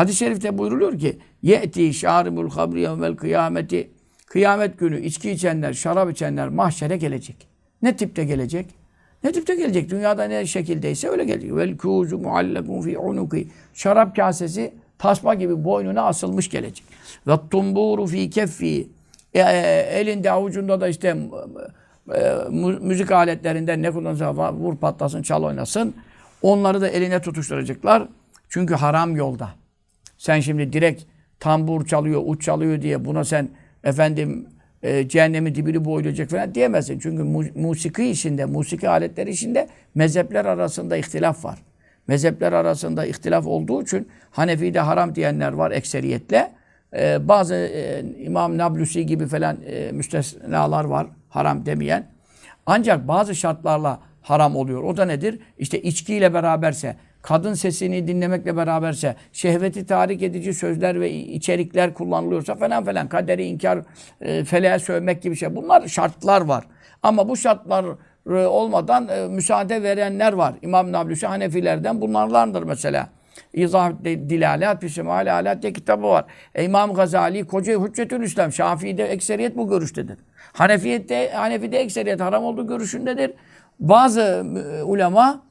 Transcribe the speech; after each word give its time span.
Hadis-i 0.00 0.18
şerifte 0.18 0.58
buyruluyor 0.58 0.98
ki 0.98 1.18
Ye'ti 1.42 1.94
şaribul 1.94 2.50
habri 2.50 2.80
yevmel 2.80 3.16
kıyameti 3.16 3.90
Kıyamet 4.26 4.78
günü 4.78 5.00
içki 5.00 5.30
içenler, 5.30 5.72
şarap 5.72 6.10
içenler 6.10 6.48
mahşere 6.48 6.96
gelecek. 6.96 7.36
Ne 7.82 7.96
tipte 7.96 8.24
gelecek? 8.24 8.66
Ne 9.24 9.32
tipte 9.32 9.54
gelecek? 9.54 9.90
Dünyada 9.90 10.24
ne 10.24 10.46
şekildeyse 10.46 11.08
öyle 11.08 11.24
gelecek. 11.24 11.56
Vel 11.56 11.76
kuzu 11.76 12.18
muallakun 12.18 12.80
fi 12.80 12.98
unuki. 12.98 13.48
Şarap 13.74 14.16
kasesi 14.16 14.74
tasma 14.98 15.34
gibi 15.34 15.64
boynuna 15.64 16.02
asılmış 16.02 16.50
gelecek. 16.50 16.86
Ve 17.26 17.32
tumburu 17.50 18.06
fi 18.06 18.30
keffi. 18.30 18.88
E, 19.34 19.40
e, 19.40 19.88
elinde 20.00 20.30
avucunda 20.30 20.80
da 20.80 20.88
işte 20.88 21.16
e, 22.14 22.32
müzik 22.80 23.12
aletlerinden 23.12 23.82
ne 23.82 23.90
kullanırsa 23.90 24.52
vur 24.52 24.76
patlasın, 24.76 25.22
çal 25.22 25.42
oynasın. 25.42 25.94
Onları 26.42 26.80
da 26.80 26.88
eline 26.88 27.22
tutuşturacaklar. 27.22 28.08
Çünkü 28.48 28.74
haram 28.74 29.16
yolda. 29.16 29.60
Sen 30.20 30.40
şimdi 30.40 30.72
direkt 30.72 31.02
tambur 31.38 31.86
çalıyor, 31.86 32.22
uç 32.26 32.42
çalıyor 32.42 32.82
diye 32.82 33.04
buna 33.04 33.24
sen 33.24 33.48
efendim 33.84 34.46
e, 34.82 35.08
cehennemin 35.08 35.54
dibini 35.54 35.84
boylayacak 35.84 36.30
falan 36.30 36.54
diyemezsin. 36.54 36.98
Çünkü 36.98 37.22
mu 37.22 37.44
musiki 37.54 38.10
işinde, 38.10 38.44
musiki 38.44 38.88
aletleri 38.88 39.30
işinde 39.30 39.68
mezhepler 39.94 40.44
arasında 40.44 40.96
ihtilaf 40.96 41.44
var. 41.44 41.58
Mezhepler 42.06 42.52
arasında 42.52 43.06
ihtilaf 43.06 43.46
olduğu 43.46 43.82
için 43.82 44.08
Hanefi'de 44.30 44.80
haram 44.80 45.14
diyenler 45.14 45.52
var 45.52 45.70
ekseriyetle. 45.70 46.52
E, 46.96 47.28
bazı 47.28 47.54
e, 47.54 48.04
İmam 48.18 48.58
Nablusi 48.58 49.06
gibi 49.06 49.26
falan 49.26 49.56
e, 49.66 49.92
müstesnalar 49.92 50.84
var 50.84 51.06
haram 51.28 51.66
demeyen. 51.66 52.06
Ancak 52.66 53.08
bazı 53.08 53.34
şartlarla 53.34 54.00
haram 54.22 54.56
oluyor. 54.56 54.82
O 54.82 54.96
da 54.96 55.04
nedir? 55.04 55.38
İşte 55.58 55.82
içkiyle 55.82 56.34
beraberse, 56.34 56.96
kadın 57.22 57.54
sesini 57.54 58.08
dinlemekle 58.08 58.56
beraberse, 58.56 59.16
şehveti 59.32 59.86
tahrik 59.86 60.22
edici 60.22 60.54
sözler 60.54 61.00
ve 61.00 61.10
içerikler 61.10 61.94
kullanılıyorsa 61.94 62.54
falan 62.54 62.84
falan, 62.84 63.08
kaderi 63.08 63.44
inkar, 63.44 63.78
e, 64.20 64.44
feleğe 64.44 64.78
sövmek 64.78 65.22
gibi 65.22 65.36
şey. 65.36 65.56
Bunlar 65.56 65.88
şartlar 65.88 66.40
var. 66.40 66.64
Ama 67.02 67.28
bu 67.28 67.36
şartlar 67.36 67.84
e, 68.30 68.32
olmadan 68.32 69.08
e, 69.08 69.28
müsaade 69.28 69.82
verenler 69.82 70.32
var. 70.32 70.54
İmam 70.62 70.92
Nablusi 70.92 71.26
Hanefilerden 71.26 72.00
bunlarlandır 72.00 72.62
mesela. 72.62 73.08
İzah 73.52 73.92
Dilalat 74.04 74.80
Pişimali 74.80 75.32
Alat 75.32 75.62
diye 75.62 75.72
kitabı 75.72 76.02
var. 76.02 76.24
E, 76.54 76.64
İmam 76.64 76.94
Gazali 76.94 77.46
Koca 77.46 77.80
Hüccetül 77.80 78.22
İslam. 78.22 78.52
Şafii'de 78.52 79.04
ekseriyet 79.04 79.56
bu 79.56 79.68
görüştedir. 79.68 80.18
Hanefi'de, 80.52 81.30
Hanefi'de 81.32 81.78
ekseriyet 81.78 82.20
haram 82.20 82.44
olduğu 82.44 82.66
görüşündedir. 82.66 83.32
Bazı 83.80 84.20
e, 84.20 84.82
ulema 84.82 85.42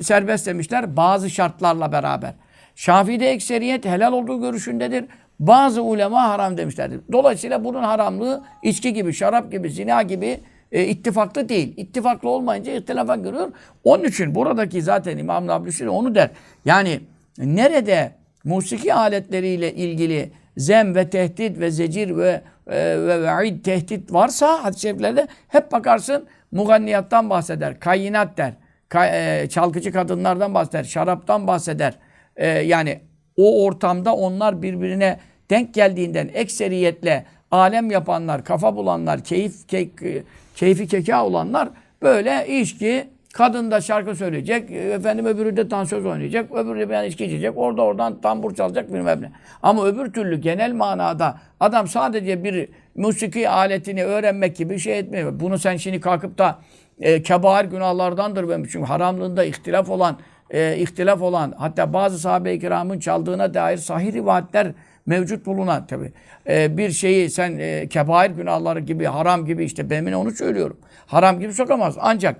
serbest 0.00 0.46
demişler 0.46 0.96
bazı 0.96 1.30
şartlarla 1.30 1.92
beraber. 1.92 2.34
Şafii'de 2.74 3.30
ekseriyet 3.30 3.84
helal 3.84 4.12
olduğu 4.12 4.40
görüşündedir. 4.40 5.04
Bazı 5.40 5.82
ulema 5.82 6.28
haram 6.28 6.56
demişlerdir. 6.56 7.00
Dolayısıyla 7.12 7.64
bunun 7.64 7.82
haramlığı 7.82 8.44
içki 8.62 8.92
gibi, 8.92 9.14
şarap 9.14 9.52
gibi, 9.52 9.70
zina 9.70 10.02
gibi 10.02 10.40
e, 10.72 10.84
ittifaklı 10.84 11.48
değil. 11.48 11.74
İttifaklı 11.76 12.28
olmayınca 12.28 12.72
ihtilafa 12.72 13.16
görüyor. 13.16 13.52
Onun 13.84 14.04
için 14.04 14.34
buradaki 14.34 14.82
zaten 14.82 15.18
İmam 15.18 15.46
Nablusi 15.46 15.88
onu 15.88 16.14
der. 16.14 16.30
Yani 16.64 17.00
nerede 17.38 18.12
musiki 18.44 18.94
aletleriyle 18.94 19.74
ilgili 19.74 20.32
zem 20.56 20.94
ve 20.94 21.10
tehdit 21.10 21.60
ve 21.60 21.70
zecir 21.70 22.16
ve 22.16 22.42
e, 22.66 22.76
ve 22.98 23.22
ve'id 23.22 23.64
tehdit 23.64 24.12
varsa 24.12 24.64
hadis-i 24.64 24.80
şeriflerde 24.80 25.28
hep 25.48 25.72
bakarsın 25.72 26.26
muganniyattan 26.52 27.30
bahseder, 27.30 27.80
kayinat 27.80 28.38
der. 28.38 28.52
E, 28.94 29.46
çalgıcı 29.50 29.92
kadınlardan 29.92 30.54
bahseder, 30.54 30.84
şaraptan 30.84 31.46
bahseder. 31.46 31.94
E, 32.36 32.48
yani 32.48 33.00
o 33.36 33.64
ortamda 33.64 34.14
onlar 34.14 34.62
birbirine 34.62 35.18
denk 35.50 35.74
geldiğinden 35.74 36.30
ekseriyetle 36.34 37.24
alem 37.50 37.90
yapanlar, 37.90 38.44
kafa 38.44 38.76
bulanlar, 38.76 39.24
keyif 39.24 39.68
key, 39.68 39.90
keyfi 40.54 40.86
keka 40.86 41.26
olanlar 41.26 41.68
böyle 42.02 42.60
içki, 42.60 43.08
kadın 43.32 43.70
da 43.70 43.80
şarkı 43.80 44.16
söyleyecek, 44.16 44.70
efendim 44.70 45.26
öbürü 45.26 45.56
de 45.56 45.70
dansöz 45.70 46.06
oynayacak, 46.06 46.52
öbürü 46.52 46.80
de 46.80 46.90
bir 46.90 47.08
içki 47.08 47.24
içecek, 47.24 47.52
orada 47.56 47.82
oradan 47.82 48.20
tambur 48.20 48.54
çalacak 48.54 48.92
bilmem 48.92 49.22
ne. 49.22 49.32
Ama 49.62 49.86
öbür 49.86 50.12
türlü 50.12 50.40
genel 50.40 50.72
manada 50.72 51.38
adam 51.60 51.88
sadece 51.88 52.44
bir 52.44 52.68
musiki 52.94 53.48
aletini 53.48 54.04
öğrenmek 54.04 54.56
gibi 54.56 54.74
bir 54.74 54.78
şey 54.78 54.98
etmiyor. 54.98 55.40
Bunu 55.40 55.58
sen 55.58 55.76
şimdi 55.76 56.00
kalkıp 56.00 56.38
da 56.38 56.58
e, 57.00 57.22
kebair 57.22 57.64
günahlardandır 57.64 58.48
benim 58.48 58.66
çünkü 58.66 58.86
haramlığında 58.86 59.44
ihtilaf 59.44 59.90
olan 59.90 60.18
e, 60.50 60.76
ihtilaf 60.76 61.22
olan 61.22 61.54
hatta 61.58 61.92
bazı 61.92 62.18
sahabe-i 62.18 62.60
kiramın 62.60 62.98
çaldığına 62.98 63.54
dair 63.54 63.76
sahih 63.76 64.12
rivayetler 64.12 64.72
mevcut 65.06 65.46
bulunan 65.46 65.86
tabi 65.86 66.12
e, 66.48 66.76
bir 66.76 66.90
şeyi 66.90 67.30
sen 67.30 67.58
e, 67.58 67.88
kebair 67.88 68.30
günahları 68.30 68.80
gibi 68.80 69.04
haram 69.04 69.46
gibi 69.46 69.64
işte 69.64 69.90
ben 69.90 70.12
onu 70.12 70.30
söylüyorum. 70.30 70.76
Haram 71.06 71.40
gibi 71.40 71.52
sokamaz. 71.52 71.96
Ancak 72.00 72.36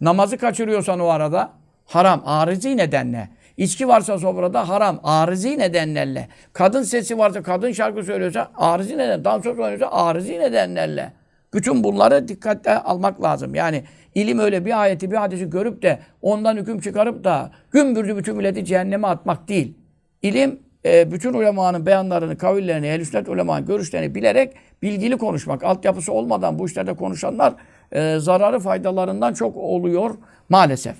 namazı 0.00 0.38
kaçırıyorsan 0.38 1.00
o 1.00 1.06
arada 1.06 1.52
haram 1.86 2.22
arizi 2.26 2.76
nedenle. 2.76 3.28
İçki 3.56 3.88
varsa 3.88 4.18
sofrada 4.18 4.68
haram. 4.68 5.00
Arizi 5.02 5.58
nedenlerle. 5.58 6.28
Kadın 6.52 6.82
sesi 6.82 7.18
varsa, 7.18 7.42
kadın 7.42 7.72
şarkı 7.72 8.02
söylüyorsa 8.02 8.50
arizi 8.56 8.98
neden. 8.98 9.24
Dansöz 9.24 9.58
oynuyorsa 9.58 9.90
arizi 9.90 10.38
nedenlerle. 10.38 11.12
Bütün 11.54 11.84
bunları 11.84 12.28
dikkatle 12.28 12.78
almak 12.78 13.22
lazım. 13.22 13.54
Yani 13.54 13.84
ilim 14.14 14.38
öyle 14.38 14.64
bir 14.64 14.82
ayeti, 14.82 15.10
bir 15.10 15.16
hadisi 15.16 15.50
görüp 15.50 15.82
de 15.82 15.98
ondan 16.22 16.56
hüküm 16.56 16.80
çıkarıp 16.80 17.24
da 17.24 17.50
gümbürdü 17.70 18.16
bütün 18.16 18.36
milleti 18.36 18.64
cehenneme 18.64 19.08
atmak 19.08 19.48
değil. 19.48 19.74
İlim 20.22 20.60
e, 20.84 21.12
bütün 21.12 21.34
ulemanın 21.34 21.86
beyanlarını, 21.86 22.38
kavillerini, 22.38 22.86
ehl 22.86 23.04
sünnet 23.04 23.28
ulemanın 23.28 23.66
görüşlerini 23.66 24.14
bilerek 24.14 24.54
bilgili 24.82 25.18
konuşmak. 25.18 25.64
Altyapısı 25.64 26.12
olmadan 26.12 26.58
bu 26.58 26.66
işlerde 26.66 26.94
konuşanlar 26.94 27.54
e, 27.92 28.18
zararı 28.18 28.60
faydalarından 28.60 29.34
çok 29.34 29.56
oluyor 29.56 30.14
maalesef. 30.48 30.96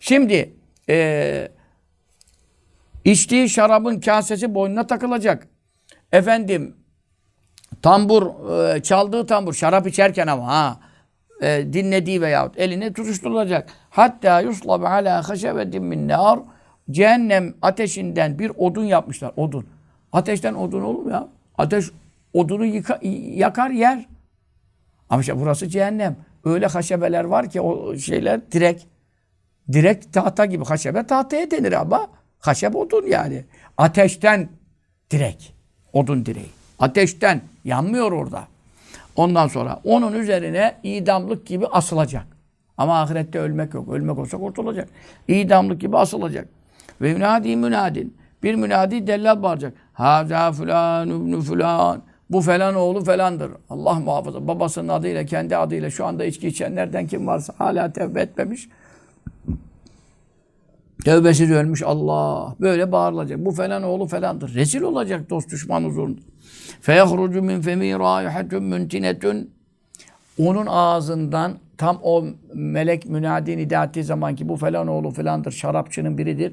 Şimdi 0.00 0.52
e, 0.88 1.48
içtiği 3.04 3.48
şarabın 3.48 4.00
kasesi 4.00 4.54
boynuna 4.54 4.86
takılacak. 4.86 5.48
Efendim 6.12 6.76
tambur, 7.82 8.26
e, 8.74 8.82
çaldığı 8.82 9.26
tambur 9.26 9.54
şarap 9.54 9.86
içerken 9.86 10.26
ama 10.26 10.46
ha 10.46 10.80
e, 11.42 11.72
dinlediği 11.72 12.22
veyahut 12.22 12.58
eline 12.58 12.92
tutuşturulacak. 12.92 13.68
Hatta 13.90 14.40
yuslabe 14.40 14.88
ala 14.88 15.28
haşebetin 15.28 15.84
min 15.84 16.08
nar 16.08 16.40
cehennem 16.90 17.54
ateşinden 17.62 18.38
bir 18.38 18.52
odun 18.56 18.84
yapmışlar. 18.84 19.32
Odun. 19.36 19.66
Ateşten 20.12 20.54
odun 20.54 20.82
olur 20.82 21.02
mu 21.02 21.10
ya? 21.10 21.28
Ateş 21.58 21.90
odunu 22.32 22.64
yıka, 22.64 22.98
yakar 23.34 23.70
yer. 23.70 24.06
Ama 25.10 25.20
işte 25.20 25.40
burası 25.40 25.68
cehennem. 25.68 26.16
Öyle 26.44 26.66
haşebeler 26.66 27.24
var 27.24 27.50
ki 27.50 27.60
o 27.60 27.96
şeyler 27.96 28.52
direkt 28.52 28.84
direkt 29.72 30.12
tahta 30.12 30.46
gibi 30.46 30.64
haşebe 30.64 31.06
tahtaya 31.06 31.50
denir 31.50 31.72
ama 31.72 32.08
haşeb 32.38 32.74
odun 32.74 33.06
yani. 33.06 33.44
Ateşten 33.76 34.48
direkt 35.10 35.44
odun 35.92 36.26
direği. 36.26 36.50
Ateşten 36.78 37.40
yanmıyor 37.64 38.12
orada. 38.12 38.48
Ondan 39.18 39.46
sonra 39.46 39.80
onun 39.84 40.12
üzerine 40.12 40.74
idamlık 40.82 41.46
gibi 41.46 41.66
asılacak. 41.66 42.26
Ama 42.76 43.00
ahirette 43.00 43.38
ölmek 43.38 43.74
yok. 43.74 43.88
Ölmek 43.88 44.18
olsa 44.18 44.38
kurtulacak. 44.38 44.88
İdamlık 45.28 45.80
gibi 45.80 45.96
asılacak. 45.98 46.48
Ve 47.00 47.12
münadi 47.12 47.56
münadin. 47.56 48.16
Bir 48.42 48.54
münadi 48.54 49.06
dellal 49.06 49.42
bağıracak. 49.42 49.72
Haza 49.92 50.52
fulan 50.52 51.08
ibn 51.08 51.40
fulan. 51.40 52.02
Bu 52.30 52.40
falan 52.40 52.74
oğlu 52.74 53.04
falandır. 53.04 53.50
Allah 53.70 53.94
muhafaza. 53.94 54.48
Babasının 54.48 54.88
adıyla, 54.88 55.24
kendi 55.24 55.56
adıyla 55.56 55.90
şu 55.90 56.06
anda 56.06 56.24
içki 56.24 56.48
içenlerden 56.48 57.06
kim 57.06 57.26
varsa 57.26 57.54
hala 57.58 57.92
tevbe 57.92 58.20
etmemiş. 58.20 58.68
Tevbesiz 61.04 61.50
ölmüş 61.50 61.82
Allah. 61.82 62.56
Böyle 62.60 62.92
bağırılacak. 62.92 63.38
Bu 63.38 63.52
falan 63.52 63.82
oğlu 63.82 64.06
falandır. 64.06 64.54
Rezil 64.54 64.82
olacak 64.82 65.30
dost 65.30 65.50
düşman 65.50 65.84
huzurunda. 65.84 66.20
Feyahrucu 66.80 67.42
min 67.42 67.60
femi 67.60 67.98
raihatun 67.98 68.64
muntinetun. 68.64 69.50
Onun 70.38 70.66
ağzından 70.66 71.52
tam 71.78 71.98
o 72.02 72.24
melek 72.54 73.06
münadi 73.06 73.56
nida 73.56 73.84
ettiği 73.84 74.04
zaman 74.04 74.34
ki 74.36 74.48
bu 74.48 74.56
falan 74.56 74.88
oğlu 74.88 75.10
falandır, 75.10 75.52
şarapçının 75.52 76.18
biridir. 76.18 76.52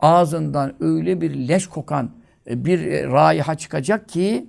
Ağzından 0.00 0.72
öyle 0.80 1.20
bir 1.20 1.48
leş 1.48 1.66
kokan 1.66 2.10
e, 2.50 2.64
bir 2.64 2.86
e, 2.86 3.06
raiha 3.06 3.54
çıkacak 3.54 4.08
ki 4.08 4.46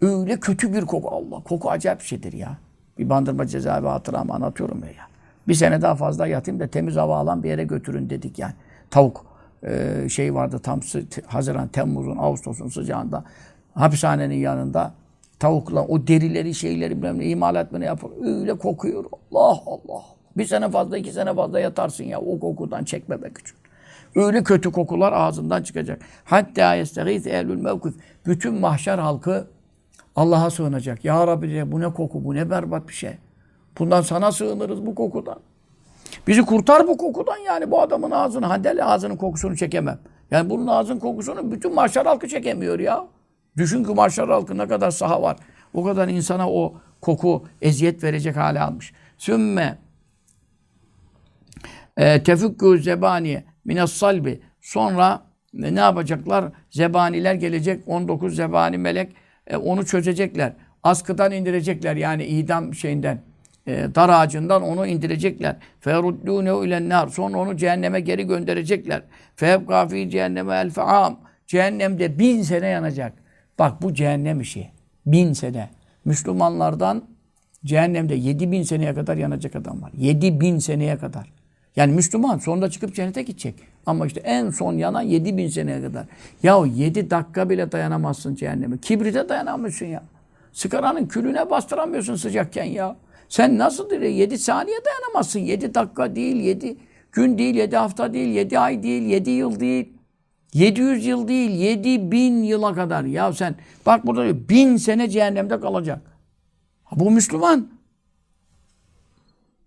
öyle 0.00 0.40
kötü 0.40 0.72
bir 0.72 0.82
koku. 0.82 1.08
Allah 1.08 1.42
koku 1.44 1.70
acayip 1.70 2.00
bir 2.00 2.04
şeydir 2.04 2.32
ya. 2.32 2.58
Bir 2.98 3.10
bandırma 3.10 3.46
cezaevi 3.46 3.86
hatıramı 3.86 4.34
anlatıyorum 4.34 4.82
ya. 4.84 5.06
Bir 5.48 5.54
sene 5.54 5.82
daha 5.82 5.94
fazla 5.94 6.26
yatayım 6.26 6.60
da 6.60 6.66
temiz 6.66 6.96
hava 6.96 7.16
alan 7.16 7.42
bir 7.42 7.48
yere 7.48 7.64
götürün 7.64 8.10
dedik 8.10 8.38
yani. 8.38 8.54
Tavuk 8.90 9.26
e, 9.62 10.08
şey 10.08 10.34
vardı 10.34 10.58
tam 10.62 10.80
Haziran, 11.26 11.68
Temmuz'un, 11.68 12.16
Ağustos'un 12.16 12.68
sıcağında 12.68 13.24
hapishanenin 13.74 14.34
yanında 14.34 14.92
tavukla 15.38 15.84
o 15.86 16.06
derileri 16.06 16.54
şeyleri 16.54 16.96
bilmem 16.96 17.18
ne 17.18 17.24
imal 17.24 17.56
etmeni 17.56 17.84
yapar. 17.84 18.10
Öyle 18.24 18.58
kokuyor. 18.58 19.04
Allah 19.32 19.60
Allah. 19.66 20.02
Bir 20.36 20.44
sene 20.44 20.70
fazla 20.70 20.98
iki 20.98 21.12
sene 21.12 21.34
fazla 21.34 21.60
yatarsın 21.60 22.04
ya 22.04 22.20
o 22.20 22.40
kokudan 22.40 22.84
çekmemek 22.84 23.38
için. 23.38 23.56
Öyle 24.14 24.44
kötü 24.44 24.72
kokular 24.72 25.12
ağzından 25.12 25.62
çıkacak. 25.62 26.02
Hatta 26.24 26.74
yestegîz 26.74 27.26
ehlül 27.26 27.60
mevkif. 27.60 27.94
Bütün 28.26 28.54
mahşer 28.54 28.98
halkı 28.98 29.46
Allah'a 30.16 30.50
sığınacak. 30.50 31.04
Ya 31.04 31.26
Rabbi 31.26 31.48
diye 31.48 31.72
bu 31.72 31.80
ne 31.80 31.92
koku, 31.92 32.24
bu 32.24 32.34
ne 32.34 32.50
berbat 32.50 32.88
bir 32.88 32.92
şey. 32.92 33.12
Bundan 33.78 34.02
sana 34.02 34.32
sığınırız 34.32 34.86
bu 34.86 34.94
kokudan. 34.94 35.38
Bizi 36.26 36.42
kurtar 36.42 36.88
bu 36.88 36.96
kokudan 36.96 37.36
yani 37.36 37.70
bu 37.70 37.80
adamın 37.80 38.10
ağzını, 38.10 38.46
Handel 38.46 38.86
ağzının 38.86 39.16
kokusunu 39.16 39.56
çekemem. 39.56 39.98
Yani 40.30 40.50
bunun 40.50 40.66
ağzının 40.66 40.98
kokusunu 40.98 41.52
bütün 41.52 41.74
mahşer 41.74 42.06
halkı 42.06 42.28
çekemiyor 42.28 42.78
ya. 42.78 43.06
Düşün 43.60 43.84
ki 43.84 43.94
mahşer 43.94 44.28
halkı 44.28 44.58
ne 44.58 44.68
kadar 44.68 44.90
saha 44.90 45.22
var. 45.22 45.36
O 45.74 45.84
kadar 45.84 46.08
insana 46.08 46.50
o 46.50 46.74
koku 47.00 47.44
eziyet 47.62 48.04
verecek 48.04 48.36
hale 48.36 48.60
almış. 48.60 48.92
Sümme 49.18 49.78
e, 51.96 52.22
tefükkü 52.22 52.82
zebaniye 52.82 53.44
minas 53.64 53.92
salbi. 53.92 54.40
Sonra 54.60 55.22
e, 55.62 55.74
ne 55.74 55.80
yapacaklar? 55.80 56.44
Zebaniler 56.70 57.34
gelecek. 57.34 57.82
19 57.86 58.36
zebani 58.36 58.78
melek 58.78 59.12
e, 59.46 59.56
onu 59.56 59.86
çözecekler. 59.86 60.52
Askıdan 60.82 61.32
indirecekler 61.32 61.96
yani 61.96 62.24
idam 62.24 62.74
şeyinden. 62.74 63.22
E, 63.66 63.72
dar 63.94 64.08
ağacından 64.08 64.62
onu 64.62 64.86
indirecekler. 64.86 65.56
Feruddûnehu 65.80 66.66
ilen 66.66 67.08
Sonra 67.08 67.38
onu 67.38 67.56
cehenneme 67.56 68.00
geri 68.00 68.26
gönderecekler. 68.26 69.02
Febqa 69.36 69.88
fî 69.88 70.10
cehenneme 70.10 70.56
el 70.56 70.70
fe'am. 70.70 71.20
Cehennemde 71.46 72.18
bin 72.18 72.42
sene 72.42 72.68
yanacak. 72.68 73.19
Bak 73.60 73.82
bu 73.82 73.94
cehennem 73.94 74.40
işi. 74.40 74.68
Bin 75.06 75.32
sene. 75.32 75.68
Müslümanlardan 76.04 77.02
cehennemde 77.64 78.14
yedi 78.14 78.52
bin 78.52 78.62
seneye 78.62 78.94
kadar 78.94 79.16
yanacak 79.16 79.56
adam 79.56 79.82
var. 79.82 79.92
Yedi 79.98 80.40
bin 80.40 80.58
seneye 80.58 80.98
kadar. 80.98 81.32
Yani 81.76 81.92
Müslüman 81.92 82.38
sonunda 82.38 82.70
çıkıp 82.70 82.94
cennete 82.94 83.22
gidecek. 83.22 83.54
Ama 83.86 84.06
işte 84.06 84.20
en 84.20 84.50
son 84.50 84.72
yanan 84.72 85.02
yedi 85.02 85.36
bin 85.36 85.48
seneye 85.48 85.82
kadar. 85.82 86.06
Ya 86.42 86.64
yedi 86.74 87.10
dakika 87.10 87.50
bile 87.50 87.72
dayanamazsın 87.72 88.34
cehenneme. 88.34 88.78
Kibrite 88.78 89.28
dayanamıyorsun 89.28 89.86
ya. 89.86 90.02
Sigaranın 90.52 91.06
külüne 91.06 91.50
bastıramıyorsun 91.50 92.14
sıcakken 92.14 92.64
ya. 92.64 92.96
Sen 93.28 93.58
nasıl? 93.58 93.92
Yedi 94.02 94.38
saniye 94.38 94.78
dayanamazsın. 94.84 95.40
Yedi 95.40 95.74
dakika 95.74 96.16
değil, 96.16 96.36
yedi 96.36 96.76
gün 97.12 97.38
değil, 97.38 97.54
yedi 97.54 97.76
hafta 97.76 98.12
değil, 98.12 98.34
yedi 98.34 98.58
ay 98.58 98.82
değil, 98.82 99.02
yedi 99.02 99.30
yıl 99.30 99.60
değil. 99.60 99.92
700 100.54 101.06
yıl 101.06 101.28
değil, 101.28 101.50
7000 101.50 102.42
yıla 102.42 102.74
kadar. 102.74 103.04
Ya 103.04 103.32
sen 103.32 103.54
bak 103.86 104.06
burada 104.06 104.24
diyor, 104.24 104.48
bin 104.48 104.76
sene 104.76 105.08
cehennemde 105.08 105.60
kalacak. 105.60 106.00
Bu 106.96 107.10
Müslüman. 107.10 107.68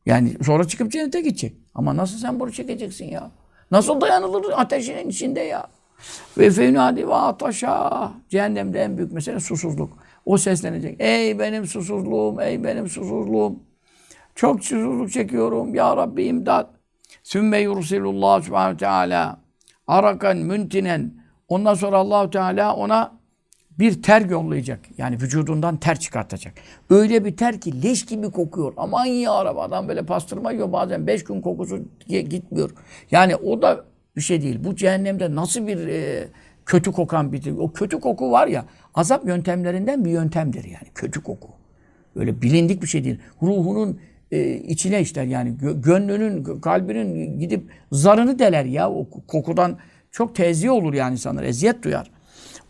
Yani 0.06 0.34
sonra 0.44 0.68
çıkıp 0.68 0.92
cennete 0.92 1.22
gidecek. 1.22 1.56
Ama 1.76 1.98
nasıl 1.98 2.18
sen 2.18 2.40
bunu 2.40 2.52
çekeceksin 2.52 3.06
ya? 3.06 3.32
Nasıl 3.72 4.02
dayanılır 4.02 4.46
ateşin 4.56 5.10
içinde 5.10 5.40
ya? 5.40 5.68
Ve 6.38 6.52
fenadi 6.52 7.08
ve 7.08 7.14
ataşa. 7.14 8.12
Cehennemde 8.30 8.82
en 8.82 8.98
büyük 8.98 9.12
mesele 9.12 9.40
susuzluk. 9.40 9.98
O 10.26 10.38
seslenecek. 10.38 11.02
Ey 11.02 11.40
benim 11.40 11.66
susuzluğum, 11.66 12.42
ey 12.42 12.64
benim 12.64 12.90
susuzluğum. 12.90 13.60
Çok 14.36 14.64
susuzluk 14.64 15.12
çekiyorum. 15.12 15.76
Ya 15.76 15.98
Rabbi 15.98 16.24
imdat. 16.24 16.70
Sümme 17.24 17.60
yursilullah 17.60 18.42
subhanahu 18.42 18.78
teala. 18.78 19.43
Arakan 19.88 20.38
müntinen. 20.38 21.14
Ondan 21.48 21.74
sonra 21.74 21.98
Allahu 21.98 22.30
Teala 22.30 22.76
ona 22.76 23.20
bir 23.80 24.02
ter 24.02 24.30
yollayacak. 24.30 24.80
Yani 24.98 25.16
vücudundan 25.22 25.78
ter 25.78 26.00
çıkartacak. 26.00 26.54
Öyle 26.90 27.26
bir 27.26 27.38
ter 27.38 27.62
ki 27.62 27.84
leş 27.84 28.06
gibi 28.06 28.32
kokuyor. 28.32 28.74
Aman 28.78 29.06
ya 29.06 29.46
Rabbi 29.46 29.60
adam 29.60 29.88
böyle 29.88 30.06
pastırma 30.06 30.52
yiyor 30.52 30.72
bazen. 30.72 31.08
Beş 31.08 31.24
gün 31.24 31.42
kokusu 31.42 31.80
gitmiyor. 32.08 32.72
Yani 33.12 33.36
o 33.36 33.62
da 33.62 33.86
bir 34.16 34.22
şey 34.22 34.42
değil. 34.42 34.60
Bu 34.64 34.76
cehennemde 34.76 35.36
nasıl 35.36 35.68
bir 35.68 35.88
e, 35.88 36.28
kötü 36.66 36.92
kokan 36.92 37.32
bir 37.32 37.58
o 37.58 37.72
kötü 37.72 38.00
koku 38.00 38.32
var 38.32 38.48
ya 38.48 38.66
azap 38.96 39.26
yöntemlerinden 39.26 40.06
bir 40.06 40.12
yöntemdir 40.12 40.64
yani 40.64 40.88
kötü 40.96 41.24
koku. 41.24 41.48
Öyle 42.16 42.42
bilindik 42.42 42.82
bir 42.82 42.88
şey 42.88 43.04
değil. 43.04 43.20
Ruhunun 43.42 44.00
e, 44.34 44.54
içine 44.54 45.02
işler 45.02 45.24
yani 45.24 45.54
gönlünün, 45.60 46.60
kalbinin 46.60 47.40
gidip 47.40 47.72
zarını 47.92 48.40
deler 48.40 48.66
ya 48.66 48.92
o 48.92 49.08
kokudan 49.28 49.78
çok 50.12 50.36
tezih 50.36 50.72
olur 50.72 50.94
yani 50.94 51.12
insanlar 51.12 51.44
eziyet 51.44 51.84
duyar. 51.84 52.12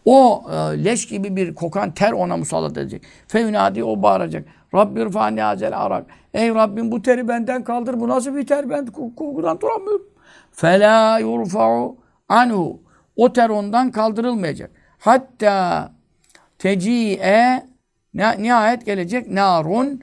O 0.06 0.44
e, 0.52 0.86
leş 0.86 1.08
gibi 1.08 1.36
bir 1.36 1.56
kokan 1.56 1.94
ter 1.94 2.12
ona 2.12 2.38
musallat 2.38 2.78
edecek. 2.78 3.04
Fevnadi 3.28 3.84
o 3.84 4.02
bağıracak. 4.02 4.46
Rabbir 4.74 5.10
fani 5.10 5.44
azel 5.44 5.80
arak. 5.80 6.06
Ey 6.34 6.50
Rabbim 6.50 6.92
bu 6.92 7.02
teri 7.02 7.28
benden 7.28 7.64
kaldır. 7.64 8.00
Bu 8.00 8.08
nasıl 8.08 8.36
bir 8.36 8.48
ter? 8.48 8.70
Ben 8.70 8.86
kokudan 8.86 9.62
duramıyorum. 9.62 10.06
Fela 10.52 11.20
yurfa'u 11.20 11.98
anhu. 12.30 12.82
O 13.16 13.34
ter 13.34 13.50
ondan 13.50 13.92
kaldırılmayacak. 13.92 14.72
Hatta 15.00 15.92
teci'e 16.60 17.64
nihayet 18.14 18.86
gelecek 18.86 19.32
narun 19.32 20.02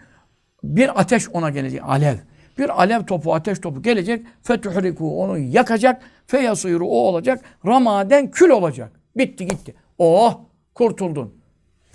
bir 0.63 1.01
ateş 1.01 1.29
ona 1.29 1.51
gelecek. 1.51 1.81
Alev. 1.85 2.15
Bir 2.59 2.81
alev 2.83 3.05
topu, 3.05 3.35
ateş 3.35 3.59
topu 3.59 3.83
gelecek. 3.83 4.27
Fetuhriku 4.43 5.23
onu 5.23 5.39
yakacak. 5.39 6.03
Feyasuyru 6.27 6.87
o 6.87 6.97
olacak. 6.97 7.41
Ramaden 7.67 8.31
kül 8.31 8.51
olacak. 8.51 8.93
Bitti 9.17 9.47
gitti. 9.47 9.75
Oh 9.99 10.41
kurtuldun. 10.75 11.35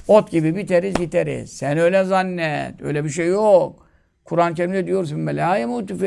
Ot 0.08 0.32
gibi 0.32 0.56
biteriz 0.56 0.94
giteriz. 0.94 1.54
Sen 1.54 1.78
öyle 1.78 2.04
zannet. 2.04 2.82
Öyle 2.82 3.04
bir 3.04 3.10
şey 3.10 3.28
yok. 3.28 3.88
Kur'an-ı 4.26 4.56
Kerim'de 4.56 4.88
diyor 4.88 5.06
sümme 5.06 5.36
la 5.36 5.58
yemutu. 5.58 5.98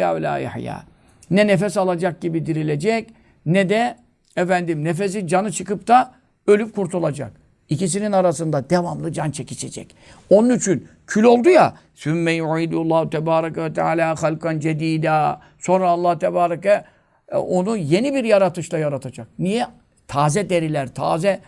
Ne 1.31 1.46
nefes 1.46 1.76
alacak 1.76 2.20
gibi 2.20 2.46
dirilecek 2.46 3.11
ne 3.46 3.69
de 3.69 3.96
efendim 4.37 4.84
nefesi 4.84 5.26
canı 5.26 5.52
çıkıp 5.52 5.88
da 5.88 6.14
ölüp 6.46 6.75
kurtulacak. 6.75 7.32
İkisinin 7.69 8.12
arasında 8.12 8.70
devamlı 8.70 9.12
can 9.12 9.31
çekişecek. 9.31 9.97
Onun 10.31 10.56
için 10.56 10.88
kül 11.06 11.25
oldu 11.25 11.49
ya 11.49 11.75
sümme 11.94 12.32
yu'idullahu 12.32 13.11
tebareke 13.11 13.62
ve 13.62 13.73
teala 13.73 14.23
halkan 14.23 14.61
cedida. 14.61 15.41
Sonra 15.59 15.88
Allah 15.88 16.19
tebareke 16.19 16.85
e, 17.29 17.37
onu 17.37 17.76
yeni 17.76 18.15
bir 18.15 18.25
yaratışla 18.25 18.79
yaratacak. 18.79 19.29
Niye? 19.38 19.67
Taze 20.09 20.50
deriler, 20.50 20.94
taze 20.94 21.41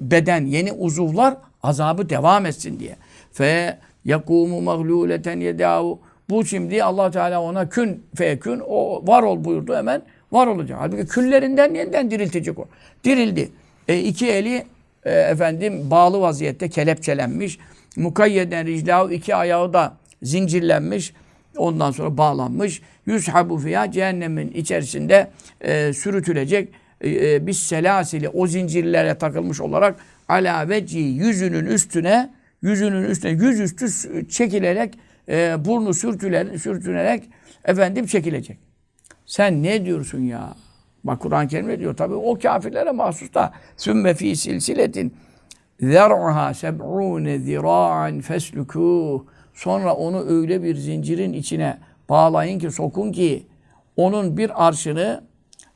beden, 0.00 0.44
yeni 0.46 0.72
uzuvlar 0.72 1.36
azabı 1.62 2.08
devam 2.08 2.46
etsin 2.46 2.80
diye. 2.80 2.96
Fe 3.32 3.78
yakumu 4.04 4.60
magluleten 4.60 5.40
yedahu. 5.40 6.00
Bu 6.30 6.44
şimdi 6.44 6.84
Allah 6.84 7.10
Teala 7.10 7.42
ona 7.42 7.68
kün 7.68 8.06
fekün 8.14 8.62
o 8.66 9.06
var 9.06 9.22
ol 9.22 9.44
buyurdu 9.44 9.76
hemen 9.76 10.02
var 10.32 10.46
olacak. 10.46 10.78
Halbuki 10.80 11.06
küllerinden 11.06 11.74
yeniden 11.74 12.10
diriltecek 12.10 12.58
o. 12.58 12.64
Dirildi. 13.04 13.52
E, 13.88 13.98
iki 13.98 14.30
eli 14.30 14.64
e, 15.04 15.12
efendim 15.12 15.90
bağlı 15.90 16.20
vaziyette 16.20 16.68
kelepçelenmiş. 16.68 17.58
Mukayyeden 17.96 18.66
riclahu 18.66 19.12
iki 19.12 19.34
ayağı 19.34 19.72
da 19.72 19.96
zincirlenmiş. 20.22 21.12
Ondan 21.56 21.90
sonra 21.90 22.16
bağlanmış. 22.16 22.82
Yushabu 23.06 23.58
fiyâ 23.58 23.92
cehennemin 23.92 24.50
içerisinde 24.50 25.30
e, 25.60 25.92
sürütülecek. 25.92 26.68
E, 27.00 27.10
e, 27.10 27.46
biz 27.46 27.58
selasili 27.58 28.28
o 28.28 28.46
zincirlere 28.46 29.18
takılmış 29.18 29.60
olarak 29.60 29.96
ala 30.28 30.68
veci 30.68 30.98
yüzünün 30.98 31.66
üstüne 31.66 32.30
yüzünün 32.62 33.04
üstüne 33.04 33.30
yüzüstü 33.30 33.88
çekilerek 34.28 34.98
e, 35.28 35.64
burnu 35.64 35.94
sürtüler, 35.94 36.58
sürtünerek 36.58 37.24
efendim 37.64 38.06
çekilecek. 38.06 38.58
Sen 39.26 39.62
ne 39.62 39.84
diyorsun 39.84 40.22
ya? 40.22 40.54
Bak 41.04 41.20
Kur'an-ı 41.20 41.48
Kerim'de 41.48 41.78
diyor. 41.78 41.96
Tabi 41.96 42.14
o 42.14 42.38
kafirlere 42.38 42.90
mahsus 42.90 43.34
da 43.34 43.52
sümme 43.76 44.14
fi 44.14 44.36
silsiletin 44.36 45.14
zer'uha 45.80 46.54
seb'une 46.54 47.38
zira'an 47.38 48.20
feslukuh 48.20 49.20
Sonra 49.54 49.94
onu 49.94 50.24
öyle 50.28 50.62
bir 50.62 50.76
zincirin 50.76 51.32
içine 51.32 51.78
bağlayın 52.08 52.58
ki, 52.58 52.70
sokun 52.70 53.12
ki 53.12 53.46
onun 53.96 54.36
bir 54.36 54.66
arşını 54.66 55.24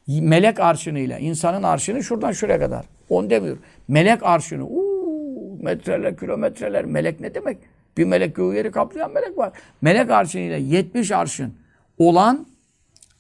melek 0.09 0.61
arşınıyla, 0.61 1.19
insanın 1.19 1.63
arşını 1.63 2.03
şuradan 2.03 2.33
şuraya 2.33 2.59
kadar. 2.59 2.85
On 3.09 3.31
demiyor. 3.31 3.57
Melek 3.89 4.23
arşını. 4.23 4.67
Uuu, 4.67 5.63
metreler, 5.63 6.17
kilometreler. 6.17 6.85
Melek 6.85 7.21
ne 7.21 7.35
demek? 7.35 7.59
Bir 7.97 8.05
melek 8.05 8.37
göğü 8.37 8.55
yeri 8.55 8.71
kaplayan 8.71 9.13
melek 9.13 9.39
var. 9.39 9.53
Melek 9.83 10.11
arşınıyla 10.11 10.57
70 10.57 11.13
arşın 11.13 11.55
olan 11.99 12.47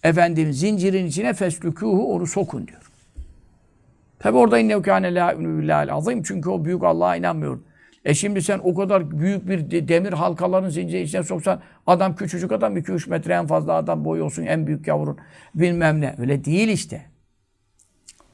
efendim 0.04 0.52
zincirin 0.52 1.06
içine 1.06 1.32
feslükûhu 1.34 2.14
onu 2.14 2.26
sokun 2.26 2.68
diyor. 2.68 2.90
Tabi 4.18 4.36
orada 4.36 4.58
innehu 4.58 4.82
kâne 4.82 5.14
lâ 5.14 5.40
billâhil 5.40 5.94
azim. 5.94 6.22
Çünkü 6.22 6.50
o 6.50 6.64
büyük 6.64 6.84
Allah'a 6.84 7.16
inanmıyor. 7.16 7.60
E 8.04 8.14
şimdi 8.14 8.42
sen 8.42 8.58
o 8.58 8.74
kadar 8.74 9.18
büyük 9.18 9.48
bir 9.48 9.88
demir 9.88 10.12
halkaların 10.12 10.68
zincirin 10.68 11.04
içine 11.04 11.22
soksan 11.22 11.60
adam 11.86 12.16
küçücük 12.16 12.52
adam 12.52 12.76
2-3 12.76 13.10
metre 13.10 13.32
en 13.34 13.46
fazla 13.46 13.72
adam 13.72 14.04
boyu 14.04 14.24
olsun 14.24 14.46
en 14.46 14.66
büyük 14.66 14.86
yavrun 14.86 15.18
bilmem 15.54 16.00
ne. 16.00 16.14
Öyle 16.18 16.44
değil 16.44 16.68
işte. 16.68 17.02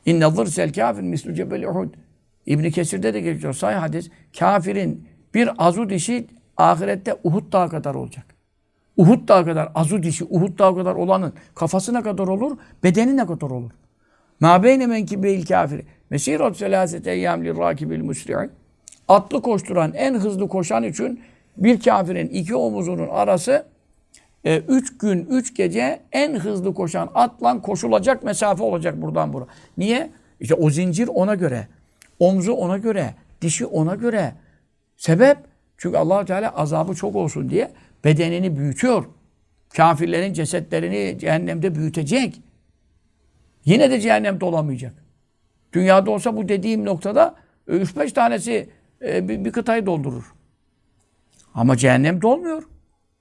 İnne 0.06 0.30
zırsel 0.30 0.72
kafir 0.72 1.02
mislu 1.02 1.34
cebel 1.34 1.64
Uhud. 1.64 1.94
İbn 2.46 2.70
Kesir'de 2.70 3.14
de 3.14 3.20
geçiyor 3.20 3.52
sahih 3.52 3.76
hadis. 3.76 4.10
Kafirin 4.38 5.08
bir 5.34 5.50
azu 5.58 5.90
dişi 5.90 6.26
ahirette 6.56 7.16
Uhud 7.24 7.52
dağı 7.52 7.68
kadar 7.68 7.94
olacak. 7.94 8.33
Uhud 8.96 9.28
dağı 9.28 9.44
kadar 9.44 9.68
azu 9.74 10.02
dişi 10.02 10.24
Uhud 10.24 10.58
dağı 10.58 10.76
kadar 10.76 10.94
olanın 10.94 11.32
kafası 11.54 11.94
ne 11.94 12.02
kadar 12.02 12.28
olur? 12.28 12.56
Bedeni 12.82 13.16
ne 13.16 13.26
kadar 13.26 13.50
olur? 13.50 13.70
Ma 14.40 14.62
beyne 14.62 14.86
menkibeyil 14.86 15.46
kafiri. 15.46 15.84
Mesirot 16.10 16.56
selasete 16.56 17.10
eyyam 17.10 17.44
lirrakibil 17.44 18.04
musli'in. 18.04 18.50
Atlı 19.08 19.42
koşturan, 19.42 19.92
en 19.94 20.14
hızlı 20.14 20.48
koşan 20.48 20.82
için 20.82 21.20
bir 21.56 21.80
kafirin 21.80 22.28
iki 22.28 22.56
omuzunun 22.56 23.08
arası 23.08 23.66
e, 24.44 24.58
üç 24.58 24.98
gün, 24.98 25.26
üç 25.30 25.54
gece 25.56 26.00
en 26.12 26.34
hızlı 26.34 26.74
koşan 26.74 27.10
atla 27.14 27.62
koşulacak 27.62 28.22
mesafe 28.22 28.62
olacak 28.62 29.02
buradan 29.02 29.32
buraya. 29.32 29.46
Niye? 29.78 30.10
İşte 30.40 30.54
o 30.54 30.70
zincir 30.70 31.08
ona 31.14 31.34
göre. 31.34 31.68
Omzu 32.18 32.52
ona 32.52 32.78
göre. 32.78 33.14
Dişi 33.40 33.66
ona 33.66 33.94
göre. 33.94 34.32
Sebep? 34.96 35.38
Çünkü 35.78 35.98
allah 35.98 36.24
Teala 36.24 36.50
azabı 36.56 36.94
çok 36.94 37.16
olsun 37.16 37.50
diye 37.50 37.70
bedenini 38.04 38.56
büyütüyor. 38.56 39.04
Kafirlerin 39.76 40.32
cesetlerini 40.32 41.18
cehennemde 41.18 41.74
büyütecek. 41.74 42.40
Yine 43.64 43.90
de 43.90 44.00
cehennemde 44.00 44.44
olamayacak. 44.44 44.94
Dünyada 45.72 46.10
olsa 46.10 46.36
bu 46.36 46.48
dediğim 46.48 46.84
noktada 46.84 47.34
3-5 47.68 48.12
tanesi 48.12 48.68
e, 49.02 49.28
bir, 49.28 49.52
kıtayı 49.52 49.86
doldurur. 49.86 50.34
Ama 51.54 51.76
cehennemde 51.76 52.26
olmuyor. 52.26 52.62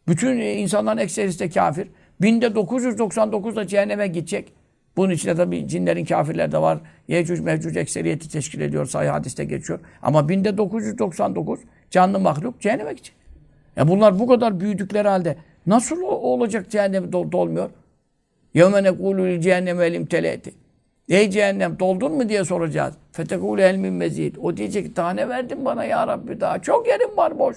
Bütün 0.07 0.39
e, 0.39 0.53
insanların 0.53 0.97
ekserisi 0.97 1.39
de 1.39 1.49
kafir. 1.49 1.87
Binde 2.21 2.55
999 2.55 3.55
da 3.55 3.67
cehenneme 3.67 4.07
gidecek. 4.07 4.53
Bunun 4.97 5.13
içinde 5.13 5.35
tabii 5.35 5.67
cinlerin 5.67 6.05
kafirler 6.05 6.51
de 6.51 6.57
var. 6.57 6.79
Yecüc 7.07 7.43
mevcuc 7.43 7.79
ekseriyeti 7.79 8.29
teşkil 8.29 8.61
ediyor. 8.61 8.85
Sahih 8.85 9.09
hadiste 9.09 9.45
geçiyor. 9.45 9.79
Ama 10.01 10.29
binde 10.29 10.57
999 10.57 11.59
canlı 11.91 12.19
mahluk 12.19 12.61
cehenneme 12.61 12.93
gidecek. 12.93 13.22
Ya 13.76 13.88
bunlar 13.88 14.18
bu 14.18 14.26
kadar 14.26 14.60
büyüdükleri 14.60 15.08
halde 15.08 15.36
nasıl 15.66 16.02
o- 16.02 16.06
olacak 16.06 16.70
cehennem 16.70 17.04
dol- 17.04 17.32
dolmuyor? 17.32 17.70
يَوْمَ 18.54 18.88
نَقُولُ 18.88 19.16
لِلْجَهَنَّمَ 19.20 19.78
الْاِمْتَلَيْتِ 19.88 20.50
Ey 21.08 21.30
cehennem 21.30 21.78
doldun 21.78 22.12
mu 22.12 22.28
diye 22.28 22.44
soracağız. 22.44 22.94
فَتَقُولُ 23.12 23.62
elmin 23.62 23.92
mezid. 23.92 24.36
O 24.42 24.56
diyecek 24.56 24.86
ki, 24.86 24.96
daha 24.96 25.10
ne 25.10 25.28
verdin 25.28 25.64
bana 25.64 25.84
ya 25.84 26.06
Rabbi 26.06 26.40
daha 26.40 26.58
çok 26.58 26.88
yerim 26.88 27.16
var 27.16 27.38
boş. 27.38 27.56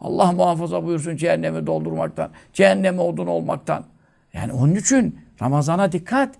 Allah 0.00 0.32
muhafaza 0.32 0.84
buyursun 0.86 1.16
cehennemi 1.16 1.66
doldurmaktan. 1.66 2.30
Cehenneme 2.52 3.02
odun 3.02 3.26
olmaktan. 3.26 3.84
Yani 4.32 4.52
onun 4.52 4.74
için 4.74 5.18
Ramazan'a 5.42 5.92
dikkat. 5.92 6.34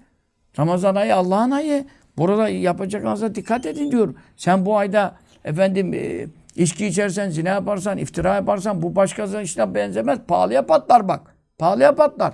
Ramazan 0.59 0.95
ayı 0.95 1.17
Allah'ın 1.17 1.51
ayı. 1.51 1.85
Burada 2.19 2.49
yapacaklarınıza 2.49 3.35
dikkat 3.35 3.67
edin 3.67 3.91
diyor. 3.91 4.15
Sen 4.37 4.67
bu 4.67 4.77
ayda 4.77 5.15
efendim 5.45 5.95
e, 5.95 6.27
içki 6.56 6.88
içersen, 6.88 7.30
zina 7.30 7.50
yaparsan, 7.50 7.98
iftira 7.98 8.36
yaparsan 8.36 8.82
bu 8.82 8.96
başkasının 8.96 9.42
işine 9.42 9.76
benzemez. 9.76 10.20
Pahalıya 10.28 10.66
patlar 10.66 11.08
bak. 11.08 11.36
Pahalıya 11.58 11.96
patlar. 11.96 12.34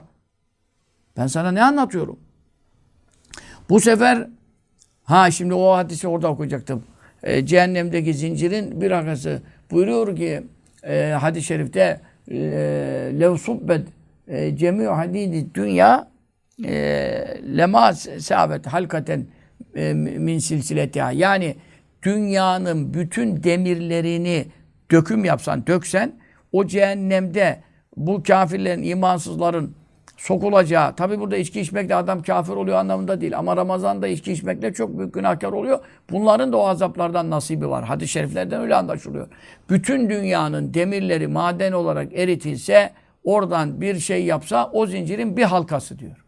Ben 1.18 1.28
sana 1.28 1.52
ne 1.52 1.64
anlatıyorum? 1.64 2.20
Bu 3.70 3.80
sefer 3.80 4.28
ha 5.04 5.32
şimdi 5.32 5.54
o 5.54 5.72
hadisi 5.72 6.08
orada 6.08 6.28
okuyacaktım. 6.28 6.84
E, 7.24 7.46
cehennemdeki 7.46 8.14
zincirin 8.14 8.82
bir 8.82 8.92
akası 8.92 9.42
buyuruyor 9.72 10.16
ki 10.16 10.44
e, 10.84 11.10
hadis-i 11.20 11.46
şerifte 11.46 12.02
e, 12.32 12.38
lev 13.20 13.38
subbet 13.38 13.88
e, 14.28 14.56
cemi'u 14.58 14.92
hadidi 14.92 15.56
dünya 15.56 16.08
e, 16.66 16.74
lema 17.58 17.94
sabet 17.94 18.68
halkaten 18.68 19.26
e, 19.76 19.94
min 19.94 20.40
silsiletiha. 20.40 21.12
Yani 21.12 21.56
dünyanın 22.04 22.94
bütün 22.94 23.44
demirlerini 23.44 24.46
döküm 24.92 25.26
yapsan, 25.26 25.68
döksen 25.68 26.14
o 26.52 26.66
cehennemde 26.66 27.64
bu 27.98 28.24
kafirlerin, 28.24 28.84
imansızların 28.84 29.76
sokulacağı, 30.18 30.96
tabi 30.96 31.20
burada 31.20 31.38
içki 31.38 31.62
içmekle 31.62 31.96
adam 31.96 32.22
kafir 32.22 32.54
oluyor 32.54 32.78
anlamında 32.78 33.22
değil. 33.22 33.38
Ama 33.38 33.58
Ramazan'da 33.58 34.08
içki 34.08 34.32
içmekle 34.32 34.74
çok 34.74 34.98
büyük 34.98 35.14
günahkar 35.14 35.52
oluyor. 35.52 35.80
Bunların 36.12 36.54
da 36.54 36.58
o 36.58 36.68
azaplardan 36.68 37.30
nasibi 37.30 37.70
var. 37.70 37.84
Hadis-i 37.84 38.12
şeriflerden 38.12 38.62
öyle 38.62 38.76
anlaşılıyor. 38.76 39.28
Bütün 39.70 40.10
dünyanın 40.10 40.74
demirleri 40.74 41.28
maden 41.28 41.72
olarak 41.72 42.14
eritilse, 42.14 42.94
oradan 43.24 43.82
bir 43.82 44.00
şey 44.00 44.26
yapsa 44.26 44.70
o 44.74 44.86
zincirin 44.86 45.38
bir 45.38 45.44
halkası 45.44 46.00
diyor. 46.00 46.26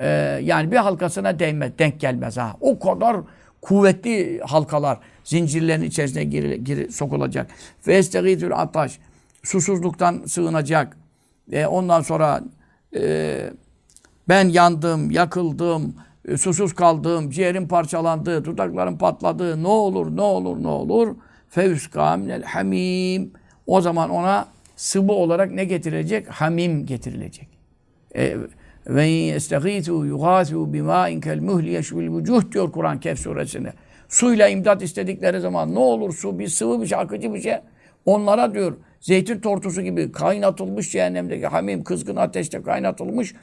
Ee, 0.00 0.06
yani 0.42 0.72
bir 0.72 0.76
halkasına 0.76 1.38
değmez, 1.38 1.78
denk 1.78 2.00
gelmez 2.00 2.36
ha. 2.36 2.56
O 2.60 2.78
kadar 2.78 3.16
kuvvetli 3.66 4.40
halkalar 4.44 4.98
zincirlerin 5.24 5.82
içerisine 5.82 6.24
gir, 6.24 6.52
gir, 6.52 6.90
sokulacak. 6.90 7.50
Ve 7.86 7.94
estegîtül 7.94 8.52
ataş. 8.54 8.98
Susuzluktan 9.42 10.22
sığınacak. 10.26 10.96
E, 11.52 11.66
ondan 11.66 12.00
sonra 12.02 12.40
e, 12.96 13.50
ben 14.28 14.48
yandım, 14.48 15.10
yakıldım, 15.10 15.94
e, 16.28 16.36
susuz 16.36 16.74
kaldım, 16.74 17.30
ciğerim 17.30 17.68
parçalandı, 17.68 18.44
dudaklarım 18.44 18.98
patladı. 18.98 19.62
Ne 19.62 19.68
olur, 19.68 20.16
ne 20.16 20.22
olur, 20.22 20.62
ne 20.62 20.68
olur. 20.68 21.16
Fevska 21.48 22.16
minel 22.16 22.42
hamim. 22.42 23.32
O 23.66 23.80
zaman 23.80 24.10
ona 24.10 24.48
sıvı 24.76 25.12
olarak 25.12 25.50
ne 25.52 25.64
getirilecek? 25.64 26.28
Hamim 26.28 26.86
getirilecek. 26.86 27.48
E, 28.16 28.36
ve 28.86 29.06
yestegîtû 29.06 30.08
yugâsû 30.08 30.72
bimâin 30.72 31.20
kel 31.20 31.40
muhli 31.40 31.70
yeşvil 31.70 32.16
vücuh 32.16 32.52
diyor 32.52 32.72
Kur'an 32.72 33.00
Kehf 33.00 33.18
suresinde. 33.18 33.72
Suyla 34.08 34.48
imdat 34.48 34.82
istedikleri 34.82 35.40
zaman 35.40 35.74
ne 35.74 35.78
olur 35.78 36.14
su 36.14 36.38
bir 36.38 36.48
sıvı 36.48 36.82
bir 36.82 36.86
şey, 36.86 36.98
akıcı 36.98 37.34
bir 37.34 37.40
şey. 37.40 37.54
Onlara 38.06 38.54
diyor 38.54 38.76
zeytin 39.00 39.40
tortusu 39.40 39.82
gibi 39.82 40.12
kaynatılmış 40.12 40.92
cehennemdeki 40.92 41.46
hamim 41.46 41.84
kızgın 41.84 42.16
ateşte 42.16 42.62
kaynatılmış 42.62 43.34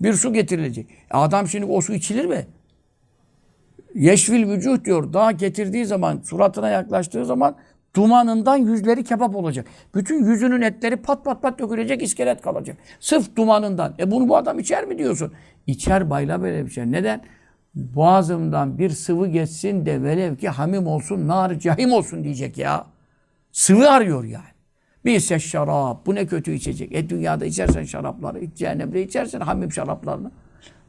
bir 0.00 0.12
su 0.12 0.32
getirilecek. 0.32 0.86
E 0.90 1.16
adam 1.16 1.48
şimdi 1.48 1.66
o 1.66 1.80
su 1.80 1.94
içilir 1.94 2.24
mi? 2.24 2.46
Yeşvil 3.94 4.48
vücuh 4.48 4.84
diyor. 4.84 5.12
Daha 5.12 5.32
getirdiği 5.32 5.86
zaman, 5.86 6.20
suratına 6.24 6.68
yaklaştığı 6.68 7.24
zaman 7.24 7.56
dumanından 7.96 8.56
yüzleri 8.56 9.04
kebap 9.04 9.36
olacak. 9.36 9.66
Bütün 9.94 10.24
yüzünün 10.24 10.60
etleri 10.60 10.96
pat 10.96 11.24
pat 11.24 11.42
pat 11.42 11.58
dökülecek, 11.58 12.02
iskelet 12.02 12.42
kalacak. 12.42 12.76
Sırf 13.00 13.36
dumanından. 13.36 13.94
E 13.98 14.10
bunu 14.10 14.28
bu 14.28 14.36
adam 14.36 14.58
içer 14.58 14.84
mi 14.84 14.98
diyorsun? 14.98 15.32
İçer 15.66 16.10
bayla 16.10 16.42
böyle 16.42 16.66
bir 16.66 16.70
şey. 16.70 16.92
Neden? 16.92 17.22
Boğazımdan 17.74 18.78
bir 18.78 18.90
sıvı 18.90 19.28
geçsin 19.28 19.86
de 19.86 20.02
velev 20.02 20.36
ki 20.36 20.48
hamim 20.48 20.86
olsun, 20.86 21.28
nar 21.28 21.58
cahim 21.58 21.92
olsun 21.92 22.24
diyecek 22.24 22.58
ya. 22.58 22.86
Sıvı 23.52 23.90
arıyor 23.90 24.24
yani. 24.24 24.44
Bir 25.04 25.14
ise 25.14 25.38
şarap. 25.38 26.06
Bu 26.06 26.14
ne 26.14 26.26
kötü 26.26 26.52
içecek. 26.52 26.92
E 26.92 27.08
dünyada 27.08 27.44
içersen 27.44 27.84
şarapları, 27.84 28.54
cehennemde 28.54 29.02
içersen 29.02 29.40
hamim 29.40 29.72
şaraplarını. 29.72 30.30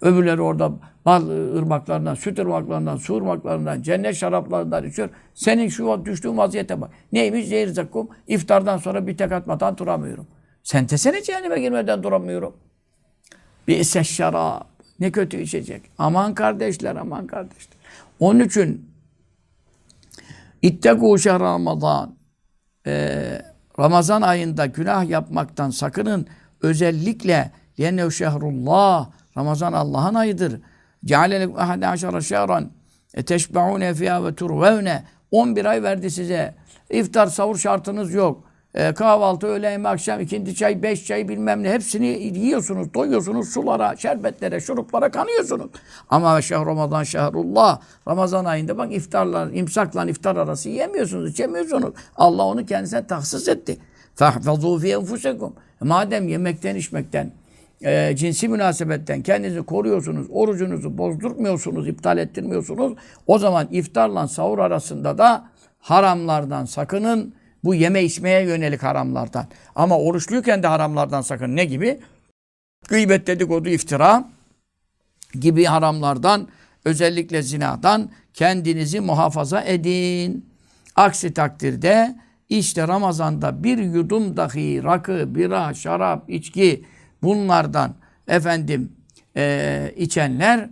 Öbürleri 0.03 0.41
orada 0.41 0.71
bal 1.05 1.29
ırmaklarından, 1.29 2.15
süt 2.15 2.39
ırmaklarından, 2.39 2.97
su 2.97 3.15
ırmaklarından, 3.15 3.81
cennet 3.81 4.15
şaraplarından 4.15 4.87
içiyor. 4.87 5.09
Senin 5.33 5.67
şu 5.67 6.05
düştüğün 6.05 6.37
vaziyete 6.37 6.81
bak. 6.81 6.89
Neymiş? 7.11 7.47
Zehir 7.47 7.67
zakkum. 7.67 8.09
İftardan 8.27 8.77
sonra 8.77 9.07
bir 9.07 9.17
tek 9.17 9.31
atmadan 9.31 9.77
duramıyorum. 9.77 10.27
Sen 10.63 10.89
desene 10.89 11.23
cehenneme 11.23 11.59
girmeden 11.59 12.03
duramıyorum. 12.03 12.53
Bir 13.67 13.77
ise 13.77 14.03
şarap. 14.03 14.67
Ne 14.99 15.11
kötü 15.11 15.37
içecek. 15.37 15.81
Aman 15.97 16.33
kardeşler, 16.33 16.95
aman 16.95 17.27
kardeşler. 17.27 17.77
Onun 18.19 18.39
için 18.39 18.93
İttegû 20.63 21.19
şehr 21.19 21.39
Ramazan. 21.39 22.15
Ee, 22.87 23.41
Ramazan 23.79 24.21
ayında 24.21 24.65
günah 24.65 25.09
yapmaktan 25.09 25.69
sakının. 25.69 26.27
Özellikle 26.61 27.51
yennev 27.77 28.09
şehrullah. 28.09 29.09
Ramazan 29.37 29.73
Allah'ın 29.73 30.13
ayıdır. 30.13 30.61
Cealelek 31.05 31.59
ahade 31.59 31.87
aşara 31.87 32.21
şehran 32.21 32.71
e, 33.13 33.23
teşbe'une 33.23 33.93
fiyâ 33.93 34.25
ve 34.25 34.35
turvevne 34.35 35.03
11 35.31 35.65
ay 35.65 35.83
verdi 35.83 36.11
size. 36.11 36.55
İftar, 36.89 37.27
savur 37.27 37.57
şartınız 37.57 38.13
yok. 38.13 38.43
E, 38.73 38.93
kahvaltı, 38.93 39.47
öğle 39.47 39.69
yemeği, 39.69 39.87
akşam, 39.87 40.19
ikindi 40.19 40.55
çay, 40.55 40.83
beş 40.83 41.05
çay 41.05 41.29
bilmem 41.29 41.63
ne 41.63 41.71
hepsini 41.71 42.07
yiyorsunuz, 42.07 42.93
doyuyorsunuz 42.93 43.49
sulara, 43.49 43.95
şerbetlere, 43.95 44.59
şuruplara 44.59 45.11
kanıyorsunuz. 45.11 45.71
Ama 46.09 46.41
şehr 46.41 46.65
Ramazan 46.65 47.03
şehrullah. 47.03 47.81
Ramazan 48.07 48.45
ayında 48.45 48.77
bak 48.77 48.93
iftarla, 48.93 49.51
imsakla 49.51 50.05
iftar 50.05 50.35
arası 50.35 50.69
yemiyorsunuz, 50.69 51.31
içemiyorsunuz. 51.31 51.93
Allah 52.15 52.45
onu 52.45 52.65
kendisine 52.65 53.07
tahsis 53.07 53.47
etti. 53.47 53.77
Fahfazû 54.15 54.81
fî 54.81 54.91
enfusekum. 54.91 55.53
Madem 55.81 56.27
yemekten, 56.27 56.75
içmekten, 56.75 57.31
e, 57.83 58.15
cinsi 58.15 58.47
münasebetten 58.47 59.21
kendinizi 59.21 59.61
koruyorsunuz, 59.61 60.27
orucunuzu 60.29 60.97
bozdurmuyorsunuz, 60.97 61.87
iptal 61.87 62.17
ettirmiyorsunuz. 62.17 62.93
O 63.27 63.39
zaman 63.39 63.67
iftarla 63.71 64.27
sahur 64.27 64.59
arasında 64.59 65.17
da 65.17 65.49
haramlardan 65.79 66.65
sakının. 66.65 67.33
Bu 67.63 67.75
yeme 67.75 68.03
içmeye 68.03 68.43
yönelik 68.43 68.83
haramlardan. 68.83 69.45
Ama 69.75 69.99
oruçluyken 69.99 70.63
de 70.63 70.67
haramlardan 70.67 71.21
sakın. 71.21 71.55
Ne 71.55 71.65
gibi? 71.65 71.99
Gıybet, 72.87 73.27
dedikodu, 73.27 73.69
iftira 73.69 74.29
gibi 75.39 75.63
haramlardan, 75.63 76.47
özellikle 76.85 77.41
zinadan 77.41 78.09
kendinizi 78.33 78.99
muhafaza 78.99 79.61
edin. 79.61 80.45
Aksi 80.95 81.33
takdirde 81.33 82.15
işte 82.49 82.87
Ramazan'da 82.87 83.63
bir 83.63 83.77
yudum 83.77 84.37
dahi 84.37 84.83
rakı, 84.83 85.35
bira, 85.35 85.73
şarap, 85.73 86.29
içki 86.29 86.85
bunlardan 87.23 87.93
efendim 88.27 88.91
e, 89.37 89.93
içenler 89.97 90.69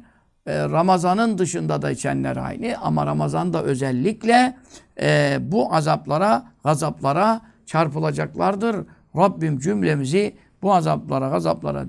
e, 0.48 0.60
Ramazan'ın 0.60 1.38
dışında 1.38 1.82
da 1.82 1.92
içenler 1.92 2.38
aynı 2.38 2.78
ama 2.82 3.06
Ramazan'da 3.06 3.64
özellikle 3.64 4.58
e, 5.02 5.38
bu 5.42 5.76
azaplara, 5.76 6.46
gazaplara 6.64 7.42
çarpılacaklardır. 7.66 8.76
Rabbim 9.18 9.60
cümlemizi 9.60 10.36
bu 10.62 10.74
azaplara, 10.74 11.30
gazaplara 11.30 11.86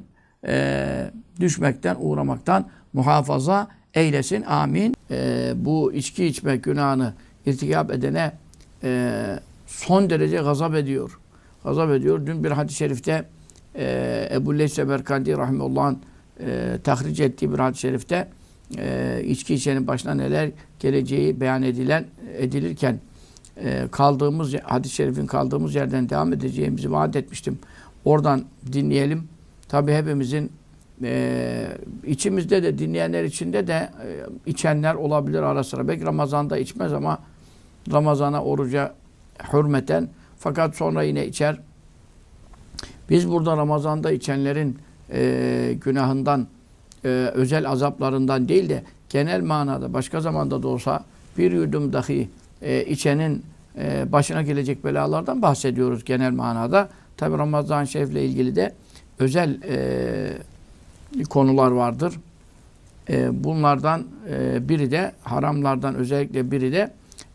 e, 0.46 1.10
düşmekten, 1.40 1.96
uğramaktan 1.98 2.66
muhafaza 2.92 3.68
eylesin. 3.94 4.42
Amin. 4.42 4.94
E, 5.10 5.52
bu 5.56 5.92
içki 5.92 6.24
içme 6.24 6.56
günahını 6.56 7.14
irtikap 7.46 7.90
edene 7.90 8.32
e, 8.82 9.12
son 9.66 10.10
derece 10.10 10.36
gazap 10.36 10.74
ediyor. 10.74 11.18
Gazap 11.64 11.90
ediyor. 11.90 12.26
Dün 12.26 12.44
bir 12.44 12.50
hadis-i 12.50 12.76
şerifte 12.76 13.24
e, 13.76 14.28
Ebu 14.32 14.58
Leys 14.58 14.72
Semerkandi 14.72 15.36
Rahimullah'ın 15.36 15.98
e, 16.40 16.78
tahric 16.84 17.24
ettiği 17.24 17.52
bir 17.52 17.58
hadis-i 17.58 17.80
şerifte 17.80 18.28
e, 18.78 19.20
içki 19.24 19.54
içenin 19.54 19.86
başına 19.86 20.14
neler 20.14 20.50
geleceği 20.78 21.40
beyan 21.40 21.62
edilen 21.62 22.04
edilirken 22.38 23.00
e, 23.56 23.88
kaldığımız 23.90 24.54
hadis-i 24.54 24.94
şerifin 24.94 25.26
kaldığımız 25.26 25.74
yerden 25.74 26.08
devam 26.08 26.32
edeceğimizi 26.32 26.92
vaat 26.92 27.16
etmiştim. 27.16 27.58
Oradan 28.04 28.44
dinleyelim. 28.72 29.28
Tabi 29.68 29.92
hepimizin 29.92 30.52
e, 31.02 31.66
içimizde 32.06 32.62
de 32.62 32.78
dinleyenler 32.78 33.24
içinde 33.24 33.66
de 33.66 33.72
e, 33.72 34.06
içenler 34.46 34.94
olabilir 34.94 35.42
ara 35.42 35.64
sıra. 35.64 35.88
Belki 35.88 36.04
Ramazan'da 36.04 36.58
içmez 36.58 36.92
ama 36.92 37.18
Ramazan'a 37.92 38.44
oruca 38.44 38.94
hürmeten 39.52 40.08
fakat 40.38 40.76
sonra 40.76 41.02
yine 41.02 41.26
içer. 41.26 41.60
Biz 43.12 43.30
burada 43.30 43.56
Ramazan'da 43.56 44.12
içenlerin 44.12 44.78
e, 45.12 45.74
günahından, 45.84 46.46
e, 47.04 47.08
özel 47.34 47.68
azaplarından 47.68 48.48
değil 48.48 48.68
de 48.68 48.82
genel 49.08 49.40
manada 49.40 49.92
başka 49.92 50.20
zamanda 50.20 50.62
da 50.62 50.68
olsa 50.68 51.04
bir 51.38 51.52
yudum 51.52 51.92
dahi 51.92 52.28
e, 52.62 52.84
içenin 52.84 53.42
e, 53.78 54.12
başına 54.12 54.42
gelecek 54.42 54.84
belalardan 54.84 55.42
bahsediyoruz 55.42 56.04
genel 56.04 56.32
manada. 56.32 56.88
Tabi 57.16 57.38
Ramazan 57.38 57.84
Şerif'le 57.84 58.16
ilgili 58.16 58.56
de 58.56 58.74
özel 59.18 59.60
e, 59.62 61.24
konular 61.30 61.70
vardır. 61.70 62.14
E, 63.10 63.44
bunlardan 63.44 64.04
e, 64.30 64.68
biri 64.68 64.90
de 64.90 65.12
haramlardan 65.22 65.94
özellikle 65.94 66.50
biri 66.50 66.72
de 66.72 66.90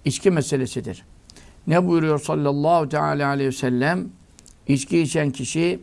içki 0.05 0.31
meselesidir. 0.31 1.03
Ne 1.67 1.88
buyuruyor 1.88 2.19
sallallahu 2.19 2.89
teala 2.89 3.27
aleyhi 3.27 3.50
ve 3.50 3.53
sellem? 3.53 4.16
İçki 4.67 5.00
içen 5.00 5.31
kişi 5.31 5.79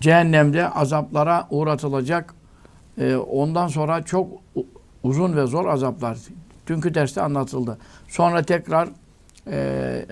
cehennemde 0.00 0.68
azaplara 0.68 1.46
uğratılacak. 1.50 2.34
E, 2.98 3.16
ondan 3.16 3.68
sonra 3.68 4.02
çok 4.02 4.28
uzun 5.02 5.36
ve 5.36 5.46
zor 5.46 5.66
azaplar. 5.66 6.18
Dünkü 6.66 6.94
derste 6.94 7.22
anlatıldı. 7.22 7.78
Sonra 8.08 8.42
tekrar 8.42 8.88
e, 9.46 10.06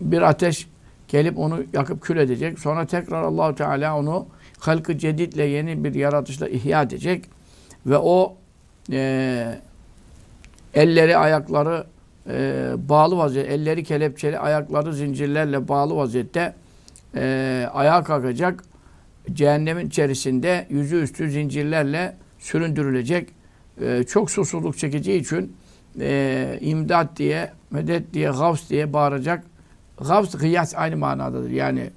bir 0.00 0.22
ateş 0.22 0.68
gelip 1.08 1.38
onu 1.38 1.62
yakıp 1.72 2.02
kül 2.02 2.16
edecek. 2.16 2.58
Sonra 2.58 2.86
tekrar 2.86 3.22
Allahu 3.22 3.54
Teala 3.54 3.98
onu 3.98 4.26
halkı 4.58 4.98
ceditle 4.98 5.44
yeni 5.44 5.84
bir 5.84 5.94
yaratışla 5.94 6.48
ihya 6.48 6.82
edecek. 6.82 7.24
Ve 7.86 7.98
o 7.98 8.36
e, 8.92 9.60
elleri 10.74 11.16
ayakları 11.16 11.86
e, 12.28 12.72
bağlı 12.76 13.16
vaziyette, 13.16 13.52
elleri 13.52 13.84
kelepçeli, 13.84 14.38
ayakları 14.38 14.94
zincirlerle 14.94 15.68
bağlı 15.68 15.96
vaziyette 15.96 16.54
e, 17.16 17.68
ayağa 17.72 18.04
kalkacak. 18.04 18.64
Cehennemin 19.32 19.86
içerisinde 19.86 20.66
yüzü 20.70 21.02
üstü 21.02 21.30
zincirlerle 21.30 22.16
süründürülecek. 22.38 23.28
E, 23.80 24.02
çok 24.02 24.30
susuzluk 24.30 24.78
çekeceği 24.78 25.20
için 25.20 25.56
e, 26.00 26.58
imdat 26.60 27.16
diye, 27.16 27.52
medet 27.70 28.14
diye, 28.14 28.30
gavs 28.30 28.70
diye 28.70 28.92
bağıracak. 28.92 29.44
Gavs, 29.98 30.34
gıyas 30.38 30.74
aynı 30.74 30.96
manadadır. 30.96 31.50
Yani 31.50 31.90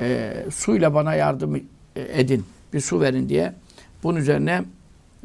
e, 0.00 0.32
suyla 0.54 0.94
bana 0.94 1.14
yardım 1.14 1.62
edin, 1.96 2.44
bir 2.72 2.80
su 2.80 3.00
verin 3.00 3.28
diye. 3.28 3.54
Bunun 4.02 4.18
üzerine 4.18 4.64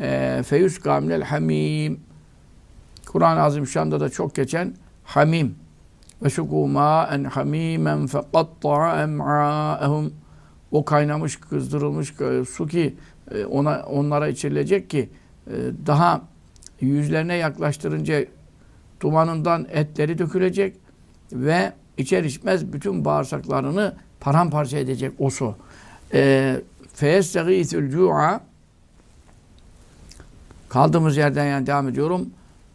e, 0.02 0.41
feyüs 0.48 0.80
gamlel 0.80 1.22
hamim 1.22 2.00
Kur'an-ı 3.13 3.41
Azimüşşan'da 3.41 3.99
da 3.99 4.10
çok 4.10 4.36
geçen 4.36 4.73
hamim 5.04 5.56
ve 6.23 6.28
sukû 6.28 7.15
en 7.15 7.23
hamimen 7.23 8.08
feqatta'a 8.08 9.02
em'âehum 9.02 10.13
o 10.71 10.86
kaynamış, 10.86 11.36
kızdırılmış 11.36 12.13
su 12.49 12.67
ki 12.67 12.95
e, 13.32 13.45
ona 13.45 13.84
onlara 13.84 14.28
içirilecek 14.28 14.89
ki 14.89 15.10
e, 15.47 15.52
daha 15.86 16.21
yüzlerine 16.82 17.36
yaklaştırınca 17.36 18.26
dumanından 19.02 19.67
etleri 19.71 20.17
dökülecek 20.17 20.76
ve 21.34 21.73
içer 21.97 22.23
içmez 22.23 22.73
bütün 22.73 23.06
bağırsaklarını 23.06 23.95
paramparça 24.19 24.78
edecek 24.78 25.12
o 25.19 25.30
su. 25.30 25.56
E, 26.13 26.62
Feyestegîthül 26.93 27.91
cu'a 27.91 28.41
kaldığımız 30.69 31.17
yerden 31.17 31.45
yani 31.45 31.67
devam 31.67 31.88
ediyorum. 31.88 32.30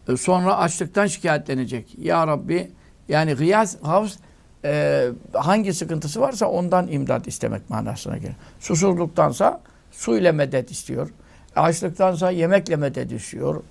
E, 0.08 0.16
sonra 0.16 0.58
açlıktan 0.58 1.06
şikayetlenecek. 1.06 1.98
Ya 1.98 2.26
Rabbi 2.26 2.70
yani 3.08 3.34
gıyas, 3.34 3.76
havz 3.82 4.18
e, 4.64 5.04
hangi 5.32 5.74
sıkıntısı 5.74 6.20
varsa 6.20 6.46
ondan 6.46 6.88
imdat 6.88 7.28
istemek 7.28 7.70
manasına 7.70 8.18
gelir. 8.18 8.36
Susuzluktansa 8.60 9.60
su 9.90 10.18
ile 10.18 10.32
medet 10.32 10.70
istiyor. 10.70 11.08
Açlıktansa 11.56 12.30
yemekle 12.30 12.76
medet 12.76 13.12
istiyor. 13.12 13.62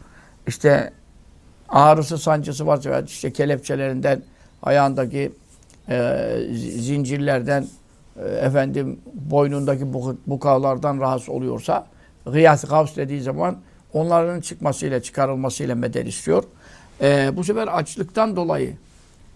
İşte 0.47 0.93
ağrısı, 1.69 2.17
sancısı 2.17 2.67
varsa 2.67 2.99
işte 2.99 3.33
kelepçelerinden, 3.33 4.21
ayağındaki 4.63 5.31
e, 5.89 6.29
zincirlerden, 6.57 7.65
e, 8.15 8.27
efendim 8.27 8.99
boynundaki 9.13 9.93
bukavlardan 10.27 10.99
rahatsız 10.99 11.29
oluyorsa 11.29 11.87
gıyas, 12.25 12.63
gavs 12.63 12.95
dediği 12.95 13.21
zaman 13.21 13.57
onların 13.93 14.41
çıkmasıyla, 14.41 15.01
çıkarılmasıyla 15.01 15.75
medet 15.75 16.07
istiyor. 16.07 16.43
Ee, 17.01 17.31
bu 17.33 17.43
sefer 17.43 17.67
açlıktan 17.67 18.35
dolayı 18.35 18.73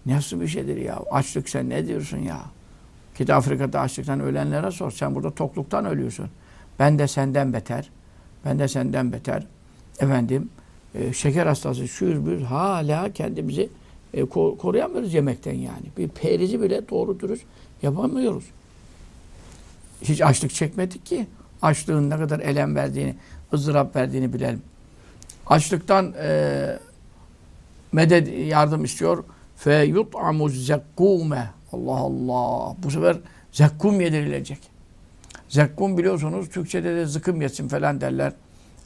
nasıl 0.06 0.40
bir 0.40 0.48
şeydir 0.48 0.76
ya? 0.76 0.98
Açlık 1.10 1.48
sen 1.48 1.70
ne 1.70 1.86
diyorsun 1.86 2.18
ya? 2.18 2.40
Git 3.18 3.30
Afrika'da 3.30 3.80
açlıktan 3.80 4.20
ölenlere 4.20 4.70
sor. 4.70 4.90
Sen 4.90 5.14
burada 5.14 5.30
tokluktan 5.30 5.84
ölüyorsun. 5.84 6.28
Ben 6.78 6.98
de 6.98 7.08
senden 7.08 7.52
beter. 7.52 7.90
Ben 8.44 8.58
de 8.58 8.68
senden 8.68 9.12
beter. 9.12 9.46
Efendim 10.00 10.50
e, 10.94 11.12
şeker 11.12 11.46
hastası 11.46 11.88
şuyuz 11.88 12.26
biz 12.26 12.42
hala 12.42 13.12
kendimizi 13.12 13.68
e, 14.14 14.24
koruyamıyoruz 14.24 15.14
yemekten 15.14 15.54
yani. 15.54 15.86
Bir 15.98 16.08
perizi 16.08 16.62
bile 16.62 16.88
doğru 16.88 17.20
dürüst 17.20 17.44
yapamıyoruz. 17.82 18.44
Hiç 20.02 20.22
açlık 20.22 20.54
çekmedik 20.54 21.06
ki. 21.06 21.26
Açlığın 21.62 22.10
ne 22.10 22.16
kadar 22.16 22.40
elem 22.40 22.76
verdiğini, 22.76 23.14
ızdırap 23.52 23.96
verdiğini 23.96 24.32
bilelim. 24.32 24.62
Açlıktan 25.46 26.14
e, 26.22 26.78
medet 27.92 28.48
yardım 28.48 28.84
istiyor. 28.84 29.24
Fe 29.56 29.84
yut'amu 29.84 30.48
zekkume. 30.48 31.50
Allah 31.72 31.96
Allah. 31.96 32.76
Bu 32.84 32.90
sefer 32.90 33.16
zekkum 33.52 34.00
yedirilecek. 34.00 34.58
Zekkum 35.48 35.98
biliyorsunuz 35.98 36.48
Türkçe'de 36.48 36.96
de 36.96 37.06
zıkım 37.06 37.42
yesin 37.42 37.68
falan 37.68 38.00
derler. 38.00 38.32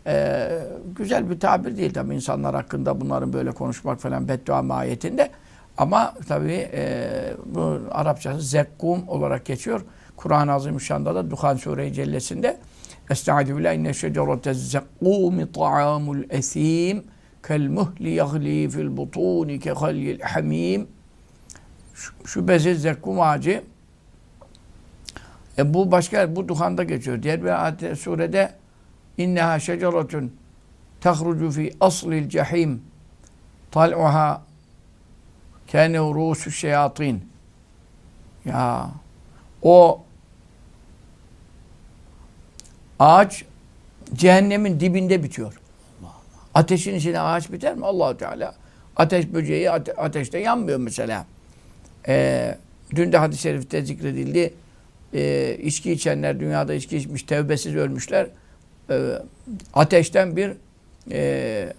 Ee, 0.06 0.58
güzel 0.96 1.30
bir 1.30 1.40
tabir 1.40 1.76
değil 1.76 1.94
tabi 1.94 2.14
insanlar 2.14 2.54
hakkında 2.54 3.00
bunların 3.00 3.32
böyle 3.32 3.50
konuşmak 3.50 4.00
falan 4.00 4.28
beddua 4.28 4.62
mahiyetinde. 4.62 5.30
Ama 5.78 6.14
tabi 6.28 6.52
e, 6.52 7.10
bu 7.46 7.78
Arapçası 7.90 8.40
zekkum 8.40 9.08
olarak 9.08 9.44
geçiyor. 9.44 9.84
Kur'an-ı 10.16 10.52
Azimüşşan'da 10.52 11.14
da 11.14 11.30
Duhan 11.30 11.56
Sure-i 11.56 11.92
Cellesi'nde 11.92 12.58
Estaizu 13.10 13.56
billahi 13.56 13.76
inne 13.76 13.94
şecerete 13.94 14.54
zekkûmi 14.54 15.52
ta'amul 15.52 16.24
esim 16.30 17.04
kel 17.46 17.68
muhli 17.68 18.10
yagli 18.10 18.70
fil 18.70 18.96
butuni 18.96 19.60
ke 19.60 19.70
halyil 19.70 20.20
hamim 20.20 20.88
şüphesiz 22.24 22.82
zekkum 22.82 23.20
ağacı 23.20 23.62
e 25.58 25.74
bu 25.74 25.92
başka 25.92 26.36
bu 26.36 26.48
Duhan'da 26.48 26.82
geçiyor. 26.82 27.22
Diğer 27.22 27.42
bir 27.44 27.64
ayet 27.64 27.98
surede 27.98 28.52
inneha 29.18 29.58
şeceretun 29.60 30.32
tahrucu 31.00 31.50
fi 31.50 31.72
aslil 31.80 32.28
cehim 32.28 32.82
tal'uha 33.70 34.42
kâne 35.72 35.98
rusu 35.98 36.50
şeyatin 36.50 37.28
ya 38.44 38.90
o 39.62 40.05
Ağaç 42.98 43.44
cehennemin 44.14 44.80
dibinde 44.80 45.22
bitiyor. 45.22 45.60
Ateşin 46.54 46.94
içine 46.94 47.20
ağaç 47.20 47.52
biter 47.52 47.74
mi? 47.74 47.86
allah 47.86 48.16
Teala 48.16 48.54
ateş 48.96 49.32
böceği 49.32 49.70
ate 49.70 49.92
ateşte 49.92 50.38
yanmıyor 50.38 50.78
mesela. 50.78 51.26
Ee, 52.08 52.58
dün 52.94 53.12
de 53.12 53.18
hadis-i 53.18 53.42
şerifte 53.42 53.82
zikredildi. 53.82 54.54
e, 55.14 55.56
içki 55.62 55.92
içenler, 55.92 56.40
dünyada 56.40 56.74
içki 56.74 56.96
içmiş, 56.96 57.22
tevbesiz 57.22 57.76
ölmüşler. 57.76 58.26
E, 58.90 59.12
ateşten 59.74 60.36
bir 60.36 60.52
e, 61.10 61.72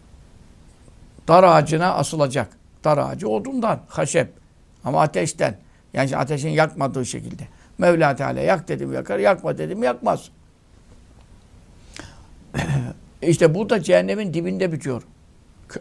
dar 1.28 1.44
ağacına 1.44 1.94
asılacak. 1.94 2.50
Dar 2.84 2.98
ağacı 2.98 3.28
odundan, 3.28 3.80
haşep. 3.88 4.30
Ama 4.84 5.02
ateşten. 5.02 5.58
Yani 5.94 6.18
ateşin 6.18 6.50
yakmadığı 6.50 7.06
şekilde. 7.06 7.44
Mevla 7.78 8.16
Teala 8.16 8.40
yak 8.40 8.68
dedim 8.68 8.94
yakar, 8.94 9.20
yakma 9.20 9.58
dedim 9.58 9.84
yakmaz. 9.84 10.32
işte 13.22 13.54
bu 13.54 13.70
da 13.70 13.84
cehennemin 13.84 14.34
dibinde 14.34 14.72
bitiyor. 14.72 15.04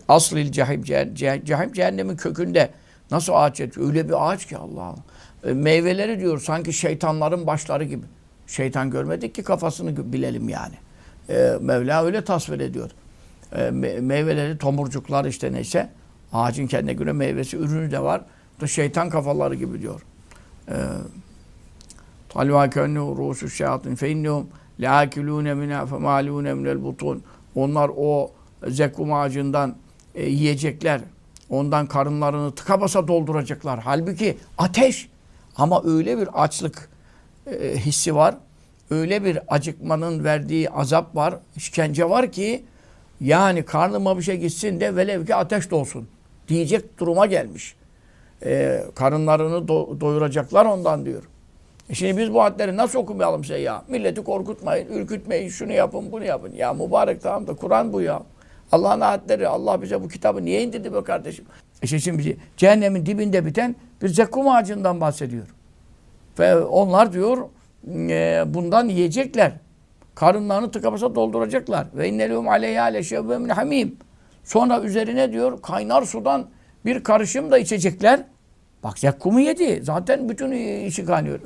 Aslil 0.09 0.53
cehim, 0.53 0.83
cehim 1.45 1.73
cehennemin 1.73 2.17
kökünde. 2.17 2.71
Nasıl 3.11 3.33
ağaç 3.37 3.61
yetiyor? 3.61 3.87
Öyle 3.89 4.09
bir 4.09 4.31
ağaç 4.31 4.47
ki 4.47 4.57
Allah 4.57 4.83
Allah. 4.83 5.05
E, 5.45 5.53
meyveleri 5.53 6.21
diyor 6.21 6.41
sanki 6.41 6.73
şeytanların 6.73 7.47
başları 7.47 7.85
gibi. 7.85 8.07
Şeytan 8.47 8.91
görmedik 8.91 9.35
ki 9.35 9.43
kafasını 9.43 10.13
bilelim 10.13 10.49
yani. 10.49 10.75
E, 11.29 11.59
Mevla 11.61 12.05
öyle 12.05 12.25
tasvir 12.25 12.61
ediyor. 12.61 12.91
E, 13.53 13.57
me- 13.57 14.01
meyveleri, 14.01 14.59
tomurcuklar 14.59 15.25
işte 15.25 15.53
neyse. 15.53 15.89
Ağacın 16.33 16.67
kendine 16.67 16.93
göre 16.93 17.13
meyvesi, 17.13 17.57
ürünü 17.57 17.91
de 17.91 18.03
var. 18.03 18.25
Da 18.61 18.67
şeytan 18.67 19.11
kafaları 19.11 19.55
gibi 19.55 19.83
diyor. 19.83 20.01
E, 20.69 20.75
Talva 22.29 22.71
kennu 22.71 23.17
rusu 23.17 23.51
şeyatin 23.51 23.95
fe 23.95 24.11
leakilune 24.81 25.55
minha 25.55 25.87
femalune 25.87 26.55
minel 26.55 26.85
butun. 26.85 27.23
Onlar 27.55 27.91
o 27.97 28.31
zekum 28.69 29.13
ağacından 29.13 29.77
e, 30.15 30.29
yiyecekler. 30.29 31.01
Ondan 31.51 31.87
karınlarını 31.87 32.55
tıka 32.55 32.81
basa 32.81 33.09
dolduracaklar. 33.09 33.81
Halbuki 33.85 34.39
ateş. 34.59 35.09
Ama 35.57 35.83
öyle 35.85 36.19
bir 36.19 36.45
açlık 36.45 36.89
e, 37.47 37.77
hissi 37.77 38.15
var. 38.15 38.35
Öyle 38.91 39.25
bir 39.25 39.39
acıkmanın 39.49 40.25
verdiği 40.25 40.71
azap 40.71 41.17
var, 41.17 41.35
işkence 41.57 42.11
var 42.11 42.33
ki 42.33 42.65
yani 43.21 43.63
karnıma 43.65 44.19
bir 44.19 44.23
şey 44.23 44.37
gitsin 44.37 44.81
de 44.81 44.97
velev 44.97 45.27
ki 45.27 45.35
ateş 45.35 45.71
dolsun 45.71 46.09
diyecek 46.49 46.99
duruma 46.99 47.27
gelmiş. 47.27 47.77
E, 48.45 48.83
karınlarını 48.95 49.57
do- 49.57 50.01
doyuracaklar 50.01 50.67
ondan 50.67 51.07
diyor. 51.07 51.23
E 51.91 51.95
şimdi 51.95 52.17
biz 52.17 52.35
bu 52.35 52.43
hadleri 52.43 52.77
nasıl 52.77 52.99
okumayalım 52.99 53.45
size 53.45 53.59
ya? 53.59 53.83
Milleti 53.89 54.25
korkutmayın, 54.25 54.89
ürkütmeyin, 54.89 55.49
şunu 55.49 55.73
yapın, 55.73 56.13
bunu 56.13 56.25
yapın. 56.25 56.53
Ya 56.53 56.73
mübarek 56.73 57.23
tamam 57.23 57.47
da 57.47 57.55
Kur'an 57.55 57.93
bu 57.93 58.01
ya. 58.01 58.23
Allah'ın 58.73 59.01
ayetleri, 59.01 59.49
Allah 59.49 59.83
bize 59.83 60.03
bu 60.03 60.09
kitabı 60.09 60.45
niye 60.45 60.63
indirdi 60.63 60.95
be 60.95 61.05
kardeşim? 61.05 61.45
E 61.83 61.87
şimdi, 61.87 62.37
cehennemin 62.57 63.07
dibinde 63.07 63.47
biten 63.47 63.77
bir 64.03 64.09
zekkum 64.09 64.49
ağacından 64.49 65.01
bahsediyor. 65.01 65.47
Ve 66.39 66.57
onlar 66.57 67.13
diyor 67.13 67.39
e, 67.89 68.45
bundan 68.47 68.89
yiyecekler. 68.89 69.53
Karınlarını 70.15 70.71
tıka 70.71 70.93
basa 70.93 71.15
dolduracaklar. 71.15 71.87
Ve 71.95 72.09
innelehum 72.09 72.49
aleyha 72.49 72.85
leşevve 72.85 73.39
min 73.39 73.49
hamim. 73.49 73.97
Sonra 74.45 74.81
üzerine 74.81 75.33
diyor 75.33 75.63
kaynar 75.63 76.03
sudan 76.03 76.47
bir 76.85 77.05
karışım 77.05 77.51
da 77.51 77.59
içecekler. 77.59 78.25
Bak 78.85 78.99
zekkumu 78.99 79.41
yedi. 79.41 79.81
Zaten 79.83 80.29
bütün 80.29 80.53
işi 80.87 81.05
kaynıyor. 81.05 81.41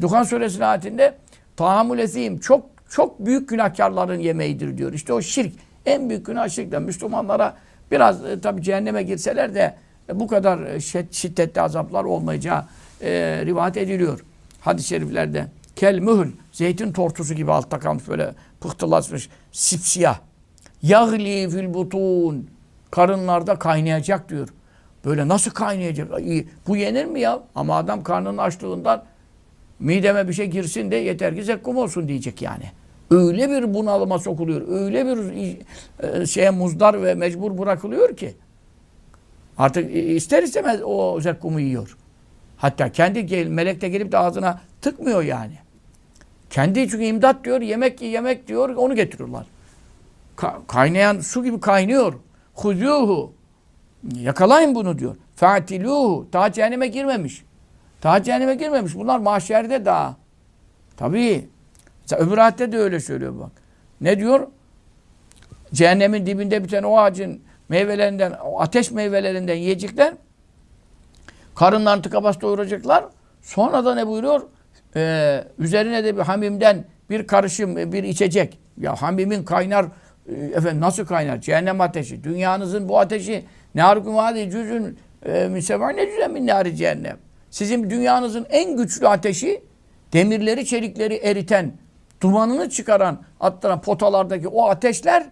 Duhan 0.00 0.22
suresinin 0.22 0.64
ayetinde 0.64 1.14
tahamul 1.56 1.98
esim 1.98 2.38
çok 2.38 2.66
çok 2.90 3.26
büyük 3.26 3.48
günahkarların 3.48 4.18
yemeğidir 4.20 4.78
diyor. 4.78 4.92
İşte 4.92 5.12
o 5.12 5.22
şirk. 5.22 5.52
En 5.86 6.08
büyük 6.10 6.26
günah 6.26 6.48
şirkten. 6.48 6.82
Müslümanlara 6.82 7.56
biraz 7.90 8.24
e, 8.24 8.40
tabi 8.40 8.62
cehenneme 8.62 9.02
girseler 9.02 9.54
de 9.54 9.74
e, 10.08 10.20
bu 10.20 10.26
kadar 10.26 10.58
e, 10.62 10.76
şid- 10.76 11.12
şiddetli 11.14 11.60
azaplar 11.60 12.04
olmayacağı 12.04 12.64
e, 13.02 13.10
rivayet 13.46 13.76
ediliyor. 13.76 14.24
Hadis-i 14.60 14.88
şeriflerde. 14.88 15.46
Kel 15.76 15.98
mühül. 15.98 16.32
Zeytin 16.52 16.92
tortusu 16.92 17.34
gibi 17.34 17.52
altta 17.52 17.78
kalmış 17.78 18.08
böyle 18.08 18.34
pıhtılaşmış. 18.60 19.28
Sipsiyah. 19.52 20.18
Yagli 20.82 21.50
fil 21.50 21.74
butun. 21.74 22.50
Karınlarda 22.90 23.58
kaynayacak 23.58 24.28
diyor. 24.28 24.48
Böyle 25.04 25.28
nasıl 25.28 25.50
kaynayacak? 25.50 26.12
Ay, 26.12 26.46
Bu 26.66 26.76
yenir 26.76 27.04
mi 27.04 27.20
ya? 27.20 27.40
Ama 27.54 27.76
adam 27.76 28.02
karnının 28.02 28.38
açlığından 28.38 29.04
mideme 29.78 30.28
bir 30.28 30.32
şey 30.32 30.46
girsin 30.46 30.90
de 30.90 30.96
yeter 30.96 31.34
ki 31.34 31.44
zekkum 31.44 31.76
olsun 31.76 32.08
diyecek 32.08 32.42
yani. 32.42 32.64
Öyle 33.10 33.50
bir 33.50 33.74
bunalıma 33.74 34.18
sokuluyor. 34.18 34.68
Öyle 34.68 35.06
bir 35.06 35.56
e, 36.20 36.26
şeye 36.26 36.50
muzdar 36.50 37.02
ve 37.02 37.14
mecbur 37.14 37.58
bırakılıyor 37.58 38.16
ki. 38.16 38.34
Artık 39.58 39.96
ister 39.96 40.42
istemez 40.42 40.80
o 40.84 41.20
zekkumu 41.20 41.60
yiyor. 41.60 41.96
Hatta 42.56 42.92
kendi 42.92 43.26
gel, 43.26 43.46
melek 43.46 43.80
de 43.80 43.88
gelip 43.88 44.12
de 44.12 44.18
ağzına 44.18 44.60
tıkmıyor 44.80 45.22
yani. 45.22 45.58
Kendi 46.50 46.88
çünkü 46.88 47.04
imdat 47.04 47.44
diyor, 47.44 47.60
yemek 47.60 48.02
yemek 48.02 48.48
diyor, 48.48 48.68
onu 48.68 48.94
getiriyorlar. 48.94 49.46
Ka- 50.36 50.66
kaynayan 50.66 51.20
su 51.20 51.44
gibi 51.44 51.60
kaynıyor. 51.60 52.14
Huzuhu. 52.54 53.32
Yakalayın 54.14 54.74
bunu 54.74 54.98
diyor. 54.98 55.16
Fatiluhu. 55.36 56.26
Daha 56.32 56.52
cehenneme 56.52 56.86
girmemiş. 56.86 57.44
Daha 58.02 58.22
cehenneme 58.22 58.54
girmemiş. 58.54 58.94
Bunlar 58.94 59.18
mahşerde 59.18 59.84
daha. 59.84 60.16
Tabii. 60.96 61.48
Öbür 62.18 62.38
ayette 62.38 62.72
de 62.72 62.78
öyle 62.78 63.00
söylüyor 63.00 63.38
bak. 63.40 63.50
Ne 64.00 64.18
diyor? 64.18 64.46
Cehennemin 65.72 66.26
dibinde 66.26 66.64
biten 66.64 66.82
o 66.82 66.98
ağacın 66.98 67.40
meyvelerinden, 67.68 68.32
o 68.44 68.60
ateş 68.60 68.90
meyvelerinden 68.90 69.54
yiyecekler. 69.54 70.14
Karınlarını 71.54 72.02
tıka 72.02 72.24
bas 72.24 72.40
doyuracaklar. 72.40 73.04
Sonra 73.42 73.84
da 73.84 73.94
ne 73.94 74.06
buyuruyor? 74.06 74.42
Ee, 74.96 75.44
üzerine 75.58 76.04
de 76.04 76.16
bir 76.16 76.22
hamimden 76.22 76.84
bir 77.10 77.26
karışım, 77.26 77.76
bir 77.76 78.02
içecek. 78.02 78.58
Ya 78.78 79.02
hamimin 79.02 79.44
kaynar, 79.44 79.86
e, 80.28 80.34
efendim 80.34 80.80
nasıl 80.80 81.06
kaynar? 81.06 81.40
Cehennem 81.40 81.80
ateşi. 81.80 82.24
Dünyanızın 82.24 82.88
bu 82.88 82.98
ateşi 82.98 83.44
ne 83.74 83.82
harikun 83.82 84.16
vadi 84.16 84.50
cüzün 84.50 84.98
e, 85.26 85.48
misevâ 85.48 85.88
ne 85.90 86.06
cüzen 86.06 86.32
min 86.32 86.46
nâri 86.46 86.76
cehennem. 86.76 87.18
Sizin 87.50 87.90
dünyanızın 87.90 88.46
en 88.50 88.76
güçlü 88.76 89.08
ateşi 89.08 89.62
demirleri, 90.12 90.66
çelikleri 90.66 91.14
eriten, 91.14 91.72
dumanını 92.20 92.70
çıkaran, 92.70 93.22
attıran 93.40 93.80
potalardaki 93.80 94.48
o 94.48 94.68
ateşler 94.68 95.26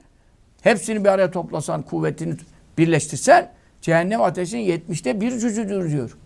hepsini 0.62 1.05
bir 1.05 1.09
araya 1.09 1.31
toplasan, 1.31 1.83
kuvvetini 1.83 2.35
birleştirsen 2.79 3.53
cehennem 3.81 4.22
ateşinin 4.22 4.62
yetmişte 4.62 5.20
bir 5.20 5.31
cüzüdür 5.38 5.90
diyor. 5.90 6.16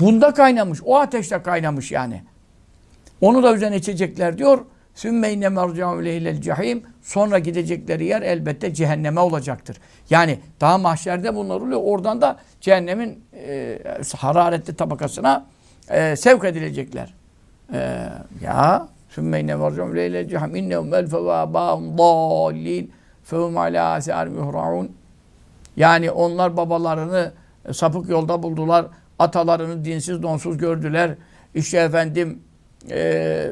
Bunda 0.00 0.34
kaynamış, 0.34 0.80
o 0.84 0.96
ateşte 0.96 1.42
kaynamış 1.42 1.92
yani. 1.92 2.22
Onu 3.20 3.42
da 3.42 3.54
üzerine 3.54 3.76
içecekler 3.76 4.38
diyor. 4.38 4.64
Sümme 4.98 5.32
inne 5.32 5.48
merci'u 5.48 6.04
leylel 6.04 6.40
cehim. 6.40 6.82
Sonra 7.02 7.38
gidecekleri 7.38 8.04
yer 8.04 8.22
elbette 8.22 8.74
cehenneme 8.74 9.20
olacaktır. 9.20 9.76
Yani 10.10 10.38
daha 10.60 10.78
mahşerde 10.78 11.34
bunlar 11.34 11.60
oluyor. 11.60 11.80
Oradan 11.84 12.20
da 12.20 12.36
cehennemin 12.60 13.24
e, 13.34 13.78
hararetli 14.16 14.76
tabakasına 14.76 15.46
e, 15.88 16.16
sevk 16.16 16.44
edilecekler. 16.44 17.14
E, 17.72 18.08
ya 18.42 18.88
sümme 19.08 19.40
inne 19.40 19.56
merci'u 19.56 19.96
leylel 19.96 20.28
cehim. 20.28 20.56
İnnehum 20.56 20.94
el 20.94 21.06
fevâbâhum 21.06 21.98
dâllîn. 21.98 22.92
Fehum 23.24 23.58
alâ 23.58 23.98
yuhra'un. 24.26 24.92
Yani 25.76 26.10
onlar 26.10 26.56
babalarını 26.56 27.32
e, 27.68 27.72
sapık 27.72 28.08
yolda 28.08 28.42
buldular. 28.42 28.86
Atalarını 29.18 29.84
dinsiz 29.84 30.22
donsuz 30.22 30.58
gördüler. 30.58 31.14
İşte 31.54 31.78
efendim 31.78 32.38
e, 32.90 33.50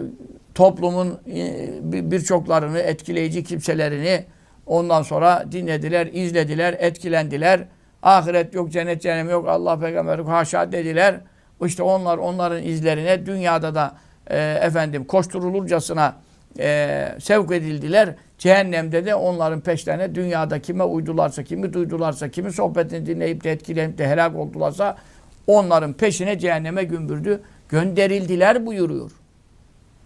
toplumun 0.56 1.18
e, 1.34 1.68
bir- 1.82 2.10
birçoklarını, 2.10 2.78
etkileyici 2.78 3.44
kimselerini 3.44 4.24
ondan 4.66 5.02
sonra 5.02 5.44
dinlediler, 5.52 6.06
izlediler, 6.12 6.76
etkilendiler. 6.78 7.64
Ahiret 8.02 8.54
yok, 8.54 8.72
cennet 8.72 9.02
cehennem 9.02 9.30
yok, 9.30 9.48
Allah 9.48 9.78
peygamber 9.78 10.18
yok, 10.18 10.28
haşa 10.28 10.72
dediler. 10.72 11.20
İşte 11.64 11.82
onlar 11.82 12.18
onların 12.18 12.62
izlerine 12.62 13.26
dünyada 13.26 13.74
da 13.74 13.94
e, 14.30 14.38
efendim 14.62 15.04
koşturulurcasına 15.04 16.16
e, 16.58 17.08
sevk 17.20 17.52
edildiler. 17.52 18.14
Cehennemde 18.38 19.06
de 19.06 19.14
onların 19.14 19.60
peşlerine 19.60 20.14
dünyada 20.14 20.58
kime 20.58 20.84
uydularsa, 20.84 21.42
kimi 21.42 21.72
duydularsa, 21.72 22.28
kimi 22.28 22.52
sohbetini 22.52 23.06
dinleyip 23.06 23.44
de 23.44 23.52
etkilenip 23.52 23.98
de 23.98 24.08
helak 24.08 24.36
oldularsa 24.36 24.96
onların 25.46 25.92
peşine 25.92 26.38
cehenneme 26.38 26.84
gümbürdü. 26.84 27.40
Gönderildiler 27.68 28.66
buyuruyor. 28.66 29.10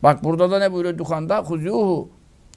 Bak 0.03 0.25
burada 0.25 0.51
da 0.51 0.59
ne 0.59 0.73
buyuruyor 0.73 0.99
Duhan'da? 0.99 1.39
Huzuhu. 1.39 2.09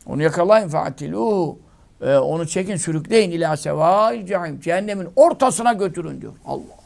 Onu 0.06 0.22
yakalayın 0.22 0.68
faatiluhu. 0.68 1.60
Ee, 2.02 2.16
onu 2.16 2.48
çekin, 2.48 2.76
sürükleyin 2.76 3.32
ila 3.32 3.58
sevail 3.58 4.26
cehim. 4.26 4.60
Cehennemin 4.60 5.08
ortasına 5.16 5.74
götürün 5.74 6.22
diyor. 6.22 6.34
Allah. 6.46 6.84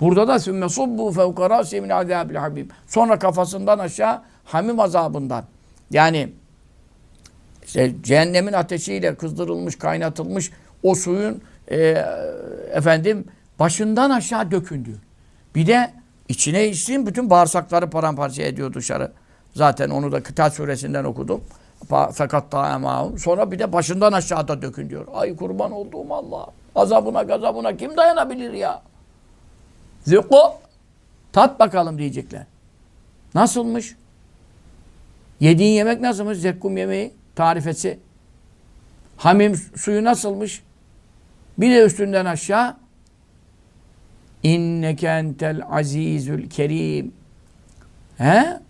Burada 0.00 0.28
da 0.28 0.38
sümme 0.38 0.68
subbu 0.68 1.12
fevka 1.12 1.50
rasi 1.50 1.80
min 1.80 1.88
azabil 1.88 2.34
habib. 2.34 2.70
Sonra 2.86 3.18
kafasından 3.18 3.78
aşağı 3.78 4.22
hamim 4.44 4.80
azabından. 4.80 5.44
Yani 5.90 6.32
işte 7.64 7.94
cehennemin 8.02 8.52
ateşiyle 8.52 9.14
kızdırılmış, 9.14 9.78
kaynatılmış 9.78 10.50
o 10.82 10.94
suyun 10.94 11.42
e, 11.70 11.78
efendim 12.72 13.24
başından 13.58 14.10
aşağı 14.10 14.50
dökün 14.50 14.84
diyor. 14.84 14.98
Bir 15.54 15.66
de 15.66 15.90
içine 16.28 16.68
içsin 16.68 17.06
bütün 17.06 17.30
bağırsakları 17.30 17.90
paramparça 17.90 18.42
ediyor 18.42 18.74
dışarı. 18.74 19.12
Zaten 19.54 19.90
onu 19.90 20.12
da 20.12 20.22
Kıtal 20.22 20.50
suresinden 20.50 21.04
okudum. 21.04 21.40
Fakat 22.12 22.52
dayanamam. 22.52 23.18
Sonra 23.18 23.50
bir 23.50 23.58
de 23.58 23.72
başından 23.72 24.12
aşağıda 24.12 24.62
dökün 24.62 24.90
diyor. 24.90 25.06
Ay 25.14 25.36
kurban 25.36 25.72
olduğum 25.72 26.14
Allah. 26.14 26.46
Azabına 26.74 27.22
gazabına 27.22 27.76
kim 27.76 27.96
dayanabilir 27.96 28.52
ya? 28.52 28.82
Zıkkı. 30.04 30.36
Tat 31.32 31.60
bakalım 31.60 31.98
diyecekler. 31.98 32.46
Nasılmış? 33.34 33.96
Yediğin 35.40 35.72
yemek 35.72 36.00
nasılmış? 36.00 36.38
Zekkum 36.38 36.76
yemeği 36.76 37.12
tarifesi. 37.36 37.98
Hamim 39.16 39.56
suyu 39.76 40.04
nasılmış? 40.04 40.62
Bir 41.58 41.70
de 41.70 41.84
üstünden 41.84 42.24
aşağı 42.24 42.76
İnneke 44.42 45.06
entel 45.06 45.62
azizül 45.70 46.50
kerim. 46.50 47.12
He? 48.18 48.60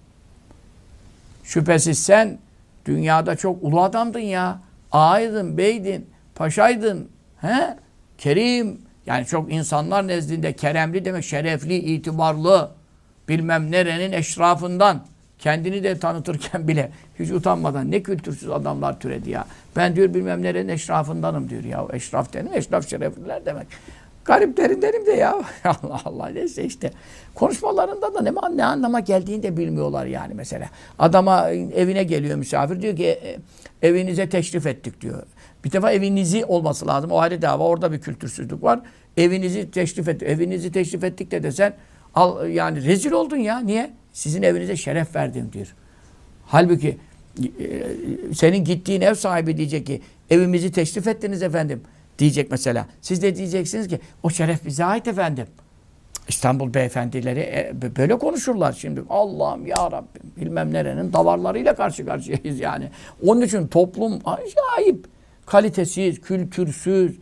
Şüphesiz 1.51 1.99
sen 1.99 2.39
dünyada 2.87 3.37
çok 3.37 3.65
ulu 3.65 3.83
adamdın 3.83 4.19
ya. 4.19 4.61
Ağaydın, 4.93 5.59
beydin, 5.59 6.11
paşaydın. 6.35 7.09
He? 7.41 7.77
Kerim. 8.19 8.79
Yani 9.07 9.27
çok 9.27 9.53
insanlar 9.53 10.09
nezdinde 10.09 10.53
keremli 10.53 11.05
demek 11.05 11.25
şerefli, 11.25 11.77
itibarlı. 11.77 12.71
Bilmem 13.29 13.71
nerenin 13.71 14.13
eşrafından. 14.13 15.05
Kendini 15.39 15.85
de 15.85 15.99
tanıtırken 15.99 16.69
bile 16.69 16.91
hiç 17.19 17.31
utanmadan 17.31 17.91
ne 17.91 18.03
kültürsüz 18.03 18.51
adamlar 18.51 19.01
türedi 19.01 19.31
ya. 19.31 19.47
Ben 19.77 19.97
diyor 19.97 20.15
bilmem 20.15 20.43
nerenin 20.43 20.69
eşrafındanım 20.69 21.51
diyor 21.51 21.65
ya. 21.65 21.87
Eşraf 21.93 22.33
dedim, 22.33 22.51
eşraf 22.55 22.89
şerefliler 22.89 23.47
demek. 23.47 23.67
Gariplerindenim 24.31 25.07
de 25.07 25.13
ya. 25.13 25.33
Allah 25.65 26.01
Allah 26.05 26.27
neyse 26.27 26.65
işte. 26.65 26.91
Konuşmalarında 27.35 28.15
da 28.15 28.21
ne, 28.21 28.57
ne 28.57 28.65
anlama 28.65 29.01
geldiğini 29.01 29.43
de 29.43 29.57
bilmiyorlar 29.57 30.07
yani 30.07 30.35
mesela. 30.35 30.67
Adama 30.99 31.51
evine 31.51 32.03
geliyor 32.03 32.37
misafir 32.37 32.83
diyor 32.83 32.97
ki 32.97 33.07
"E, 33.07 33.39
evinize 33.83 34.29
teşrif 34.29 34.67
ettik 34.67 35.01
diyor. 35.01 35.23
Bir 35.65 35.73
defa 35.73 35.93
evinizi 35.93 36.45
olması 36.45 36.87
lazım. 36.87 37.11
O 37.11 37.19
ayrı 37.19 37.43
dava. 37.43 37.65
Orada 37.65 37.93
bir 37.93 38.01
kültürsüzlük 38.01 38.63
var. 38.63 38.81
Evinizi 39.17 39.71
teşrif 39.71 40.09
et. 40.09 40.23
Evinizi 40.23 40.73
teşrif 40.73 41.05
ettik 41.05 41.31
de 41.31 41.43
desen 41.43 41.75
al 42.15 42.49
yani 42.49 42.85
rezil 42.85 43.13
oldun 43.13 43.37
ya. 43.37 43.61
Niye? 43.61 43.91
Sizin 44.13 44.43
evinize 44.43 44.77
şeref 44.77 45.17
verdim 45.17 45.51
diyor. 45.53 45.75
Halbuki 46.47 46.99
e, 47.39 47.45
senin 48.35 48.65
gittiğin 48.65 49.01
ev 49.01 49.15
sahibi 49.15 49.57
diyecek 49.57 49.87
ki 49.87 50.01
evimizi 50.31 50.73
teşrif 50.73 51.07
ettiniz 51.07 51.43
efendim 51.43 51.83
diyecek 52.21 52.51
mesela. 52.51 52.87
Siz 53.01 53.23
de 53.23 53.37
diyeceksiniz 53.37 53.89
ki 53.89 54.01
o 54.23 54.31
şeref 54.31 54.67
bize 54.67 54.85
ait 54.85 55.09
efendim. 55.09 55.47
İstanbul 56.29 56.75
beyefendileri 56.75 57.41
e, 57.41 57.73
böyle 57.97 58.19
konuşurlar 58.19 58.73
şimdi. 58.73 59.03
Allah'ım 59.11 59.67
ya 59.67 59.93
Rabbim 59.93 60.33
bilmem 60.37 60.73
nerenin 60.73 61.13
davarlarıyla 61.13 61.75
karşı 61.75 62.07
karşıyayız 62.07 62.61
yani. 62.61 62.89
Onun 63.27 63.41
için 63.41 63.67
toplum 63.67 64.19
acayip 64.25 65.07
kalitesiz, 65.47 66.21
kültürsüz, 66.21 67.19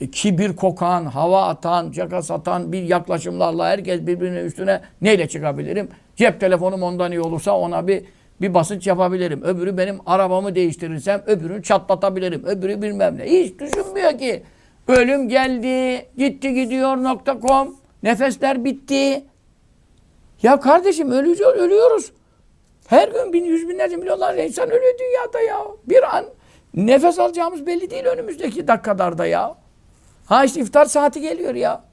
e, 0.00 0.10
kibir 0.10 0.56
kokan, 0.56 1.04
hava 1.04 1.46
atan, 1.46 1.90
caka 1.90 2.22
satan 2.22 2.72
bir 2.72 2.82
yaklaşımlarla 2.82 3.68
herkes 3.68 4.06
birbirinin 4.06 4.44
üstüne 4.44 4.80
neyle 5.02 5.28
çıkabilirim? 5.28 5.88
Cep 6.16 6.40
telefonum 6.40 6.82
ondan 6.82 7.12
iyi 7.12 7.20
olursa 7.20 7.58
ona 7.58 7.88
bir 7.88 8.04
bir 8.40 8.54
basınç 8.54 8.86
yapabilirim. 8.86 9.42
Öbürü 9.42 9.76
benim 9.76 9.98
arabamı 10.06 10.54
değiştirirsem 10.54 11.22
öbürünü 11.26 11.62
çatlatabilirim. 11.62 12.44
Öbürü 12.44 12.82
bilmem 12.82 13.18
ne. 13.18 13.24
Hiç 13.24 13.58
düşünmüyor 13.58 14.18
ki. 14.18 14.42
Ölüm 14.88 15.28
geldi, 15.28 16.06
gitti 16.16 16.54
gidiyor 16.54 16.96
nokta.com. 16.96 17.76
Nefesler 18.02 18.64
bitti. 18.64 19.24
Ya 20.42 20.60
kardeşim 20.60 21.10
ölüyor, 21.10 21.54
ölüyoruz. 21.54 22.12
Her 22.86 23.08
gün 23.08 23.32
bin, 23.32 23.44
yüz 23.44 23.68
binlerce 23.68 23.96
milyonlarca 23.96 24.42
insan 24.42 24.70
ölüyor 24.70 24.94
dünyada 24.98 25.40
ya. 25.40 25.58
Bir 25.86 26.16
an 26.16 26.24
nefes 26.74 27.18
alacağımız 27.18 27.66
belli 27.66 27.90
değil 27.90 28.04
önümüzdeki 28.04 28.68
dakikalarda 28.68 29.26
ya. 29.26 29.54
Ha 30.26 30.44
işte 30.44 30.60
iftar 30.60 30.84
saati 30.84 31.20
geliyor 31.20 31.54
ya. 31.54 31.84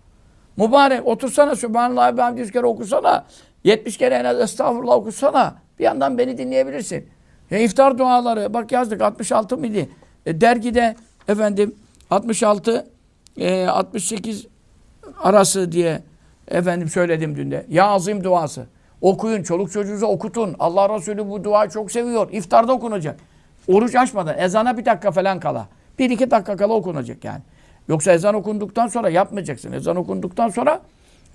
Mübarek 0.58 1.08
otursana 1.08 1.56
Sübhanallah 1.56 2.18
ve 2.18 2.22
hamdü 2.22 2.40
yüz 2.40 2.52
kere 2.52 2.66
okusana. 2.66 3.26
70 3.64 3.98
kere 3.98 4.16
en 4.16 4.26
az 4.26 4.40
estağfurullah 4.40 4.96
okusana. 4.96 5.56
Bir 5.80 5.84
yandan 5.84 6.18
beni 6.18 6.38
dinleyebilirsin. 6.38 7.10
Ya 7.52 7.60
iftar 7.60 7.98
duaları 7.98 8.54
bak 8.54 8.72
yazdık 8.72 9.02
66 9.02 9.58
mıydı? 9.58 9.90
E, 10.26 10.42
dergide 10.42 10.96
efendim 11.28 11.76
66 12.10 12.88
e, 13.38 13.66
68 13.66 14.48
arası 15.20 15.72
diye 15.72 16.02
efendim 16.48 16.90
söyledim 16.90 17.36
dün 17.36 17.52
de. 17.52 17.66
Ya 17.70 17.86
azim 17.88 18.24
duası. 18.24 18.66
Okuyun, 19.02 19.44
çoluk 19.44 19.72
çocuğunuza 19.72 20.06
okutun. 20.06 20.56
Allah 20.60 20.96
Resulü 20.96 21.30
bu 21.30 21.44
duayı 21.44 21.70
çok 21.70 21.92
seviyor. 21.92 22.30
İftarda 22.32 22.74
okunacak. 22.74 23.20
Oruç 23.68 23.96
açmadan, 23.96 24.38
ezana 24.38 24.78
bir 24.78 24.86
dakika 24.86 25.12
falan 25.12 25.40
kala. 25.40 25.68
Bir 26.00 26.10
iki 26.10 26.32
dakika 26.32 26.56
kala 26.56 26.74
okunacak 26.74 27.24
yani. 27.24 27.42
Yoksa 27.88 28.12
ezan 28.12 28.36
okunduktan 28.36 28.88
sonra 28.88 29.10
yapmayacaksın. 29.10 29.72
Ezan 29.72 29.96
okunduktan 29.96 30.50
sonra 30.50 30.82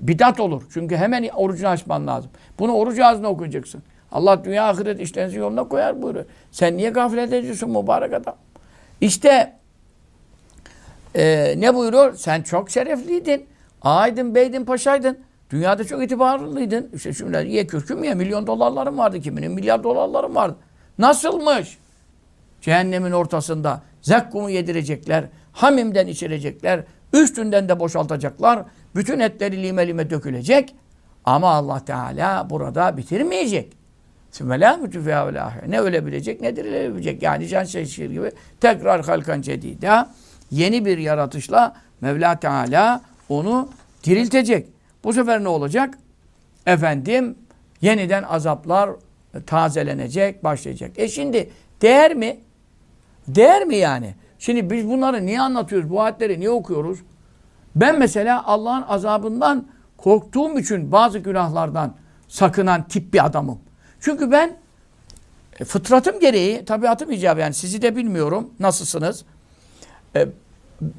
bidat 0.02 0.40
olur. 0.40 0.62
Çünkü 0.74 0.96
hemen 0.96 1.28
orucunu 1.34 1.68
açman 1.68 2.06
lazım. 2.06 2.30
Bunu 2.58 2.72
oruç 2.72 2.98
ağzına 2.98 3.28
okuyacaksın. 3.28 3.82
Allah 4.12 4.44
dünya 4.44 4.68
ahiret 4.68 5.00
işlerinizi 5.00 5.38
yoluna 5.38 5.68
koyar 5.68 6.02
buyuruyor. 6.02 6.24
Sen 6.50 6.76
niye 6.76 6.90
gaflet 6.90 7.32
ediyorsun 7.32 7.70
mübarek 7.70 8.14
adam? 8.14 8.36
İşte 9.00 9.52
e, 11.14 11.54
ne 11.56 11.74
buyuruyor? 11.74 12.14
Sen 12.14 12.42
çok 12.42 12.70
şerefliydin. 12.70 13.46
Ağaydın, 13.82 14.34
beydin, 14.34 14.64
paşaydın. 14.64 15.18
Dünyada 15.50 15.84
çok 15.84 16.02
itibarlıydın. 16.02 16.90
İşte 16.94 17.12
şimdi 17.12 17.48
ye 17.48 17.66
kürküm 17.66 18.04
ye 18.04 18.14
milyon 18.14 18.46
dolarlarım 18.46 18.98
vardı 18.98 19.20
kiminin 19.20 19.52
milyar 19.52 19.84
dolarlarım 19.84 20.34
vardı. 20.34 20.56
Nasılmış? 20.98 21.78
Cehennemin 22.60 23.12
ortasında 23.12 23.82
zekkumu 24.02 24.50
yedirecekler. 24.50 25.24
Hamimden 25.52 26.06
içirecekler. 26.06 26.84
Üstünden 27.12 27.68
de 27.68 27.80
boşaltacaklar. 27.80 28.64
Bütün 28.94 29.20
etleri 29.20 29.62
lime 29.62 29.86
lime 29.86 30.10
dökülecek. 30.10 30.74
Ama 31.24 31.50
Allah 31.50 31.84
Teala 31.84 32.50
burada 32.50 32.96
bitirmeyecek. 32.96 33.79
Ne 35.68 35.80
ölebilecek 35.80 36.40
ne 36.40 36.56
dirilebilecek. 36.56 37.22
Yani 37.22 37.48
can 37.48 37.64
şeşir 37.64 38.10
gibi 38.10 38.30
tekrar 38.60 39.04
halkan 39.04 39.40
cedîdâ 39.42 40.10
yeni 40.50 40.84
bir 40.84 40.98
yaratışla 40.98 41.74
Mevla 42.00 42.40
Teala 42.40 43.00
onu 43.28 43.68
diriltecek. 44.04 44.68
Bu 45.04 45.12
sefer 45.12 45.44
ne 45.44 45.48
olacak? 45.48 45.98
Efendim 46.66 47.34
yeniden 47.80 48.22
azaplar 48.22 48.90
tazelenecek, 49.46 50.44
başlayacak. 50.44 50.90
E 50.96 51.08
şimdi 51.08 51.50
değer 51.82 52.14
mi? 52.14 52.36
Değer 53.28 53.64
mi 53.64 53.76
yani? 53.76 54.14
Şimdi 54.38 54.70
biz 54.70 54.88
bunları 54.88 55.26
niye 55.26 55.40
anlatıyoruz? 55.40 55.90
Bu 55.90 56.02
ayetleri 56.02 56.40
niye 56.40 56.50
okuyoruz? 56.50 56.98
Ben 57.76 57.98
mesela 57.98 58.46
Allah'ın 58.46 58.84
azabından 58.88 59.66
korktuğum 59.96 60.58
için 60.58 60.92
bazı 60.92 61.18
günahlardan 61.18 61.94
sakınan 62.28 62.88
tip 62.88 63.12
bir 63.12 63.26
adamım. 63.26 63.58
Çünkü 64.00 64.30
ben 64.30 64.56
e, 65.60 65.64
fıtratım 65.64 66.20
gereği, 66.20 66.64
tabiatım 66.64 67.10
icabı 67.10 67.40
yani 67.40 67.54
sizi 67.54 67.82
de 67.82 67.96
bilmiyorum 67.96 68.50
nasılsınız. 68.60 69.24
E, 70.16 70.26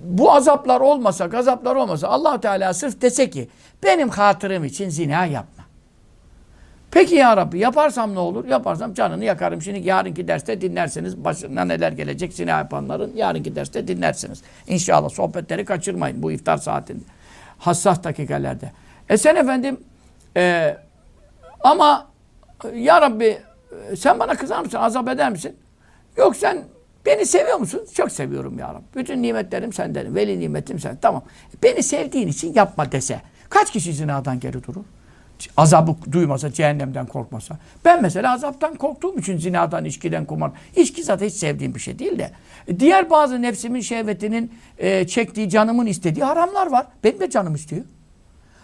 bu 0.03 0.31
azaplar 0.31 0.81
olmasa, 0.81 1.25
gazaplar 1.25 1.75
olmasa 1.75 2.07
allah 2.07 2.41
Teala 2.41 2.73
sırf 2.73 3.01
dese 3.01 3.29
ki 3.29 3.49
benim 3.83 4.09
hatırım 4.09 4.65
için 4.65 4.89
zina 4.89 5.25
yapma. 5.25 5.61
Peki 6.91 7.15
ya 7.15 7.37
Rabbi 7.37 7.59
yaparsam 7.59 8.15
ne 8.15 8.19
olur? 8.19 8.45
Yaparsam 8.45 8.93
canını 8.93 9.25
yakarım. 9.25 9.61
Şimdi 9.61 9.79
yarınki 9.79 10.27
derste 10.27 10.61
dinlerseniz 10.61 11.23
başına 11.23 11.65
neler 11.65 11.91
gelecek 11.91 12.33
zina 12.33 12.57
yapanların 12.57 13.11
yarınki 13.15 13.55
derste 13.55 13.87
dinlersiniz. 13.87 14.41
İnşallah 14.67 15.09
sohbetleri 15.09 15.65
kaçırmayın 15.65 16.23
bu 16.23 16.31
iftar 16.31 16.57
saatinde. 16.57 17.03
Hassas 17.59 18.03
dakikalerde. 18.03 18.71
E 19.09 19.17
sen 19.17 19.35
efendim 19.35 19.79
e, 20.37 20.77
ama 21.59 22.10
ya 22.75 23.01
Rabbi 23.01 23.37
sen 23.97 24.19
bana 24.19 24.35
kızar 24.35 24.61
mısın? 24.61 24.77
Azap 24.77 25.09
eder 25.09 25.31
misin? 25.31 25.55
Yok 26.17 26.35
sen 26.35 26.63
beni 27.05 27.25
seviyor 27.25 27.57
musun? 27.57 27.81
Çok 27.93 28.11
seviyorum 28.11 28.59
ya 28.59 28.73
Rabbi. 28.73 28.83
Bütün 28.95 29.21
nimetlerim 29.21 29.73
senden. 29.73 30.15
Veli 30.15 30.39
nimetim 30.39 30.79
sen. 30.79 30.97
Tamam. 31.01 31.23
Beni 31.63 31.83
sevdiğin 31.83 32.27
için 32.27 32.53
yapma 32.53 32.91
dese. 32.91 33.21
Kaç 33.49 33.71
kişi 33.71 33.93
zinadan 33.93 34.39
geri 34.39 34.63
durur? 34.63 34.83
Azabı 35.57 35.95
duymasa, 36.11 36.53
cehennemden 36.53 37.05
korkmasa. 37.05 37.57
Ben 37.85 38.01
mesela 38.01 38.33
azaptan 38.33 38.75
korktuğum 38.75 39.19
için 39.19 39.37
zinadan, 39.37 39.85
içkiden, 39.85 40.25
kumar. 40.25 40.51
İçki 40.75 41.03
zaten 41.03 41.25
hiç 41.25 41.33
sevdiğim 41.33 41.75
bir 41.75 41.79
şey 41.79 41.99
değil 41.99 42.19
de. 42.19 42.31
Diğer 42.79 43.09
bazı 43.09 43.41
nefsimin 43.41 43.81
şehvetinin 43.81 44.53
e, 44.77 45.07
çektiği, 45.07 45.49
canımın 45.49 45.85
istediği 45.85 46.23
haramlar 46.23 46.71
var. 46.71 46.87
Benim 47.03 47.19
de 47.19 47.29
canım 47.29 47.55
istiyor. 47.55 47.85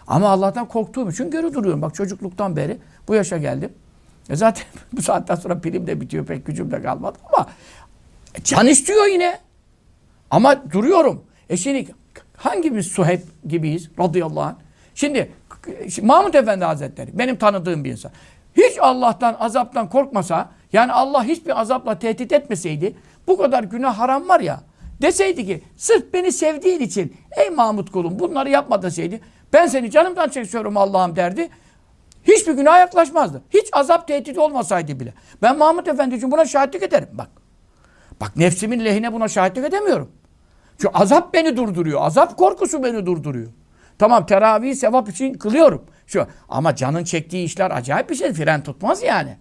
Ama 0.06 0.28
Allah'tan 0.28 0.68
korktuğum 0.68 1.10
için 1.10 1.30
geri 1.30 1.54
duruyorum. 1.54 1.82
Bak 1.82 1.94
çocukluktan 1.94 2.56
beri 2.56 2.78
bu 3.08 3.14
yaşa 3.14 3.38
geldim. 3.38 3.70
E 4.30 4.36
zaten 4.36 4.64
bu 4.92 5.02
saatten 5.02 5.34
sonra 5.34 5.60
prim 5.60 5.86
de 5.86 6.00
bitiyor. 6.00 6.26
Pek 6.26 6.46
gücüm 6.46 6.70
de 6.70 6.82
kalmadı 6.82 7.18
ama 7.32 7.46
can 8.44 8.66
istiyor 8.66 9.06
yine. 9.06 9.38
Ama 10.30 10.70
duruyorum. 10.72 11.24
E 11.48 11.56
şimdi 11.56 11.86
hangimiz 12.36 12.86
Suheyb 12.86 13.20
gibiyiz 13.48 13.90
radıyallahu 13.98 14.40
anh? 14.40 14.54
Şimdi, 14.94 15.32
şimdi 15.90 16.06
Mahmut 16.06 16.34
Efendi 16.34 16.64
Hazretleri 16.64 17.18
benim 17.18 17.36
tanıdığım 17.36 17.84
bir 17.84 17.90
insan. 17.90 18.12
hiç 18.56 18.78
Allah'tan, 18.80 19.36
azaptan 19.40 19.88
korkmasa, 19.88 20.50
yani 20.72 20.92
Allah 20.92 21.24
hiçbir 21.24 21.60
azapla 21.60 21.98
tehdit 21.98 22.32
etmeseydi, 22.32 22.94
bu 23.26 23.38
kadar 23.38 23.64
günah 23.64 23.98
haram 23.98 24.28
var 24.28 24.40
ya, 24.40 24.60
deseydi 25.02 25.46
ki, 25.46 25.62
sırf 25.76 26.12
beni 26.12 26.32
sevdiğin 26.32 26.80
için, 26.80 27.16
ey 27.36 27.50
Mahmut 27.50 27.92
kulum 27.92 28.18
bunları 28.18 28.50
yapma 28.50 28.82
deseydi, 28.82 29.20
ben 29.52 29.66
seni 29.66 29.90
canımdan 29.90 30.28
çekiyorum 30.28 30.76
Allah'ım 30.76 31.16
derdi, 31.16 31.48
hiçbir 32.28 32.52
günah 32.52 32.78
yaklaşmazdı. 32.78 33.42
Hiç 33.50 33.68
azap 33.72 34.08
tehdit 34.08 34.38
olmasaydı 34.38 35.00
bile. 35.00 35.14
Ben 35.42 35.58
Mahmut 35.58 35.88
Efendi 35.88 36.14
için 36.14 36.30
buna 36.30 36.44
şahitlik 36.44 36.82
ederim. 36.82 37.08
Bak. 37.12 37.28
Bak 38.20 38.36
nefsimin 38.36 38.84
lehine 38.84 39.12
buna 39.12 39.28
şahitlik 39.28 39.64
edemiyorum. 39.64 40.12
Çünkü 40.78 40.94
azap 40.94 41.34
beni 41.34 41.56
durduruyor. 41.56 42.00
Azap 42.02 42.36
korkusu 42.36 42.82
beni 42.82 43.06
durduruyor. 43.06 43.48
Tamam 43.98 44.26
teravih 44.26 44.74
sevap 44.74 45.08
için 45.08 45.34
kılıyorum. 45.34 45.84
Şu 46.06 46.26
ama 46.48 46.76
canın 46.76 47.04
çektiği 47.04 47.44
işler 47.44 47.70
acayip 47.70 48.10
bir 48.10 48.14
şey. 48.14 48.32
Fren 48.32 48.62
tutmaz 48.62 49.02
yani. 49.02 49.36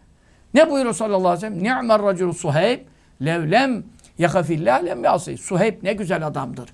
Ne 0.54 0.69
buyuruyor 0.69 0.95
sallallahu 0.95 1.28
aleyhi 1.28 1.56
ve 1.56 1.60
sellem? 1.60 1.63
Ni'mer 1.63 2.02
raculu 2.02 2.34
Suheyb 2.34 2.80
levlem 3.26 3.84
yakafillah 4.17 4.86
lem 4.86 5.04
yasi. 5.04 5.38
Suheyb 5.38 5.84
ne 5.84 5.93
güzel 5.93 6.28
adamdır. 6.28 6.69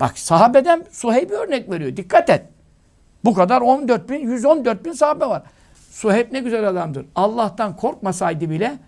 Bak 0.00 0.18
sahabeden 0.18 0.84
Suheyb'i 0.90 1.34
örnek 1.34 1.70
veriyor. 1.70 1.96
Dikkat 1.96 2.30
et. 2.30 2.51
Bu 3.24 3.34
kadar 3.34 3.60
14 3.60 4.10
bin, 4.10 4.20
114 4.20 4.84
bin 4.84 4.92
sahabe 4.92 5.26
var. 5.26 5.42
Suheyb 5.90 6.32
ne 6.32 6.40
güzel 6.40 6.68
adamdır. 6.68 7.06
Allah'tan 7.14 7.76
korkmasaydı 7.76 8.50
bile 8.50 8.78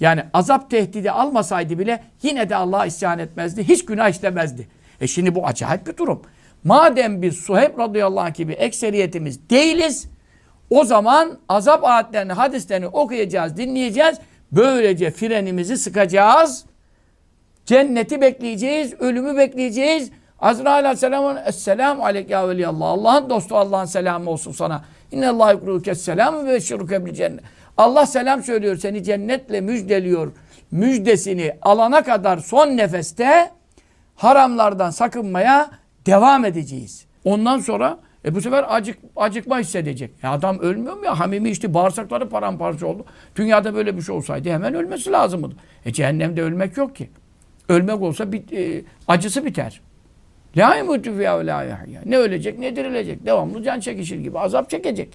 yani 0.00 0.22
azap 0.32 0.70
tehdidi 0.70 1.10
almasaydı 1.10 1.78
bile 1.78 2.02
yine 2.22 2.48
de 2.48 2.56
Allah'a 2.56 2.86
isyan 2.86 3.18
etmezdi. 3.18 3.68
Hiç 3.68 3.84
günah 3.84 4.08
işlemezdi. 4.08 4.68
E 5.00 5.06
şimdi 5.06 5.34
bu 5.34 5.46
acayip 5.46 5.86
bir 5.86 5.96
durum. 5.96 6.22
Madem 6.64 7.22
biz 7.22 7.36
Suheyb 7.36 7.78
radıyallahu 7.78 8.24
anh 8.24 8.34
gibi 8.34 8.52
ekseriyetimiz 8.52 9.50
değiliz, 9.50 10.08
o 10.70 10.84
zaman 10.84 11.38
azap 11.48 11.84
ayetlerini, 11.84 12.32
hadislerini 12.32 12.86
okuyacağız, 12.86 13.56
dinleyeceğiz. 13.56 14.18
Böylece 14.52 15.10
frenimizi 15.10 15.76
sıkacağız. 15.76 16.64
Cenneti 17.66 18.20
bekleyeceğiz, 18.20 18.92
ölümü 18.92 19.36
bekleyeceğiz. 19.36 20.10
Azrail 20.42 20.84
aleyhisselamın 20.84 21.38
Esselamu 21.46 22.04
aleyke 22.04 22.32
ya 22.32 22.48
veliyallah. 22.48 22.86
Allah'ın 22.86 23.30
dostu 23.30 23.56
Allah'ın 23.56 23.84
selamı 23.84 24.30
olsun 24.30 24.52
sana. 24.52 24.84
İnne 25.12 25.28
Allah 25.28 25.52
yukruke 25.52 25.94
selamı 25.94 26.46
ve 26.46 26.60
şiruke 26.60 27.06
bil 27.06 27.14
cennet. 27.14 27.40
Allah 27.76 28.06
selam 28.06 28.42
söylüyor 28.42 28.76
seni 28.76 29.04
cennetle 29.04 29.60
müjdeliyor. 29.60 30.32
Müjdesini 30.70 31.56
alana 31.62 32.02
kadar 32.02 32.38
son 32.38 32.66
nefeste 32.66 33.50
haramlardan 34.16 34.90
sakınmaya 34.90 35.70
devam 36.06 36.44
edeceğiz. 36.44 37.06
Ondan 37.24 37.58
sonra 37.58 37.98
e 38.24 38.34
bu 38.34 38.40
sefer 38.40 38.64
acık, 38.68 38.98
acıkma 39.16 39.58
hissedecek. 39.58 40.10
Ya 40.22 40.32
adam 40.32 40.58
ölmüyor 40.58 40.96
mu 40.96 41.04
ya? 41.04 41.20
Hamimi 41.20 41.50
içti, 41.50 41.74
bağırsakları 41.74 42.28
paramparça 42.28 42.86
oldu. 42.86 43.04
Dünyada 43.36 43.74
böyle 43.74 43.96
bir 43.96 44.02
şey 44.02 44.14
olsaydı 44.14 44.50
hemen 44.50 44.74
ölmesi 44.74 45.12
lazımdı. 45.12 45.54
E 45.84 45.92
cehennemde 45.92 46.42
ölmek 46.42 46.76
yok 46.76 46.96
ki. 46.96 47.10
Ölmek 47.68 48.02
olsa 48.02 48.32
bit, 48.32 48.52
e, 48.52 48.82
acısı 49.08 49.44
biter. 49.44 49.80
La 50.56 50.74
yemutu 50.74 51.16
fiyâ 51.16 51.38
ve. 51.38 51.76
Ne 52.06 52.16
ölecek 52.16 52.58
ne 52.58 52.76
dirilecek. 52.76 53.26
Devamlı 53.26 53.62
can 53.62 53.80
çekişir 53.80 54.18
gibi 54.18 54.38
azap 54.38 54.70
çekecek. 54.70 55.08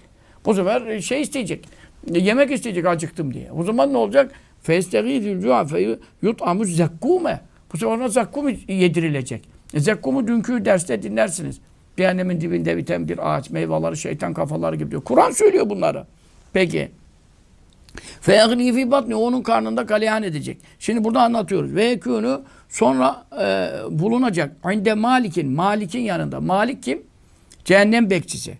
Bu 0.46 0.54
sefer 0.54 1.00
şey 1.00 1.20
isteyecek. 1.22 1.68
Yemek 2.10 2.50
isteyecek 2.50 2.86
acıktım 2.86 3.34
diye. 3.34 3.52
O 3.52 3.64
zaman 3.64 3.92
ne 3.92 3.96
olacak? 3.96 4.32
Festegîdül 4.62 5.40
cu'a 5.40 5.64
fe 5.64 5.98
yut'amu 6.22 6.64
zekkume. 6.64 7.40
Bu 7.72 7.78
sefer 7.78 7.92
ona 7.92 8.08
zakkum 8.08 8.48
yedirilecek. 8.68 9.48
E, 9.74 9.80
zekkumu 9.80 10.26
dünkü 10.26 10.64
derste 10.64 11.02
dinlersiniz. 11.02 11.60
Cehennemin 11.96 12.40
dibinde 12.40 12.76
biten 12.76 13.08
bir 13.08 13.34
ağaç, 13.34 13.50
meyveleri, 13.50 13.96
şeytan 13.96 14.34
kafaları 14.34 14.76
gibi 14.76 14.90
diyor. 14.90 15.02
Kur'an 15.02 15.30
söylüyor 15.30 15.70
bunları. 15.70 16.06
Peki. 16.52 16.90
Feyagni 18.20 18.74
fi 18.74 18.90
batni 18.90 19.14
onun 19.14 19.42
karnında 19.42 19.86
kalihan 19.86 20.22
edecek. 20.22 20.58
Şimdi 20.78 21.04
burada 21.04 21.22
anlatıyoruz. 21.22 21.74
Ve 21.74 21.84
yekûnü 21.84 22.40
sonra 22.68 23.24
e, 23.40 23.70
bulunacak. 23.90 24.56
Inde 24.72 24.94
Malik'in, 24.94 25.52
Malik'in 25.52 26.00
yanında. 26.00 26.40
Malik 26.40 26.82
kim? 26.82 27.02
Cehennem 27.64 28.10
bekçisi. 28.10 28.58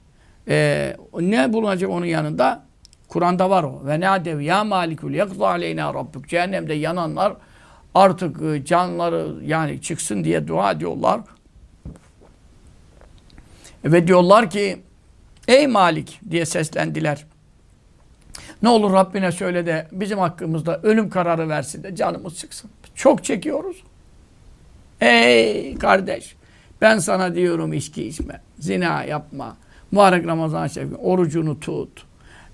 E, 0.49 0.97
ne 1.21 1.53
bulunacak 1.53 1.91
onun 1.91 2.07
yanında? 2.07 2.69
Kur'an'da 3.09 3.51
var 3.51 3.63
o. 3.63 3.83
Ve 3.87 4.01
nadev 4.01 4.41
ya 4.41 4.65
malikul 4.65 5.11
yakza 5.11 5.49
aleyna 5.49 5.95
rabbuk. 5.95 6.29
Cehennemde 6.29 6.75
yananlar 6.75 7.33
artık 7.95 8.43
e, 8.43 8.65
canları 8.65 9.35
yani 9.45 9.83
çıksın 9.83 10.25
diye 10.25 10.49
dua 10.49 10.73
ediyorlar. 10.73 11.21
Ve 13.85 14.07
diyorlar 14.07 14.51
ki 14.51 14.83
ey 15.49 15.67
Malik 15.67 16.21
diye 16.31 16.47
seslendiler. 16.47 17.25
Ne 18.63 18.69
olur 18.69 18.93
Rabbine 18.93 19.33
söyle 19.33 19.67
de 19.67 19.89
bizim 19.93 20.19
hakkımızda 20.19 20.81
ölüm 20.83 21.11
kararı 21.11 21.49
versin 21.49 21.83
de 21.83 21.97
canımız 21.97 22.39
çıksın. 22.39 22.71
Çok 22.95 23.25
çekiyoruz. 23.25 23.83
Ey 25.01 25.79
kardeş 25.79 26.37
ben 26.81 26.99
sana 26.99 27.35
diyorum 27.35 27.73
içki 27.73 28.09
içme, 28.09 28.41
zina 28.59 29.05
yapma, 29.05 29.57
mübarek 29.93 30.27
Ramazan 30.27 30.67
şerifi, 30.67 30.97
orucunu 30.97 31.61
tut, 31.61 32.05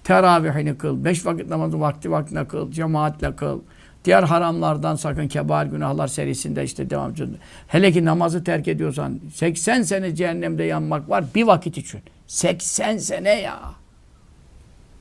teravihini 0.05 0.79
kıl, 0.79 1.05
beş 1.05 1.27
vakit 1.27 1.49
namazı 1.49 1.81
vakti 1.81 2.11
vaktine 2.11 2.49
kıl, 2.49 2.73
cemaatle 2.73 3.37
kıl, 3.37 3.61
diğer 4.05 4.23
haramlardan 4.23 4.97
sakın 4.97 5.29
kebair 5.29 5.67
günahlar 5.67 6.09
serisinde 6.09 6.65
işte 6.65 6.91
devam 6.91 7.11
ediyorsun. 7.11 7.39
Hele 7.69 7.93
ki 7.93 8.05
namazı 8.05 8.45
terk 8.45 8.69
ediyorsan 8.69 9.21
80 9.35 9.83
sene 9.83 10.15
cehennemde 10.15 10.65
yanmak 10.65 11.11
var 11.11 11.25
bir 11.35 11.43
vakit 11.43 11.79
için. 11.79 12.01
80 12.27 12.99
sene 12.99 13.41
ya. 13.41 13.61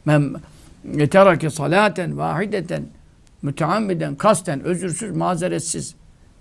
Men 0.06 0.36
terake 1.12 1.50
salaten 1.50 2.18
vahideten 2.18 2.84
müteammiden 3.42 4.16
kasten 4.16 4.62
özürsüz 4.64 5.16
mazeretsiz 5.16 5.96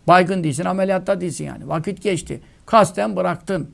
baygın 0.08 0.44
değilsin 0.44 0.64
ameliyatta 0.64 1.20
değilsin 1.20 1.44
yani 1.44 1.68
vakit 1.68 2.02
geçti 2.02 2.40
kasten 2.66 3.16
bıraktın 3.16 3.70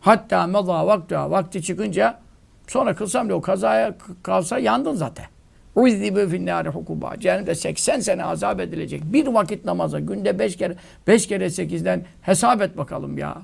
hatta 0.00 0.46
meza 0.46 0.86
vakti 0.86 1.16
vakti 1.16 1.62
çıkınca 1.62 2.18
sonra 2.66 2.94
kılsam 2.94 3.26
bile 3.26 3.34
o 3.34 3.40
kazaya 3.40 3.94
kalsa 4.22 4.58
yandın 4.58 4.94
zaten 4.94 5.26
Uzzibe 5.74 6.28
finnâri 6.28 6.68
hukuba. 6.68 7.20
Cehennemde 7.20 7.54
80 7.54 8.00
sene 8.00 8.24
azap 8.24 8.60
edilecek. 8.60 9.02
Bir 9.04 9.26
vakit 9.26 9.64
namaza 9.64 10.00
günde 10.00 10.38
5 10.38 10.56
kere 10.56 10.76
5 11.06 11.26
kere 11.26 11.46
8'den 11.46 12.04
hesap 12.22 12.62
et 12.62 12.76
bakalım 12.76 13.18
ya. 13.18 13.42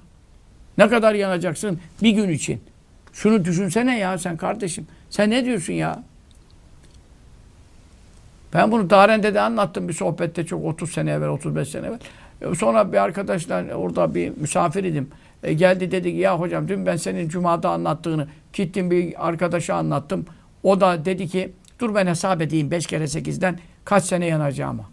Ne 0.78 0.88
kadar 0.88 1.14
yanacaksın 1.14 1.80
bir 2.02 2.10
gün 2.10 2.28
için? 2.28 2.60
Şunu 3.12 3.44
düşünsene 3.44 3.98
ya 3.98 4.18
sen 4.18 4.36
kardeşim. 4.36 4.86
Sen 5.10 5.30
ne 5.30 5.44
diyorsun 5.44 5.72
ya? 5.72 6.02
Ben 8.54 8.72
bunu 8.72 8.90
Daren'de 8.90 9.34
de 9.34 9.40
anlattım 9.40 9.88
bir 9.88 9.92
sohbette 9.92 10.46
çok 10.46 10.64
30 10.64 10.90
sene 10.90 11.10
evvel, 11.10 11.28
35 11.28 11.68
sene 11.68 11.86
evvel. 11.86 11.98
E, 12.40 12.54
sonra 12.54 12.92
bir 12.92 12.98
arkadaşla 12.98 13.64
orada 13.74 14.14
bir 14.14 14.36
misafir 14.36 14.84
idim. 14.84 15.08
E 15.42 15.52
geldi 15.52 15.90
dedi 15.90 16.12
ki 16.12 16.18
ya 16.18 16.40
hocam 16.40 16.68
dün 16.68 16.86
ben 16.86 16.96
senin 16.96 17.28
Cuma'da 17.28 17.70
anlattığını 17.70 18.28
gittim 18.52 18.90
bir 18.90 19.28
arkadaşa 19.28 19.74
anlattım. 19.74 20.26
O 20.62 20.80
da 20.80 21.04
dedi 21.04 21.28
ki 21.28 21.52
dur 21.78 21.94
ben 21.94 22.06
hesap 22.06 22.40
edeyim 22.40 22.70
5 22.70 22.86
kere 22.86 23.04
8'den 23.04 23.58
kaç 23.84 24.04
sene 24.04 24.26
yanacağımı. 24.26 24.84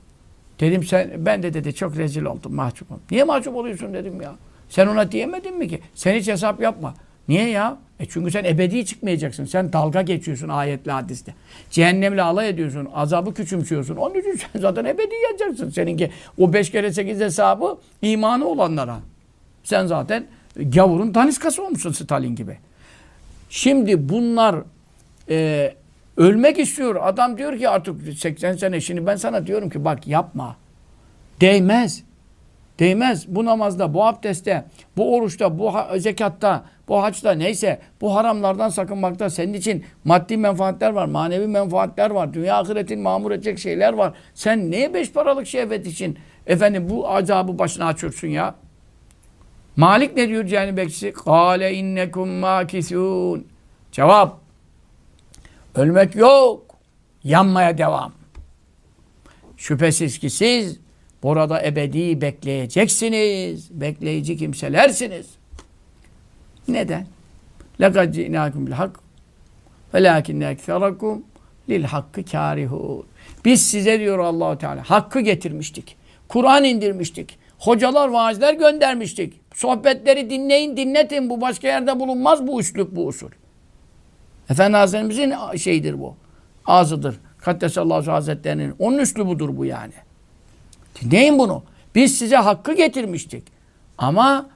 Dedim 0.60 0.84
sen 0.84 1.12
ben 1.18 1.44
de 1.44 1.54
dedi 1.54 1.76
çok 1.76 1.98
rezil 1.98 2.24
oldum 2.24 2.56
mahcubum. 2.56 3.00
Niye 3.12 3.24
mahcup 3.24 3.56
oluyorsun 3.56 3.94
dedim 3.94 4.22
ya. 4.22 4.36
Sen 4.70 4.88
ona 4.88 5.12
diyemedin 5.12 5.58
mi 5.58 5.68
ki? 5.68 5.82
Sen 5.96 6.16
hiç 6.16 6.28
hesap 6.28 6.62
yapma. 6.62 6.94
Niye 7.28 7.50
ya? 7.50 7.78
E 8.00 8.06
çünkü 8.06 8.32
sen 8.32 8.44
ebedi 8.44 8.86
çıkmayacaksın. 8.86 9.46
Sen 9.46 9.74
dalga 9.74 10.02
geçiyorsun 10.02 10.50
ayetle 10.50 10.92
hadiste. 10.92 11.34
Cehennemle 11.72 12.22
alay 12.22 12.50
ediyorsun. 12.50 12.88
Azabı 12.94 13.34
küçümsüyorsun. 13.34 13.96
Onun 13.96 14.16
için 14.16 14.36
sen 14.36 14.62
zaten 14.62 14.86
ebedi 14.86 15.16
yanacaksın. 15.24 15.70
Seninki 15.70 16.12
o 16.38 16.54
beş 16.54 16.72
kere 16.72 16.94
sekiz 16.94 17.20
hesabı 17.20 17.78
imanı 18.02 18.46
olanlara. 18.48 19.00
Sen 19.64 19.86
zaten 19.86 20.26
gavurun 20.56 21.14
daniskası 21.14 21.64
olmuşsun 21.64 21.92
Stalin 21.92 22.36
gibi. 22.36 22.58
Şimdi 23.50 24.10
bunlar 24.10 24.56
e, 25.30 25.74
ölmek 26.18 26.60
istiyor. 26.60 26.96
Adam 27.02 27.38
diyor 27.38 27.58
ki 27.58 27.70
artık 27.70 28.18
80 28.18 28.54
sene. 28.54 28.82
Şimdi 28.82 29.06
ben 29.06 29.16
sana 29.16 29.48
diyorum 29.48 29.70
ki 29.70 29.86
bak 29.86 30.08
yapma. 30.08 30.56
Değmez. 31.42 32.04
Değmez. 32.80 33.26
Bu 33.28 33.46
namazda, 33.46 33.94
bu 33.94 34.06
abdestte, 34.06 34.66
bu 34.98 35.16
oruçta, 35.16 35.60
bu 35.60 35.74
zekatta, 35.98 36.66
bu 36.88 37.04
haçta 37.04 37.32
neyse 37.32 37.80
bu 38.02 38.16
haramlardan 38.16 38.70
sakınmakta 38.70 39.30
senin 39.30 39.54
için 39.54 39.86
maddi 40.04 40.38
menfaatler 40.38 40.90
var, 40.90 41.06
manevi 41.06 41.48
menfaatler 41.48 42.10
var, 42.12 42.34
dünya 42.34 42.60
ahiretin 42.60 43.00
mamur 43.00 43.32
edecek 43.32 43.60
şeyler 43.60 43.94
var. 43.94 44.14
Sen 44.34 44.72
neye 44.72 44.94
beş 44.94 45.12
paralık 45.12 45.48
şehvet 45.48 45.88
için 45.88 46.20
efendim 46.48 46.90
bu 46.90 47.10
azabı 47.10 47.60
başına 47.60 47.86
açıyorsun 47.86 48.28
ya? 48.28 48.56
Malik 49.76 50.16
ne 50.16 50.30
diyor 50.30 50.46
cehennem 50.46 50.78
bekçisi? 50.78 51.14
Kale 51.14 51.74
innekum 51.74 52.30
makisûn. 52.30 53.44
Cevap. 53.92 54.40
Ölmek 55.76 56.16
yok. 56.16 56.66
Yanmaya 57.24 57.78
devam. 57.78 58.12
Şüphesiz 59.58 60.20
ki 60.20 60.30
siz 60.30 60.86
Burada 61.26 61.66
ebedi 61.66 62.22
bekleyeceksiniz. 62.22 63.82
Bekleyici 63.82 64.38
kimselersiniz. 64.38 65.28
Neden? 66.69 67.07
لَقَدْ 67.81 68.13
جِئْنَاكُمْ 68.13 68.67
بِالْحَقِّ 68.67 68.95
وَلَاكِنَّ 69.95 70.55
اَكْثَرَكُمْ 70.55 71.21
lil 71.71 71.85
hakkı 71.85 72.21
kârihûn. 72.21 73.05
Biz 73.45 73.67
size 73.71 74.01
diyor 74.01 74.19
Allahu 74.19 74.59
Teala 74.59 74.91
hakkı 74.91 75.21
getirmiştik. 75.21 75.97
Kur'an 76.29 76.65
indirmiştik. 76.65 77.39
Hocalar, 77.59 78.09
vaazler 78.09 78.55
göndermiştik. 78.55 79.41
Sohbetleri 79.55 80.31
dinleyin, 80.31 80.77
dinletin. 80.77 81.31
Bu 81.31 81.41
başka 81.41 81.69
yerde 81.69 82.01
bulunmaz 82.01 82.47
bu 82.47 82.61
üslup, 82.61 82.97
bu 82.97 83.07
usul. 83.07 83.31
Efendi 84.51 84.77
Hazretlerimizin 84.77 85.57
şeyidir 85.57 86.01
bu. 86.01 86.17
Ağzıdır. 86.67 87.21
Kaddesallahu 87.39 88.13
Hazretlerinin. 88.13 88.75
Onun 88.79 88.99
üslubudur 88.99 89.57
bu 89.57 89.65
yani. 89.65 89.93
Dinleyin 91.01 91.39
bunu. 91.39 91.63
Biz 91.95 92.19
size 92.19 92.37
hakkı 92.37 92.73
getirmiştik. 92.73 93.43
Ama 93.99 94.49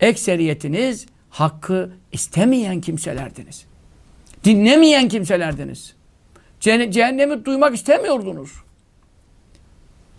ekseriyetiniz 0.00 1.06
hakkı 1.29 1.91
istemeyen 2.11 2.81
kimselerdiniz. 2.81 3.65
Dinlemeyen 4.43 5.07
kimselerdiniz. 5.07 5.95
Cehennemi, 6.59 7.45
duymak 7.45 7.75
istemiyordunuz. 7.75 8.51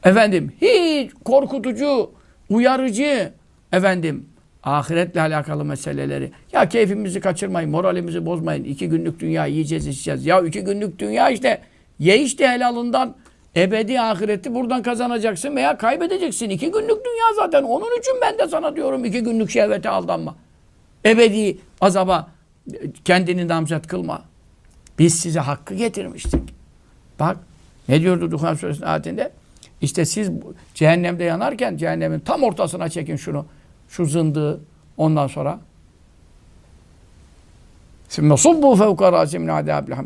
Efendim 0.04 0.52
hiç 0.60 1.12
korkutucu, 1.24 2.10
uyarıcı 2.50 3.32
efendim 3.72 4.28
ahiretle 4.62 5.20
alakalı 5.20 5.64
meseleleri. 5.64 6.32
Ya 6.52 6.68
keyfimizi 6.68 7.20
kaçırmayın, 7.20 7.70
moralimizi 7.70 8.26
bozmayın. 8.26 8.64
İki 8.64 8.88
günlük 8.88 9.20
dünya 9.20 9.46
yiyeceğiz, 9.46 9.86
içeceğiz. 9.86 10.26
Ya 10.26 10.40
iki 10.40 10.60
günlük 10.60 10.98
dünya 10.98 11.30
işte 11.30 11.60
ye 11.98 12.18
işte 12.22 12.48
helalından 12.48 13.16
ebedi 13.56 14.00
ahireti 14.00 14.54
buradan 14.54 14.82
kazanacaksın 14.82 15.56
veya 15.56 15.78
kaybedeceksin. 15.78 16.50
İki 16.50 16.70
günlük 16.70 17.04
dünya 17.04 17.34
zaten. 17.36 17.62
Onun 17.62 17.98
için 17.98 18.14
ben 18.22 18.38
de 18.38 18.48
sana 18.48 18.76
diyorum 18.76 19.04
iki 19.04 19.20
günlük 19.20 19.50
şehvete 19.50 19.88
aldanma. 19.88 20.36
Ebedi 21.08 21.58
azaba 21.80 22.30
kendini 23.04 23.48
namzet 23.48 23.86
kılma. 23.86 24.22
Biz 24.98 25.20
size 25.20 25.40
hakkı 25.40 25.74
getirmiştik. 25.74 26.42
Bak 27.20 27.36
ne 27.88 28.00
diyordu 28.00 28.30
Duhan 28.30 28.54
Suresi'nin 28.54 28.86
ayetinde? 28.86 29.32
İşte 29.80 30.04
siz 30.04 30.30
cehennemde 30.74 31.24
yanarken 31.24 31.76
cehennemin 31.76 32.20
tam 32.20 32.42
ortasına 32.42 32.88
çekin 32.88 33.16
şunu. 33.16 33.46
Şu 33.88 34.06
zındığı 34.06 34.60
ondan 34.96 35.26
sonra. 35.26 35.60
Şimdi 38.08 38.36
subbu 38.36 38.76
fevka 38.76 39.12
rasim 39.12 39.48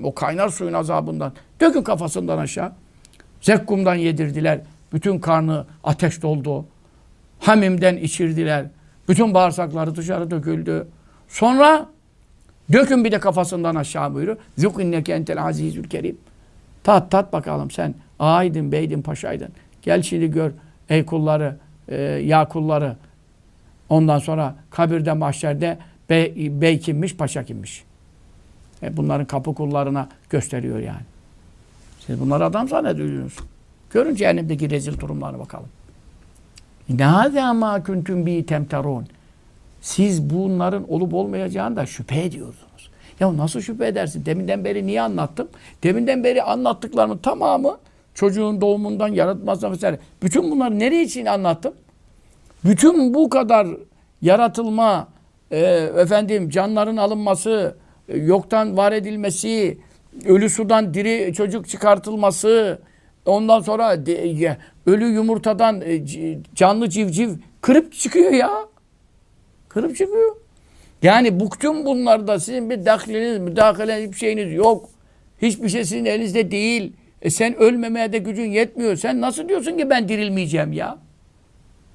O 0.02 0.14
kaynar 0.14 0.48
suyun 0.48 0.72
azabından. 0.72 1.32
Dökün 1.60 1.82
kafasından 1.82 2.38
aşağı. 2.38 2.72
Zekkumdan 3.40 3.94
yedirdiler. 3.94 4.60
Bütün 4.92 5.18
karnı 5.18 5.66
ateş 5.84 6.22
doldu. 6.22 6.64
Hamimden 7.40 7.96
içirdiler. 7.96 8.66
Bütün 9.08 9.34
bağırsakları 9.34 9.96
dışarı 9.96 10.30
döküldü. 10.30 10.86
Sonra 11.28 11.86
dökün 12.72 13.04
bir 13.04 13.12
de 13.12 13.20
kafasından 13.20 13.74
aşağı 13.74 14.14
buyuruyor. 14.14 14.36
Zuk 14.58 14.82
inneke 14.82 15.12
entel 15.12 15.42
azizül 15.44 15.88
kerim. 15.88 16.16
Tat 16.84 17.10
tat 17.10 17.32
bakalım 17.32 17.70
sen 17.70 17.94
ağaydın, 18.18 18.72
beydin, 18.72 19.02
paşaydın. 19.02 19.48
Gel 19.82 20.02
şimdi 20.02 20.30
gör 20.30 20.52
ey 20.88 21.06
kulları, 21.06 21.56
e, 21.88 21.96
ya 22.02 22.48
kulları. 22.48 22.96
Ondan 23.88 24.18
sonra 24.18 24.54
kabirde, 24.70 25.12
mahşerde 25.12 25.78
bey, 26.10 26.34
bey 26.60 26.80
kimmiş, 26.80 27.16
paşa 27.16 27.44
kimmiş. 27.44 27.84
E 28.82 28.96
bunların 28.96 29.26
kapı 29.26 29.54
kullarına 29.54 30.08
gösteriyor 30.30 30.78
yani. 30.78 31.02
Siz 32.06 32.20
bunları 32.20 32.44
adam 32.44 32.68
zannediyorsunuz. 32.68 33.36
Görün 33.90 34.14
cehennemdeki 34.14 34.70
rezil 34.70 35.00
durumlarına 35.00 35.38
bakalım. 35.38 35.68
Nâzâ 36.98 37.54
mâ 37.54 37.82
kuntum 37.82 38.26
bi 38.26 38.46
temterûn. 38.46 39.04
Siz 39.80 40.30
bunların 40.30 40.92
olup 40.92 41.14
olmayacağını 41.14 41.76
da 41.76 41.86
şüphe 41.86 42.22
ediyordunuz. 42.22 42.90
Ya 43.20 43.36
nasıl 43.36 43.60
şüphe 43.60 43.86
edersin? 43.86 44.26
Deminden 44.26 44.64
beri 44.64 44.86
niye 44.86 45.02
anlattım? 45.02 45.48
Deminden 45.82 46.24
beri 46.24 46.42
anlattıklarımın 46.42 47.18
tamamı 47.18 47.78
çocuğun 48.14 48.60
doğumundan 48.60 49.08
yaratmasına 49.08 49.70
vesaire. 49.70 49.98
Bütün 50.22 50.50
bunları 50.50 50.78
nereye 50.78 51.02
için 51.02 51.26
anlattım? 51.26 51.74
Bütün 52.64 53.14
bu 53.14 53.28
kadar 53.28 53.66
yaratılma, 54.22 55.08
e, 55.50 55.58
efendim 55.96 56.50
canların 56.50 56.96
alınması, 56.96 57.76
e, 58.08 58.18
yoktan 58.18 58.76
var 58.76 58.92
edilmesi, 58.92 59.78
ölü 60.24 60.50
sudan 60.50 60.94
diri 60.94 61.34
çocuk 61.34 61.68
çıkartılması, 61.68 62.78
ondan 63.26 63.60
sonra 63.60 64.06
de, 64.06 64.56
ölü 64.86 65.04
yumurtadan 65.04 65.80
e, 65.80 66.04
canlı 66.54 66.88
civciv 66.88 67.30
kırıp 67.60 67.92
çıkıyor 67.92 68.32
ya. 68.32 68.50
Kırıp 69.68 69.96
çıkıyor. 69.96 70.36
Yani 71.02 71.40
bu 71.40 71.50
tüm 71.50 71.84
bunlarda 71.84 72.40
sizin 72.40 72.70
bir 72.70 72.86
dahliniz, 72.86 73.38
müdahaleniz, 73.38 74.12
bir 74.12 74.16
şeyiniz 74.16 74.52
yok. 74.52 74.88
Hiçbir 75.42 75.68
şey 75.68 75.84
sizin 75.84 76.04
elinizde 76.04 76.50
değil. 76.50 76.92
E 77.22 77.30
sen 77.30 77.56
ölmemeye 77.56 78.12
de 78.12 78.18
gücün 78.18 78.50
yetmiyor. 78.50 78.96
Sen 78.96 79.20
nasıl 79.20 79.48
diyorsun 79.48 79.76
ki 79.76 79.90
ben 79.90 80.08
dirilmeyeceğim 80.08 80.72
ya? 80.72 80.98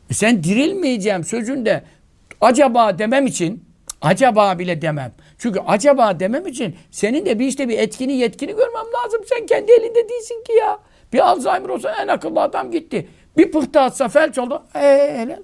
E 0.10 0.14
sen 0.14 0.44
dirilmeyeceğim 0.44 1.24
sözünde 1.24 1.84
acaba 2.42 3.00
demem 3.00 3.26
için 3.26 3.64
acaba 4.02 4.60
bile 4.60 4.82
demem. 4.82 5.12
Çünkü 5.38 5.60
acaba 5.68 6.20
demem 6.20 6.48
için 6.48 6.76
senin 6.92 7.26
de 7.26 7.40
bir 7.40 7.48
işte 7.48 7.70
bir 7.70 7.80
etkini 7.80 8.14
yetkini 8.14 8.52
görmem 8.52 8.86
lazım. 9.04 9.22
Sen 9.26 9.46
kendi 9.46 9.72
elinde 9.72 10.10
değilsin 10.10 10.44
ki 10.48 10.54
ya. 10.54 10.80
Bir 11.14 11.30
Alzheimer 11.30 11.70
olsa 11.70 11.96
en 12.02 12.08
akıllı 12.08 12.42
adam 12.42 12.72
gitti. 12.72 13.08
Bir 13.38 13.52
pıhtı 13.52 13.80
atsa 13.80 14.08
felç 14.08 14.38
oldu. 14.38 14.64
Eee 14.76 15.16
hele. 15.18 15.40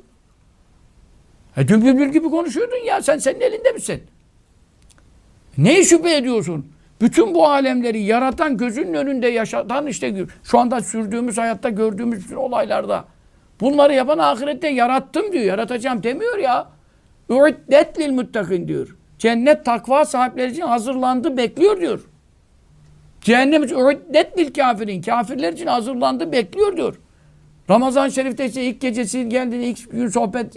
E 1.58 1.68
dün 1.68 1.86
bülbül 1.86 2.10
gibi 2.10 2.30
konuşuyordun 2.30 2.86
ya. 2.86 3.02
Sen 3.02 3.18
senin 3.18 3.42
elinde 3.42 3.72
misin? 3.72 4.04
Neyi 5.58 5.86
şüphe 5.86 6.16
ediyorsun? 6.16 6.74
Bütün 7.02 7.34
bu 7.34 7.48
alemleri 7.48 8.02
yaratan, 8.02 8.58
gözünün 8.58 8.94
önünde 8.94 9.28
yaşatan 9.28 9.88
işte 9.88 10.26
şu 10.44 10.60
anda 10.60 10.82
sürdüğümüz 10.82 11.38
hayatta 11.38 11.70
gördüğümüz 11.70 12.34
olaylarda. 12.34 13.06
Bunları 13.62 13.94
yapan 13.94 14.18
ahirette 14.18 14.68
yarattım 14.68 15.32
diyor. 15.32 15.44
Yaratacağım 15.44 16.04
demiyor 16.04 16.38
ya. 16.38 16.68
Ü'iddet 17.30 18.00
lil 18.00 18.12
muttakin 18.12 18.68
diyor. 18.68 18.96
Cennet 19.20 19.66
takva 19.66 20.06
sahipleri 20.06 20.52
için 20.52 20.62
hazırlandı, 20.62 21.38
bekliyor 21.38 21.82
diyor. 21.82 22.00
Cehennem 23.24 23.64
lil 24.38 24.54
kafirin. 24.54 25.02
Kafirler 25.02 25.54
için 25.54 25.68
hazırlandı, 25.68 26.32
bekliyor 26.32 26.78
diyor. 26.78 26.96
Ramazan 27.70 28.10
Şerif'te 28.10 28.46
işte 28.46 28.64
ilk 28.64 28.82
gecesi 28.82 29.30
geldi, 29.30 29.56
ilk 29.56 29.92
gün 29.92 30.08
sohbet 30.08 30.56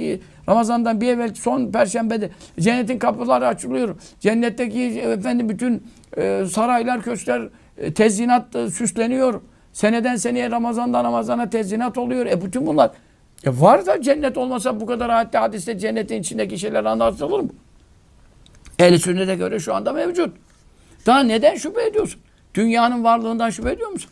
Ramazan'dan 0.49 1.01
bir 1.01 1.09
evvel 1.09 1.35
son 1.35 1.73
perşembede 1.73 2.31
cennetin 2.61 2.99
kapıları 2.99 3.47
açılıyor. 3.47 3.97
Cennetteki 4.21 5.01
efendim 5.01 5.49
bütün 5.49 5.87
e, 6.17 6.45
saraylar, 6.51 7.03
köşkler 7.03 7.49
e, 7.79 7.95
tezyinat 7.95 8.57
e, 8.57 8.71
süsleniyor. 8.71 9.41
Seneden 9.73 10.17
seneye 10.17 10.51
Ramazan'dan 10.51 11.05
Ramazan'a 11.05 11.51
tezyinat 11.51 11.99
oluyor. 11.99 12.27
E 12.27 12.45
bütün 12.45 12.67
bunlar 12.67 12.91
e 13.45 13.51
var 13.61 13.87
da 13.87 14.03
cennet 14.03 14.39
olmasa 14.39 14.81
bu 14.81 14.87
kadar 14.87 15.11
ayette 15.11 15.39
hadiste 15.39 15.79
cennetin 15.79 16.21
içindeki 16.21 16.59
şeyler 16.59 16.85
anlatılır 16.85 17.41
mı? 17.41 17.51
Ehl-i 18.79 18.99
sünnete 18.99 19.35
göre 19.35 19.59
şu 19.59 19.75
anda 19.75 19.93
mevcut. 19.93 20.37
Daha 21.07 21.21
neden 21.21 21.55
şüphe 21.55 21.87
ediyorsun? 21.87 22.21
Dünyanın 22.57 23.05
varlığından 23.05 23.51
şüphe 23.51 23.71
ediyor 23.71 23.91
musun? 23.91 24.11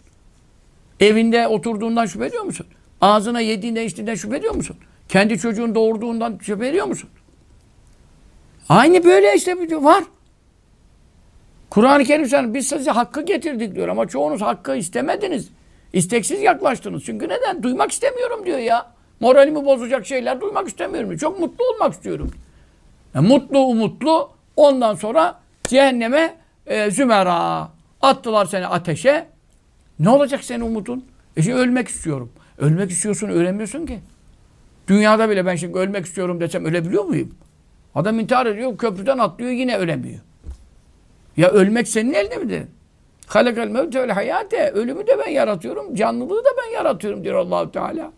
Evinde 1.01 1.49
oturduğundan 1.49 2.07
şüphe 2.07 2.27
ediyor 2.27 2.43
musun? 2.43 2.67
Ağzına 3.01 3.41
yediğinden 3.41 3.85
içtiğinden 3.85 4.15
şüphe 4.15 4.37
ediyor 4.37 4.55
musun? 4.55 4.77
Kendi 5.09 5.39
çocuğun 5.39 5.75
doğurduğundan 5.75 6.39
şüphe 6.43 6.69
ediyor 6.69 6.87
musun? 6.87 7.11
Aynı 8.69 9.05
böyle 9.05 9.35
işte 9.35 9.57
var. 9.83 10.05
Kur'an-ı 11.71 12.05
Kerim 12.05 12.27
sana 12.27 12.55
biz 12.55 12.69
size 12.69 12.91
hakkı 12.91 13.23
getirdik 13.23 13.75
diyor 13.75 13.89
ama 13.89 14.09
çoğunuz 14.09 14.43
hakkı 14.43 14.77
istemediniz. 14.77 15.49
İsteksiz 15.93 16.41
yaklaştınız. 16.41 17.05
Çünkü 17.05 17.29
neden? 17.29 17.63
Duymak 17.63 17.93
istemiyorum 17.93 18.47
diyor 18.47 18.59
ya. 18.59 18.87
Moralimi 19.21 19.65
bozacak 19.65 20.07
şeyler 20.07 20.41
duymak 20.41 20.69
istemiyorum. 20.69 21.17
Çok 21.17 21.41
mutlu 21.41 21.65
olmak 21.65 21.93
istiyorum. 21.93 22.31
E, 23.15 23.21
mutlu 23.21 23.59
umutlu 23.59 24.31
ondan 24.57 24.95
sonra 24.95 25.41
cehenneme 25.69 26.37
e, 26.67 26.91
zümera 26.91 27.69
attılar 28.05 28.47
seni 28.47 28.67
ateşe. 28.67 29.27
Ne 29.99 30.09
olacak 30.09 30.45
senin 30.45 30.61
umutun? 30.61 31.05
E 31.37 31.43
şimdi 31.43 31.57
ölmek 31.57 31.89
istiyorum. 31.89 32.33
Ölmek 32.59 32.91
istiyorsun 32.91 33.29
ölemiyorsun 33.29 33.87
ki. 33.87 34.01
Dünyada 34.89 35.31
bile 35.31 35.47
ben 35.47 35.57
şimdi 35.57 35.79
ölmek 35.79 36.07
istiyorum 36.07 36.41
desem 36.41 36.65
ölebiliyor 36.65 37.05
muyum? 37.05 37.35
Adam 37.95 38.21
intihar 38.21 38.47
ediyor, 38.47 38.79
köprüden 38.79 39.19
atlıyor 39.19 39.51
yine 39.51 39.77
ölemiyor. 39.79 40.21
Ya 41.37 41.51
ölmek 41.51 41.89
senin 41.89 42.13
elinde 42.13 42.37
midir? 42.37 42.63
Halakal 43.27 43.69
mevte 43.69 44.03
vel 44.03 44.11
hayate. 44.11 44.71
Ölümü 44.71 45.07
de 45.07 45.19
ben 45.27 45.31
yaratıyorum, 45.31 45.95
canlılığı 45.95 46.45
da 46.45 46.49
ben 46.59 46.75
yaratıyorum 46.75 47.25
diyor 47.25 47.35
Allahu 47.35 47.73
Teala. 47.73 48.13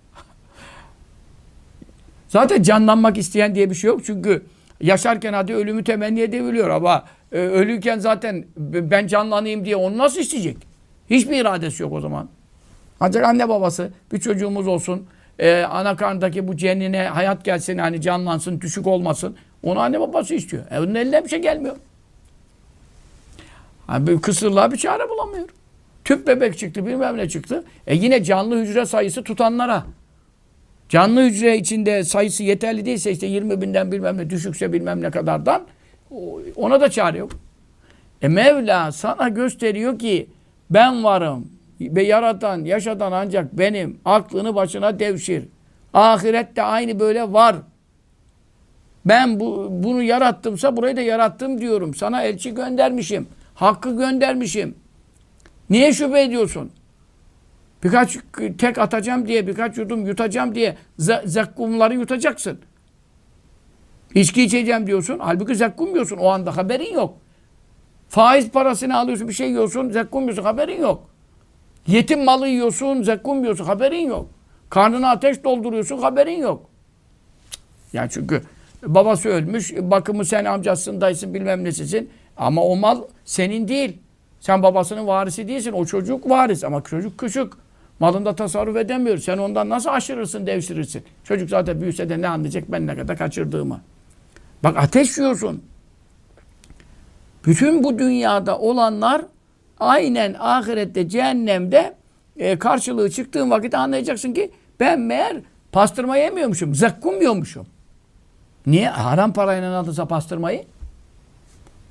Zaten 2.28 2.62
canlanmak 2.62 3.18
isteyen 3.18 3.54
diye 3.54 3.70
bir 3.70 3.74
şey 3.74 3.88
yok 3.88 4.04
çünkü 4.04 4.42
yaşarken 4.80 5.32
hadi 5.32 5.54
ölümü 5.54 5.84
temenni 5.84 6.20
edebiliyor 6.20 6.70
ama 6.70 7.04
e, 7.32 7.38
ölüyken 7.38 7.98
zaten 7.98 8.44
ben 8.56 9.06
canlanayım 9.06 9.64
diye 9.64 9.76
onu 9.76 9.98
nasıl 9.98 10.20
isteyecek? 10.20 10.56
Hiçbir 11.10 11.36
iradesi 11.36 11.82
yok 11.82 11.92
o 11.92 12.00
zaman. 12.00 12.28
Ancak 13.00 13.24
anne 13.24 13.48
babası 13.48 13.90
bir 14.12 14.20
çocuğumuz 14.20 14.66
olsun, 14.66 15.06
e, 15.38 15.62
ana 15.62 15.96
karnındaki 15.96 16.48
bu 16.48 16.56
cennine 16.56 17.02
hayat 17.02 17.44
gelsin, 17.44 17.78
hani 17.78 18.00
canlansın, 18.00 18.60
düşük 18.60 18.86
olmasın. 18.86 19.36
Onu 19.62 19.80
anne 19.80 20.00
babası 20.00 20.34
istiyor. 20.34 20.62
E 20.70 20.78
onun 20.78 20.94
eline 20.94 21.24
bir 21.24 21.28
şey 21.28 21.42
gelmiyor. 21.42 21.76
Bir 23.88 24.20
kısırlığa 24.20 24.72
bir 24.72 24.76
çare 24.76 25.08
bulamıyor. 25.08 25.48
Tüp 26.04 26.26
bebek 26.26 26.58
çıktı 26.58 26.86
bilmem 26.86 27.16
ne 27.16 27.28
çıktı. 27.28 27.64
E 27.86 27.94
yine 27.94 28.24
canlı 28.24 28.60
hücre 28.62 28.86
sayısı 28.86 29.22
tutanlara. 29.22 29.84
Canlı 30.88 31.22
hücre 31.22 31.58
içinde 31.58 32.04
sayısı 32.04 32.42
yeterli 32.42 32.86
değilse 32.86 33.10
işte 33.10 33.26
20 33.26 33.60
binden 33.60 33.92
bilmem 33.92 34.16
ne 34.18 34.30
düşükse 34.30 34.72
bilmem 34.72 35.02
ne 35.02 35.10
kadardan 35.10 35.66
ona 36.56 36.80
da 36.80 36.88
çare 36.90 37.18
yok. 37.18 37.30
E 38.22 38.28
Mevla 38.28 38.92
sana 38.92 39.28
gösteriyor 39.28 39.98
ki 39.98 40.28
ben 40.70 41.04
varım 41.04 41.48
ve 41.80 42.02
yaratan, 42.02 42.64
yaşatan 42.64 43.12
ancak 43.12 43.58
benim. 43.58 44.00
Aklını 44.04 44.54
başına 44.54 44.98
devşir. 44.98 45.44
Ahirette 45.94 46.62
aynı 46.62 47.00
böyle 47.00 47.32
var. 47.32 47.56
Ben 49.06 49.40
bu, 49.40 49.68
bunu 49.70 50.02
yarattımsa 50.02 50.76
burayı 50.76 50.96
da 50.96 51.00
yarattım 51.00 51.60
diyorum. 51.60 51.94
Sana 51.94 52.22
elçi 52.22 52.54
göndermişim. 52.54 53.28
Hakkı 53.54 53.96
göndermişim. 53.96 54.74
Niye 55.70 55.92
şüphe 55.92 56.22
ediyorsun? 56.22 56.70
Birkaç 57.84 58.18
tek 58.58 58.78
atacağım 58.78 59.28
diye, 59.28 59.46
birkaç 59.46 59.78
yudum 59.78 60.06
yutacağım 60.06 60.54
diye 60.54 60.76
ze- 60.98 61.26
zekkumları 61.26 61.94
yutacaksın. 61.94 62.58
İçki 64.14 64.42
içeceğim 64.42 64.86
diyorsun. 64.86 65.18
Halbuki 65.18 65.54
zekkum 65.54 65.88
yiyorsun. 65.88 66.16
O 66.16 66.28
anda 66.28 66.56
haberin 66.56 66.94
yok. 66.94 67.14
Faiz 68.08 68.50
parasını 68.50 68.98
alıyorsun, 68.98 69.28
bir 69.28 69.32
şey 69.32 69.48
yiyorsun, 69.48 69.90
zekkum 69.90 70.20
yiyorsun, 70.22 70.42
haberin 70.42 70.80
yok. 70.82 71.02
Yetim 71.86 72.24
malı 72.24 72.48
yiyorsun, 72.48 73.02
zekkum 73.02 73.40
yiyorsun, 73.40 73.64
haberin 73.64 74.06
yok. 74.08 74.26
Karnına 74.70 75.10
ateş 75.10 75.44
dolduruyorsun, 75.44 75.98
haberin 75.98 76.38
yok. 76.38 76.66
Yani 77.92 78.10
çünkü 78.12 78.42
babası 78.82 79.28
ölmüş, 79.28 79.72
bakımı 79.76 80.24
sen 80.24 80.44
amcasın, 80.44 81.00
dayısın, 81.00 81.34
bilmem 81.34 81.64
nesisin. 81.64 82.10
Ama 82.36 82.62
o 82.62 82.76
mal 82.76 83.02
senin 83.24 83.68
değil. 83.68 83.98
Sen 84.40 84.62
babasının 84.62 85.06
varisi 85.06 85.48
değilsin. 85.48 85.72
O 85.72 85.84
çocuk 85.86 86.30
varis 86.30 86.64
ama 86.64 86.82
çocuk 86.82 87.18
küçük. 87.18 87.52
Malında 88.00 88.34
tasarruf 88.34 88.76
edemiyor. 88.76 89.18
Sen 89.18 89.38
ondan 89.38 89.68
nasıl 89.68 89.90
aşırırsın, 89.90 90.46
devşirirsin? 90.46 91.04
Çocuk 91.24 91.50
zaten 91.50 91.80
büyüse 91.80 92.08
de 92.08 92.20
ne 92.20 92.28
anlayacak 92.28 92.64
ben 92.68 92.86
ne 92.86 92.96
kadar 92.96 93.16
kaçırdığımı. 93.16 93.80
Bak 94.64 94.76
ateş 94.76 95.18
yiyorsun. 95.18 95.62
Bütün 97.46 97.84
bu 97.84 97.98
dünyada 97.98 98.58
olanlar 98.58 99.22
aynen 99.80 100.36
ahirette, 100.38 101.08
cehennemde 101.08 101.94
e, 102.36 102.58
karşılığı 102.58 103.10
çıktığın 103.10 103.50
vakit 103.50 103.74
anlayacaksın 103.74 104.32
ki 104.32 104.50
ben 104.80 105.00
meğer 105.00 105.36
pastırma 105.72 106.16
yemiyormuşum, 106.16 106.74
zakkum 106.74 107.16
yiyormuşum. 107.20 107.66
Niye? 108.66 108.88
Haram 108.88 109.32
parayla 109.32 109.78
alırsa 109.78 110.06
pastırmayı. 110.06 110.64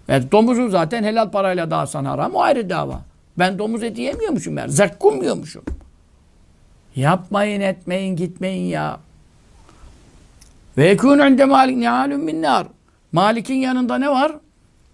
Evet, 0.09 0.31
domuzun 0.31 0.69
zaten 0.69 1.03
helal 1.03 1.31
parayla 1.31 1.71
dağısan 1.71 2.05
haram, 2.05 2.35
o 2.35 2.41
ayrı 2.41 2.69
dava. 2.69 3.01
Ben 3.39 3.59
domuz 3.59 3.83
eti 3.83 4.01
yemiyormuşum 4.01 4.53
meğer, 4.53 4.67
zakkum 4.67 5.21
yiyormuşum. 5.21 5.63
Yapmayın, 6.95 7.61
etmeyin, 7.61 8.15
gitmeyin 8.15 8.65
ya. 8.65 8.99
Ve 10.77 10.87
yekûn 10.87 11.19
inde 11.19 11.45
malik 11.45 11.77
ni'alun 11.77 12.21
min 12.21 12.41
nar. 12.41 12.67
Malik'in 13.11 13.55
yanında 13.55 13.97
ne 13.97 14.09
var? 14.09 14.31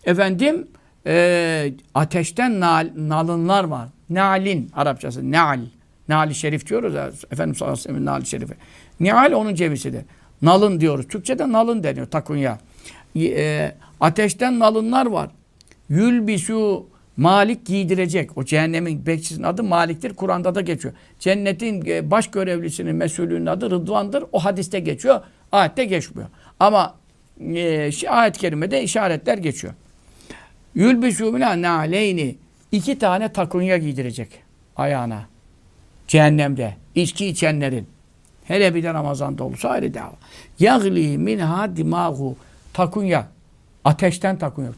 Efendim 0.06 0.68
e, 1.06 1.74
ateşten 1.94 2.60
nal, 2.60 2.90
nalınlar 2.96 3.64
var. 3.64 3.88
Nalin 4.10 4.72
Arapçası. 4.76 5.32
Nal. 5.32 5.60
Nali 6.08 6.36
şerif 6.36 6.68
diyoruz 6.70 6.94
ya. 6.94 7.12
Efendimiz 7.32 7.58
sallallahu 7.58 7.74
aleyhi 7.74 7.90
ve 7.90 7.94
sellem 7.94 8.06
nali 8.06 8.26
şerifi. 8.26 9.36
Onun 9.36 9.56
cevisidir. 9.56 10.06
Nalın 10.42 10.80
diyoruz. 10.80 11.08
Türkçede 11.08 11.52
nalın 11.52 11.84
deniyor 11.84 12.08
takunya. 12.08 12.58
E, 13.16 13.72
ateşten 14.00 14.60
nalınlar 14.60 15.06
var. 15.06 15.30
Yülbisu 15.90 16.86
Malik 17.22 17.65
giydirecek. 17.65 18.38
O 18.38 18.45
cehennemin 18.45 19.05
bekçisinin 19.05 19.43
adı 19.43 19.63
Malik'tir. 19.63 20.13
Kur'an'da 20.13 20.55
da 20.55 20.61
geçiyor. 20.61 20.93
Cennetin 21.19 21.86
e, 21.86 22.11
baş 22.11 22.32
görevlisinin 22.32 22.95
mesulünün 22.95 23.45
adı 23.45 23.72
Rıdvan'dır. 23.72 24.24
O 24.32 24.39
hadiste 24.39 24.80
geçiyor. 24.80 25.22
Ayette 25.51 25.86
geçmiyor. 25.86 26.30
Ama 26.59 26.95
e, 27.55 27.91
ayet-i 28.09 28.39
kerimede 28.39 28.84
işaretler 28.84 29.38
geçiyor. 29.38 29.74
Yülbisû 30.76 31.32
minâ 31.32 31.61
nâleyni. 31.61 32.36
İki 32.72 32.99
tane 32.99 33.34
takunya 33.34 33.78
giydirecek 33.78 34.30
ayağına. 34.76 35.26
Cehennemde. 36.07 36.76
içki 36.95 37.28
içenlerin. 37.28 37.88
Hele 38.45 38.76
bir 38.76 38.84
de 38.84 38.93
Ramazan'da 38.93 39.43
olursa 39.43 39.69
ayrı 39.69 39.93
dava. 39.93 40.15
Yagli 40.59 41.17
minha 41.17 41.76
dimahu. 41.76 42.36
Takunya. 42.74 43.28
Ateşten 43.84 44.38
takunya. 44.38 44.72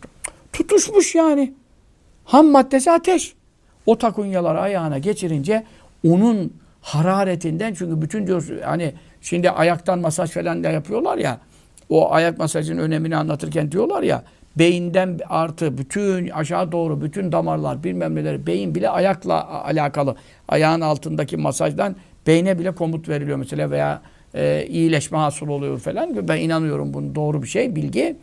Tutuşmuş 0.54 1.16
yani. 1.16 1.54
Ham 2.26 2.48
maddesi 2.48 2.92
ateş. 2.92 3.34
O 3.86 3.98
takunyaları 3.98 4.60
ayağına 4.60 4.98
geçirince 4.98 5.64
onun 6.08 6.54
hararetinden 6.82 7.74
çünkü 7.74 8.02
bütün 8.02 8.28
diyor 8.28 8.48
hani 8.66 8.94
şimdi 9.22 9.50
ayaktan 9.50 10.00
masaj 10.00 10.32
falan 10.32 10.64
da 10.64 10.70
yapıyorlar 10.70 11.18
ya 11.18 11.40
o 11.90 12.14
ayak 12.14 12.38
masajının 12.38 12.82
önemini 12.82 13.16
anlatırken 13.16 13.72
diyorlar 13.72 14.04
ya 14.04 14.24
beyinden 14.56 15.20
artı 15.30 15.78
bütün 15.78 16.30
aşağı 16.30 16.72
doğru 16.72 17.02
bütün 17.02 17.32
damarlar 17.32 17.84
bilmem 17.84 18.16
neler 18.16 18.48
beyin 18.48 18.76
bile 18.76 18.90
ayakla 18.90 19.64
alakalı 19.64 20.16
ayağın 20.48 20.82
altındaki 20.82 21.38
masajdan 21.38 21.96
beyne 22.28 22.60
bile 22.60 22.72
komut 22.72 23.10
veriliyor 23.10 23.38
mesela 23.38 23.72
veya 23.72 24.02
e, 24.36 24.66
iyileşme 24.70 25.18
hasıl 25.18 25.48
oluyor 25.48 25.80
falan. 25.80 26.28
Ben 26.28 26.38
inanıyorum 26.38 26.94
bunun 26.94 27.16
doğru 27.16 27.44
bir 27.44 27.48
şey 27.48 27.76
bilgi. 27.76 28.16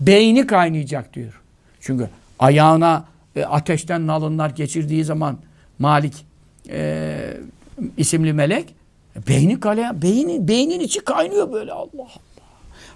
Beyni 0.00 0.46
kaynayacak 0.46 1.14
diyor. 1.14 1.40
Çünkü 1.80 2.08
ayağına 2.38 3.04
e, 3.36 3.44
ateşten 3.44 4.06
nalınlar 4.06 4.50
geçirdiği 4.50 5.04
zaman 5.04 5.38
Malik 5.78 6.26
e, 6.70 7.16
isimli 7.96 8.32
melek 8.32 8.74
e, 9.16 9.26
beyni 9.28 9.60
kale 9.60 10.02
beynin 10.02 10.48
beynin 10.48 10.80
içi 10.80 11.00
kaynıyor 11.00 11.52
böyle 11.52 11.72
Allah 11.72 11.88
Allah. 12.02 12.08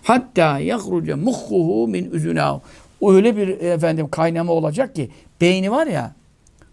Hatta 0.02 0.58
yahruce 0.58 1.14
muhhuhu 1.14 1.88
min 1.88 2.10
üzünahu. 2.10 2.60
Öyle 3.02 3.36
bir 3.36 3.48
e, 3.48 3.52
efendim 3.52 4.08
kaynama 4.10 4.52
olacak 4.52 4.94
ki 4.94 5.10
beyni 5.40 5.70
var 5.70 5.86
ya 5.86 6.14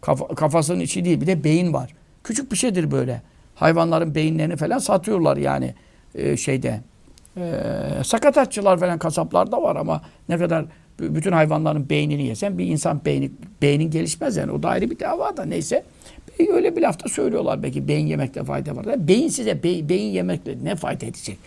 kafa, 0.01 0.28
kafasının 0.28 0.80
içi 0.80 1.05
değil 1.05 1.22
bir 1.22 1.28
de 1.28 1.43
beyin 1.43 1.74
var. 1.74 1.93
Küçük 2.24 2.51
bir 2.51 2.57
şeydir 2.57 2.91
böyle. 2.91 3.22
Hayvanların 3.55 4.16
beyinlerini 4.16 4.55
falan 4.55 4.78
satıyorlar 4.78 5.38
yani 5.38 5.74
e, 6.16 6.38
şeyde. 6.38 6.82
E, 7.38 8.03
sakatatçılar 8.03 8.79
falan 8.79 8.99
kasaplarda 8.99 9.61
var 9.61 9.75
ama 9.75 10.01
ne 10.29 10.38
kadar 10.38 10.65
bütün 10.99 11.31
hayvanların 11.31 11.89
beynini 11.89 12.27
yesen 12.27 12.57
bir 12.57 12.65
insan 12.65 13.01
beyni 13.05 13.31
beynin 13.61 13.91
gelişmez 13.91 14.38
yani. 14.38 14.51
O 14.51 14.63
da 14.63 14.69
ayrı 14.69 14.89
bir 14.91 14.99
dava 14.99 15.38
da 15.38 15.45
neyse. 15.45 15.83
Öyle 16.49 16.75
bir 16.75 16.81
lafta 16.81 17.09
söylüyorlar 17.09 17.63
belki 17.63 17.88
beyin 17.88 18.07
yemekte 18.07 18.43
fayda 18.43 18.75
var. 18.75 19.07
Beyin 19.07 19.27
size 19.27 19.63
be, 19.63 19.89
beyin 19.89 20.13
yemekle 20.13 20.55
ne 20.63 20.75
fayda 20.75 21.05
edecek? 21.05 21.38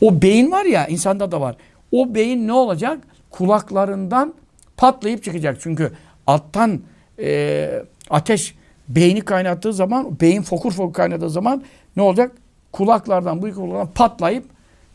O 0.00 0.22
beyin 0.22 0.50
var 0.50 0.64
ya 0.64 0.86
insanda 0.86 1.32
da 1.32 1.40
var. 1.40 1.56
O 1.92 2.14
beyin 2.14 2.48
ne 2.48 2.52
olacak? 2.52 2.98
Kulaklarından 3.30 4.34
patlayıp 4.76 5.24
çıkacak. 5.24 5.56
Çünkü 5.60 5.92
alttan 6.26 6.80
e, 7.18 7.70
ateş 8.10 8.54
beyni 8.88 9.20
kaynattığı 9.20 9.72
zaman, 9.72 10.20
beyin 10.20 10.42
fokur 10.42 10.72
fokur 10.72 10.92
kaynadığı 10.92 11.30
zaman 11.30 11.62
ne 11.96 12.02
olacak? 12.02 12.32
Kulaklardan, 12.72 13.42
bu 13.42 13.54
kulaklardan 13.54 13.92
patlayıp 13.94 14.44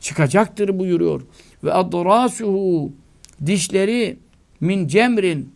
çıkacaktır 0.01 0.79
buyuruyor. 0.79 1.21
Ve 1.63 1.73
adrasuhu 1.73 2.91
dişleri 3.45 4.17
min 4.61 4.87
cemrin 4.87 5.53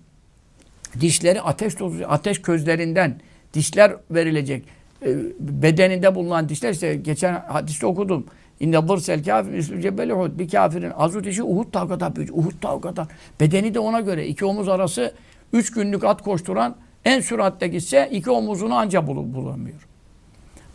dişleri 1.00 1.42
ateş 1.42 1.76
tozu, 1.76 2.04
ateş 2.08 2.42
közlerinden 2.42 3.20
dişler 3.54 3.96
verilecek. 4.12 4.64
E, 5.06 5.16
bedeninde 5.40 6.16
bulunan 6.16 6.50
dişler 6.50 6.72
işte 6.72 6.96
geçen 6.96 7.34
hadiste 7.48 7.86
okudum. 7.86 8.26
İnne 8.60 8.88
dırsel 8.88 9.24
kafir 9.24 9.54
üslü 9.54 9.82
cebeli 9.82 10.14
Uhud. 10.14 10.40
Bir 10.40 10.50
kafirin 10.50 10.92
azut 10.92 11.28
işi 11.28 11.44
Uhud 11.44 11.74
kadar 11.74 12.16
büyük. 12.16 12.38
Uhud 12.38 12.62
tağı 12.62 12.82
kadar. 12.82 13.08
Bedeni 13.40 13.74
de 13.74 13.80
ona 13.80 14.00
göre. 14.00 14.28
iki 14.28 14.46
omuz 14.46 14.70
arası 14.70 15.14
üç 15.54 15.72
günlük 15.72 16.04
at 16.04 16.22
koşturan 16.22 16.76
en 17.06 17.22
süratle 17.22 17.68
gitse 17.68 18.10
iki 18.12 18.32
omuzunu 18.32 18.76
anca 18.76 19.08
bul 19.08 19.34
bulamıyor. 19.34 19.88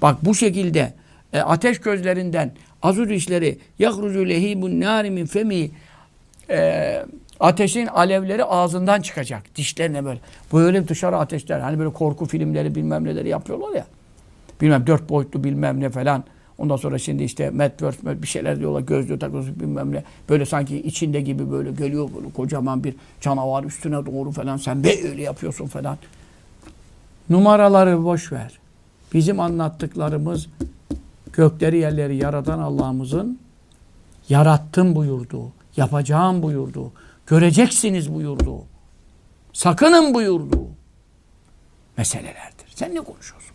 Bak 0.03 0.25
bu 0.25 0.35
şekilde 0.35 0.93
e, 1.33 1.41
ateş 1.41 1.79
közlerinden 1.79 2.53
azut 2.83 3.11
işleri 3.11 3.59
yahrucu 3.79 4.29
lehibun 4.29 4.81
nâri 4.81 5.11
min 5.11 5.27
femi 5.27 5.71
e, 6.51 7.03
ateşin 7.41 7.87
alevleri 7.87 8.45
ağzından 8.45 9.01
çıkacak. 9.01 9.43
Dişlerine 9.57 10.05
böyle. 10.05 10.21
Böyle 10.53 10.89
dışarı 10.89 11.17
ateşler. 11.17 11.61
Hani 11.61 11.79
böyle 11.79 11.93
korku 11.93 12.27
filmleri 12.27 12.75
bilmem 12.75 13.05
neleri 13.05 13.29
yapıyorlar 13.29 13.77
ya. 13.77 13.87
Bilmem 14.61 14.87
dört 14.87 15.09
boyutlu 15.09 15.45
bilmem 15.45 15.81
ne 15.81 15.91
falan. 15.91 16.25
Ondan 16.59 16.77
sonra 16.77 16.99
şimdi 16.99 17.23
işte 17.23 17.51
Metaverse 17.51 18.23
bir 18.23 18.27
şeyler 18.27 18.59
diyorlar. 18.61 18.81
Gözlüğü 18.81 19.19
takıyorsun 19.19 19.61
bilmem 19.61 19.93
ne. 19.93 20.05
Böyle 20.29 20.47
sanki 20.47 20.83
içinde 20.83 21.21
gibi 21.21 21.51
böyle 21.51 21.73
geliyor 21.73 22.09
böyle 22.17 22.33
kocaman 22.33 22.85
bir 22.85 22.95
canavar 23.21 23.65
üstüne 23.65 24.07
doğru 24.07 24.33
falan. 24.33 24.57
Sen 24.57 24.85
böyle 24.85 25.23
yapıyorsun 25.23 25.67
falan. 25.67 25.99
Numaraları 27.31 28.05
boş 28.05 28.33
ver. 28.33 28.59
Bizim 29.15 29.41
anlattıklarımız 29.41 30.49
gökleri 31.33 31.79
yerleri 31.79 32.17
yaratan 32.17 32.59
Allah'ımızın 32.59 33.39
yarattım 34.29 34.95
buyurduğu, 34.95 35.53
yapacağım 35.77 36.43
buyurduğu, 36.43 36.93
göreceksiniz 37.27 38.15
buyurduğu, 38.15 38.65
sakının 39.53 40.15
buyurduğu. 40.15 40.69
meselelerdir. 41.97 42.67
Sen 42.75 42.95
ne 42.95 43.01
konuşuyorsun? 43.01 43.51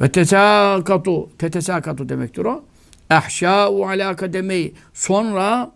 Ve 0.00 0.12
tesakatu, 0.12 1.30
tetesakatu 1.38 2.08
demektir 2.08 2.44
o. 2.44 2.64
Ahşâ'u 3.10 3.86
alâ 3.86 4.16
kademeyi. 4.16 4.74
Sonra 4.94 5.72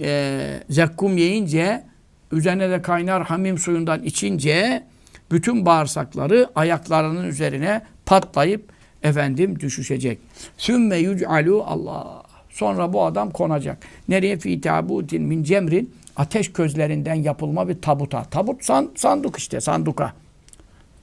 e, 0.00 0.62
zekkum 0.70 1.16
yiyince, 1.16 1.84
üzerine 2.32 2.70
de 2.70 2.82
kaynar 2.82 3.24
hamim 3.24 3.58
suyundan 3.58 4.02
içince, 4.02 4.84
bütün 5.30 5.66
bağırsakları 5.66 6.50
ayaklarının 6.54 7.24
üzerine 7.24 7.82
patlayıp 8.06 8.72
efendim 9.02 9.60
düşüşecek. 9.60 10.18
Sümme 10.56 10.96
yüc'alû 10.96 11.62
Allah. 11.64 12.22
Sonra 12.50 12.92
bu 12.92 13.04
adam 13.04 13.30
konacak. 13.30 13.78
Nereye? 14.08 14.38
Fî 14.38 14.60
tabutin 14.60 15.22
min 15.22 15.42
cemrin. 15.42 15.94
Ateş 16.16 16.52
közlerinden 16.52 17.14
yapılma 17.14 17.68
bir 17.68 17.80
tabuta. 17.82 18.24
Tabut 18.24 18.64
san, 18.64 18.90
sanduk 18.96 19.38
işte 19.38 19.60
sanduka. 19.60 20.12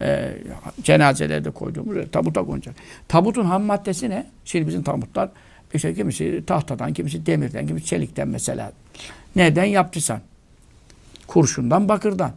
Ee, 0.01 0.37
cenazelerde 0.83 1.51
koyduğumuz 1.51 2.11
tabuta 2.11 2.45
konacak. 2.45 2.75
Tabutun 3.07 3.45
ham 3.45 3.63
maddesi 3.63 4.09
ne? 4.09 4.25
Şimdi 4.45 4.67
bizim 4.67 4.83
tabutlar 4.83 5.29
işte 5.73 5.93
kimisi 5.93 6.43
tahtadan, 6.47 6.93
kimisi 6.93 7.25
demirden, 7.25 7.67
kimisi 7.67 7.85
çelikten 7.85 8.27
mesela. 8.27 8.71
Neden 9.35 9.65
yaptıysan? 9.65 10.19
Kurşundan, 11.27 11.89
bakırdan. 11.89 12.31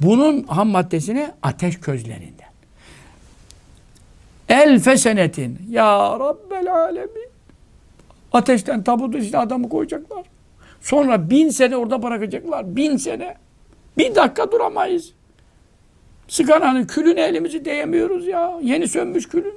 Bunun 0.00 0.42
ham 0.42 0.68
maddesi 0.68 1.14
ne? 1.14 1.34
Ateş 1.42 1.80
közlerinden. 1.80 2.51
Elfe 4.52 4.96
senetin. 4.96 5.58
Ya 5.70 6.18
Rabbel 6.20 6.74
alemin. 6.74 7.28
Ateşten 8.32 8.84
tabutu 8.84 9.18
işte 9.18 9.38
adamı 9.38 9.68
koyacaklar. 9.68 10.26
Sonra 10.80 11.30
bin 11.30 11.48
sene 11.48 11.76
orada 11.76 12.02
bırakacaklar. 12.02 12.76
Bin 12.76 12.96
sene. 12.96 13.36
Bir 13.98 14.14
dakika 14.14 14.52
duramayız. 14.52 15.12
Sigaranın 16.28 16.84
külünü 16.84 17.20
elimizi 17.20 17.64
değemiyoruz 17.64 18.26
ya. 18.26 18.58
Yeni 18.62 18.88
sönmüş 18.88 19.28
külünü. 19.28 19.56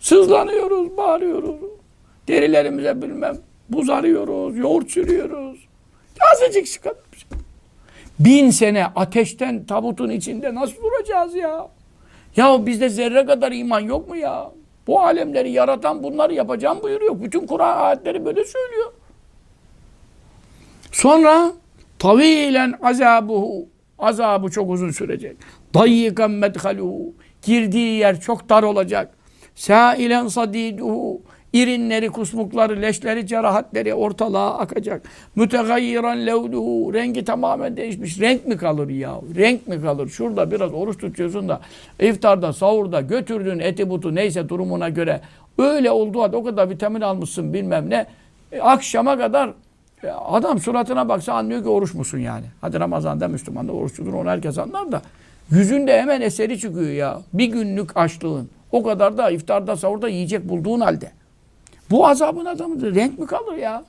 Sızlanıyoruz, 0.00 0.96
bağırıyoruz. 0.96 1.56
Derilerimize 2.28 3.02
bilmem 3.02 3.36
buz 3.68 3.90
arıyoruz, 3.90 4.56
yoğurt 4.56 4.90
sürüyoruz. 4.90 5.68
Azıcık 6.32 6.68
sigara. 6.68 6.94
Bin 8.18 8.50
sene 8.50 8.86
ateşten 8.86 9.64
tabutun 9.64 10.10
içinde 10.10 10.54
nasıl 10.54 10.76
duracağız 10.82 11.34
ya? 11.34 11.68
Ya 12.36 12.66
bizde 12.66 12.88
zerre 12.88 13.26
kadar 13.26 13.52
iman 13.52 13.80
yok 13.80 14.08
mu 14.08 14.16
ya? 14.16 14.50
Bu 14.86 15.00
alemleri 15.00 15.50
yaratan 15.50 16.02
bunları 16.02 16.34
yapacağım 16.34 16.78
buyuruyor. 16.82 17.22
Bütün 17.22 17.46
Kur'an 17.46 17.78
ayetleri 17.78 18.24
böyle 18.24 18.44
söylüyor. 18.44 18.92
Sonra 20.92 21.52
tavilen 21.98 22.74
azabuhu 22.82 23.68
azabı 23.98 24.50
çok 24.50 24.70
uzun 24.70 24.90
sürecek. 24.90 25.36
Dayyikan 25.74 26.30
medhaluhu 26.30 27.12
girdiği 27.42 27.98
yer 27.98 28.20
çok 28.20 28.48
dar 28.48 28.62
olacak. 28.62 29.14
Sailen 29.54 30.28
sadiduhu 30.28 31.22
irinleri, 31.54 32.08
kusmukları, 32.08 32.82
leşleri, 32.82 33.26
cerahatleri 33.26 33.94
ortalığa 33.94 34.58
akacak. 34.58 35.02
Mütegayyiran 35.36 36.26
levduhu 36.26 36.94
rengi 36.94 37.24
tamamen 37.24 37.76
değişmiş. 37.76 38.20
Renk 38.20 38.46
mi 38.46 38.56
kalır 38.56 38.88
ya? 38.88 39.20
Renk 39.36 39.68
mi 39.68 39.82
kalır? 39.82 40.08
Şurada 40.08 40.50
biraz 40.50 40.74
oruç 40.74 40.98
tutuyorsun 40.98 41.48
da 41.48 41.60
iftarda, 42.00 42.52
sahurda 42.52 43.00
götürdüğün 43.00 43.58
eti 43.58 43.90
butu 43.90 44.14
neyse 44.14 44.48
durumuna 44.48 44.88
göre 44.88 45.20
öyle 45.58 45.90
olduğu 45.90 46.22
halde 46.22 46.36
o 46.36 46.44
kadar 46.44 46.70
vitamin 46.70 47.00
almışsın 47.00 47.54
bilmem 47.54 47.90
ne. 47.90 48.06
E, 48.52 48.60
akşama 48.60 49.18
kadar 49.18 49.50
e, 50.04 50.08
adam 50.08 50.58
suratına 50.58 51.08
baksa 51.08 51.32
anlıyor 51.32 51.62
ki 51.62 51.68
oruç 51.68 51.94
musun 51.94 52.18
yani. 52.18 52.44
Hadi 52.60 52.80
Ramazan'da 52.80 53.28
Müslüman 53.28 53.68
da 53.68 53.72
oruçludur 53.72 54.14
onu 54.14 54.30
herkes 54.30 54.58
anlar 54.58 54.92
da. 54.92 55.02
Yüzünde 55.50 56.00
hemen 56.00 56.20
eseri 56.20 56.58
çıkıyor 56.58 56.90
ya. 56.90 57.20
Bir 57.32 57.46
günlük 57.46 57.96
açlığın. 57.96 58.48
O 58.72 58.82
kadar 58.82 59.18
da 59.18 59.30
iftarda 59.30 59.76
sahurda 59.76 60.08
yiyecek 60.08 60.48
bulduğun 60.48 60.80
halde. 60.80 61.10
Bu 61.94 62.06
azabın 62.06 62.44
adamıdır. 62.44 62.94
Renk 62.94 63.18
mi 63.18 63.26
kalır 63.26 63.56
ya? 63.56 63.84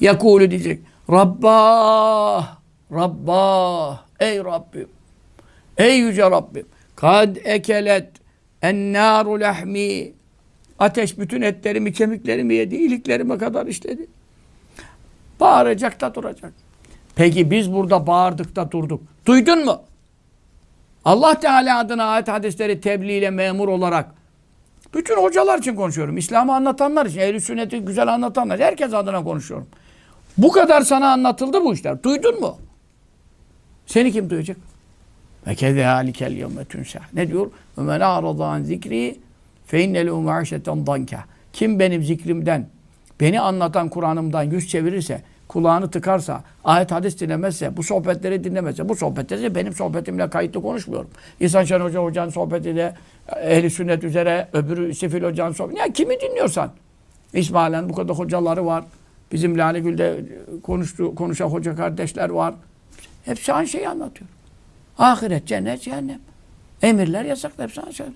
Yakulu 0.00 0.50
diyecek. 0.50 0.80
Rabbah, 1.10 2.56
Rabbah, 2.92 4.02
ey 4.20 4.38
Rabbim, 4.38 4.88
ey 5.78 5.98
yüce 5.98 6.22
Rabbim. 6.22 6.66
Kad 6.96 7.36
ekelet 7.36 8.10
ennâru 8.62 9.40
lahmi. 9.40 10.12
Ateş 10.78 11.18
bütün 11.18 11.42
etlerimi, 11.42 11.92
kemiklerimi 11.92 12.54
yedi, 12.54 12.76
iliklerime 12.76 13.38
kadar 13.38 13.66
işledi. 13.66 14.06
Bağıracak 15.40 16.00
da 16.00 16.14
duracak. 16.14 16.52
Peki 17.16 17.50
biz 17.50 17.72
burada 17.72 18.06
bağırdık 18.06 18.56
da 18.56 18.70
durduk. 18.70 19.02
Duydun 19.26 19.64
mu? 19.64 19.82
Allah 21.04 21.40
Teala 21.40 21.78
adına 21.78 22.04
ayet 22.04 22.28
hadisleri 22.28 22.80
tebliğ 22.80 23.18
ile 23.18 23.30
memur 23.30 23.68
olarak 23.68 24.23
bütün 24.94 25.16
hocalar 25.16 25.58
için 25.58 25.74
konuşuyorum. 25.74 26.16
İslam'ı 26.16 26.54
anlatanlar 26.54 27.06
için, 27.06 27.20
ehl 27.20 27.40
sünneti 27.40 27.80
güzel 27.80 28.08
anlatanlar. 28.08 28.60
Herkes 28.60 28.94
adına 28.94 29.24
konuşuyorum. 29.24 29.66
Bu 30.38 30.52
kadar 30.52 30.80
sana 30.80 31.12
anlatıldı 31.12 31.60
bu 31.64 31.74
işler. 31.74 32.02
Duydun 32.02 32.40
mu? 32.40 32.58
Seni 33.86 34.12
kim 34.12 34.30
duyacak? 34.30 34.56
Ve 35.46 35.54
kezâlikel 35.54 36.32
yevme 36.32 36.64
tünsâ. 36.64 37.00
Ne 37.12 37.28
diyor? 37.28 37.50
Ve 37.78 37.82
men 37.82 38.00
a'rada 38.00 38.46
an 38.46 38.62
zikri 38.62 39.18
fe 39.66 39.84
innelû 39.84 40.22
ma'işeten 40.22 40.86
danka. 40.86 41.24
Kim 41.52 41.78
benim 41.78 42.04
zikrimden, 42.04 42.68
beni 43.20 43.40
anlatan 43.40 43.88
Kur'an'ımdan 43.88 44.42
yüz 44.42 44.68
çevirirse, 44.68 45.22
kulağını 45.48 45.90
tıkarsa, 45.90 46.42
ayet 46.64 46.92
hadis 46.92 47.20
dinlemezse, 47.20 47.76
bu 47.76 47.82
sohbetleri 47.82 48.44
dinlemezse, 48.44 48.88
bu 48.88 48.94
sohbetleri 48.94 49.54
benim 49.54 49.72
sohbetimle 49.72 50.30
kayıtlı 50.30 50.62
konuşmuyorum. 50.62 51.10
İhsan 51.40 51.64
Şen 51.64 51.80
Hoca 51.80 52.02
hocanın 52.02 52.30
sohbetiyle 52.30 52.94
ehli 53.42 53.70
sünnet 53.70 54.04
üzere, 54.04 54.48
öbürü 54.52 54.94
Sefil 54.94 55.22
hocanın 55.22 55.52
sohbeti. 55.52 55.80
Ya 55.80 55.92
kimi 55.92 56.20
dinliyorsan. 56.20 56.70
İsmail'in 57.32 57.88
bu 57.88 57.94
kadar 57.94 58.18
hocaları 58.18 58.66
var. 58.66 58.84
Bizim 59.32 59.58
Lale 59.58 59.80
Gül'de 59.80 60.24
konuştu, 60.62 61.14
konuşan 61.14 61.48
hoca 61.48 61.76
kardeşler 61.76 62.30
var. 62.30 62.54
Hepsi 63.24 63.52
aynı 63.52 63.68
şeyi 63.68 63.88
anlatıyor. 63.88 64.30
Ahiret, 64.98 65.46
cennet, 65.46 65.82
cehennem. 65.82 66.20
Emirler, 66.82 67.24
yasaklar 67.24 67.66
hepsi 67.66 67.80
aynı 67.80 67.94
şey. 67.94 68.06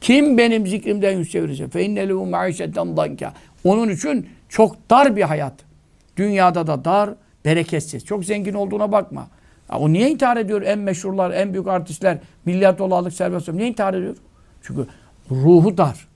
Kim 0.00 0.38
benim 0.38 0.66
zikrimden 0.66 1.18
yüz 1.18 1.30
çevirirse 1.30 1.68
fe 1.68 1.84
innelehu 1.84 2.26
maişetten 2.26 2.96
danka. 2.96 3.32
Onun 3.64 3.88
için 3.88 4.28
çok 4.48 4.90
dar 4.90 5.16
bir 5.16 5.22
hayat. 5.22 5.54
Dünyada 6.16 6.66
da 6.66 6.84
dar, 6.84 7.10
bereketsiz. 7.44 8.04
Çok 8.04 8.24
zengin 8.24 8.54
olduğuna 8.54 8.92
bakma. 8.92 9.28
Ya 9.72 9.78
o 9.78 9.92
niye 9.92 10.10
intihar 10.10 10.36
ediyor? 10.36 10.62
En 10.62 10.78
meşhurlar, 10.78 11.30
en 11.30 11.52
büyük 11.52 11.68
artistler, 11.68 12.18
milyar 12.44 12.78
dolarlık 12.78 13.12
servet 13.12 13.48
Niye 13.48 13.68
intihar 13.68 13.94
ediyor? 13.94 14.16
Çünkü 14.62 14.86
ruhu 15.30 15.76
dar. 15.76 16.08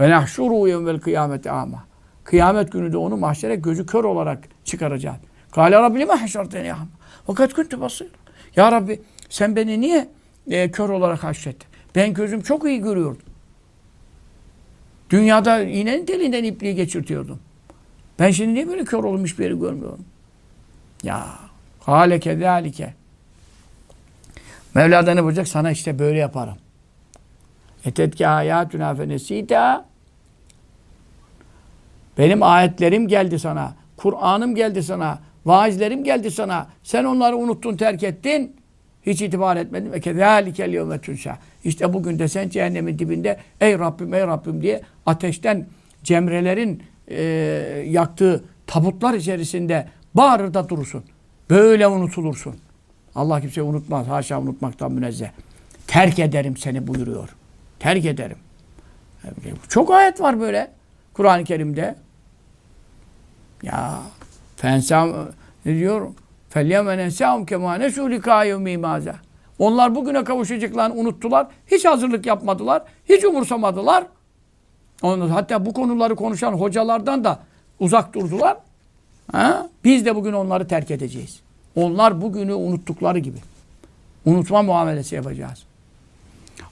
Ve 0.00 0.10
nahşuru 0.10 0.68
yevmel 0.68 1.00
kıyameti 1.00 1.50
ama. 1.50 1.84
Kıyamet 2.24 2.72
günü 2.72 2.92
de 2.92 2.96
onu 2.96 3.16
mahşere 3.16 3.54
gözü 3.54 3.86
kör 3.86 4.04
olarak 4.04 4.38
çıkaracağız. 4.64 5.16
Kâle 5.50 5.76
Rabbi 5.76 5.98
lima 5.98 6.22
haşarteni 6.22 6.72
ama. 6.72 6.88
Fakat 7.26 7.54
kuntu 7.54 7.80
basır. 7.80 8.08
Ya 8.56 8.72
Rabbi 8.72 9.02
sen 9.28 9.56
beni 9.56 9.80
niye 9.80 10.08
e, 10.50 10.70
kör 10.70 10.88
olarak 10.88 11.24
haşrettin? 11.24 11.68
Ben 11.94 12.14
gözüm 12.14 12.40
çok 12.40 12.64
iyi 12.64 12.80
görüyordum. 12.80 13.22
Dünyada 15.10 15.62
iğnenin 15.62 16.06
deliğinden 16.06 16.44
ipliği 16.44 16.74
geçirtiyordum. 16.74 17.38
Ben 18.20 18.30
şimdi 18.30 18.54
niye 18.54 18.68
böyle 18.68 18.84
kör 18.84 19.04
olmuş 19.04 19.38
bir 19.38 19.44
yeri 19.44 19.58
görmüyorum? 19.58 20.04
Ya 21.02 21.26
hale 21.80 22.20
kezalike. 22.20 22.94
Mevla 24.74 25.06
da 25.06 25.14
ne 25.14 25.22
bulacak? 25.24 25.48
Sana 25.48 25.70
işte 25.70 25.98
böyle 25.98 26.18
yaparım. 26.18 26.56
Etetke 27.84 28.26
hayatuna 28.26 28.94
fenesita 28.94 29.84
benim 32.18 32.42
ayetlerim 32.42 33.08
geldi 33.08 33.38
sana. 33.38 33.74
Kur'an'ım 33.96 34.54
geldi 34.54 34.82
sana. 34.82 35.18
Vaizlerim 35.46 36.04
geldi 36.04 36.30
sana. 36.30 36.66
Sen 36.82 37.04
onları 37.04 37.36
unuttun, 37.36 37.76
terk 37.76 38.02
ettin. 38.02 38.56
Hiç 39.06 39.22
itibar 39.22 39.56
etmedin. 39.56 39.92
Ve 39.92 40.00
kezâlikel 40.00 40.72
yevme 40.72 41.00
tünşâ. 41.00 41.38
İşte 41.64 41.92
bugün 41.92 42.18
de 42.18 42.28
sen 42.28 42.48
cehennemin 42.48 42.98
dibinde 42.98 43.38
ey 43.60 43.78
Rabbim, 43.78 44.14
ey 44.14 44.20
Rabbim 44.20 44.62
diye 44.62 44.82
ateşten 45.06 45.66
cemrelerin 46.02 46.82
e, 47.10 47.22
yaktığı 47.88 48.44
tabutlar 48.66 49.14
içerisinde 49.14 49.88
bağırır 50.14 50.54
da 50.54 50.68
durursun. 50.68 51.04
Böyle 51.50 51.86
unutulursun. 51.86 52.56
Allah 53.14 53.40
kimseyi 53.40 53.62
unutmaz. 53.62 54.08
Haşa 54.08 54.40
unutmaktan 54.40 54.92
münezzeh. 54.92 55.28
Terk 55.86 56.18
ederim 56.18 56.56
seni 56.56 56.86
buyuruyor. 56.86 57.28
Terk 57.78 58.04
ederim. 58.04 58.36
Çok 59.68 59.90
ayet 59.90 60.20
var 60.20 60.40
böyle 60.40 60.70
Kur'an-ı 61.14 61.44
Kerim'de. 61.44 61.96
Ya 63.62 64.00
fensam 64.56 65.12
ne 65.64 65.74
diyor? 65.74 66.08
Felyeme 66.50 66.98
nensâhum 66.98 67.46
kemâ 67.46 67.76
nesû 67.76 68.10
likâ 68.10 68.44
yevmî 68.44 68.78
Onlar 69.58 69.94
bugüne 69.94 70.24
kavuşacaklarını 70.24 70.94
unuttular. 70.94 71.46
Hiç 71.66 71.84
hazırlık 71.84 72.26
yapmadılar. 72.26 72.82
Hiç 73.08 73.24
umursamadılar. 73.24 74.04
Onu, 75.02 75.34
hatta 75.34 75.66
bu 75.66 75.72
konuları 75.72 76.16
konuşan 76.16 76.52
hocalardan 76.52 77.24
da 77.24 77.38
uzak 77.80 78.14
durdular. 78.14 78.56
Ha? 79.32 79.68
Biz 79.84 80.06
de 80.06 80.16
bugün 80.16 80.32
onları 80.32 80.68
terk 80.68 80.90
edeceğiz. 80.90 81.40
Onlar 81.76 82.22
bugünü 82.22 82.54
unuttukları 82.54 83.18
gibi. 83.18 83.38
Unutma 84.26 84.62
muamelesi 84.62 85.14
yapacağız. 85.14 85.64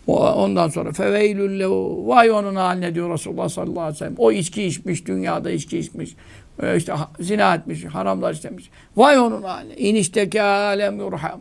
Ondan 0.07 0.69
sonra 0.69 0.93
feveylül 0.93 1.65
vay 2.07 2.31
onun 2.31 2.55
haline 2.55 2.95
diyor 2.95 3.11
Resulullah 3.15 3.49
sallallahu 3.49 3.81
aleyhi 3.81 3.95
ve 3.95 3.99
sellem. 3.99 4.15
O 4.19 4.33
içki 4.33 4.65
içmiş, 4.65 5.07
dünyada 5.07 5.51
içki 5.51 5.79
içmiş. 5.79 6.17
e, 6.63 6.77
işte 6.77 6.95
zina 7.21 7.55
etmiş, 7.55 7.85
haramlar 7.85 8.35
işlemiş. 8.35 8.71
Vay 8.97 9.19
onun 9.19 9.43
haline. 9.43 9.77
İnişteki 9.77 10.43
alem 10.43 10.99
yurham. 10.99 11.41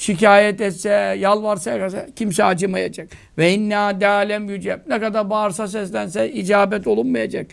Şikayet 0.00 0.60
etse, 0.60 0.90
yalvarsa 1.18 1.70
yakarsa 1.70 2.06
kimse 2.16 2.44
acımayacak. 2.44 3.08
Ve 3.38 3.52
inna 3.52 4.00
dalem 4.00 4.48
yüceb. 4.48 4.78
Ne 4.88 5.00
kadar 5.00 5.30
bağırsa 5.30 5.68
seslense 5.68 6.32
icabet 6.32 6.86
olunmayacak. 6.86 7.46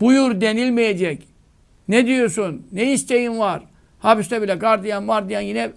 Buyur 0.00 0.40
denilmeyecek. 0.40 1.22
Ne 1.88 2.06
diyorsun? 2.06 2.66
Ne 2.72 2.92
isteğin 2.92 3.38
var? 3.38 3.62
Hapiste 3.98 4.42
bile 4.42 4.54
gardiyan 4.54 5.08
vardiyan 5.08 5.40
yine 5.40 5.70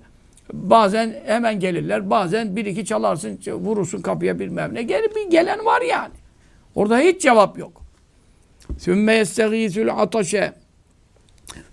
bazen 0.54 1.16
hemen 1.26 1.60
gelirler. 1.60 2.10
Bazen 2.10 2.56
bir 2.56 2.66
iki 2.66 2.86
çalarsın, 2.86 3.40
vurursun 3.48 4.02
kapıya 4.02 4.40
bilmem 4.40 4.74
ne. 4.74 4.84
Gel, 4.84 5.04
bir 5.16 5.32
gelen 5.32 5.66
var 5.66 5.82
yani. 5.82 6.14
Orada 6.76 7.00
hiç 7.00 7.22
cevap 7.22 7.58
yok. 7.58 7.82
Sümme 8.80 9.14
yestegîsül 9.14 9.94
ataşe. 9.94 10.54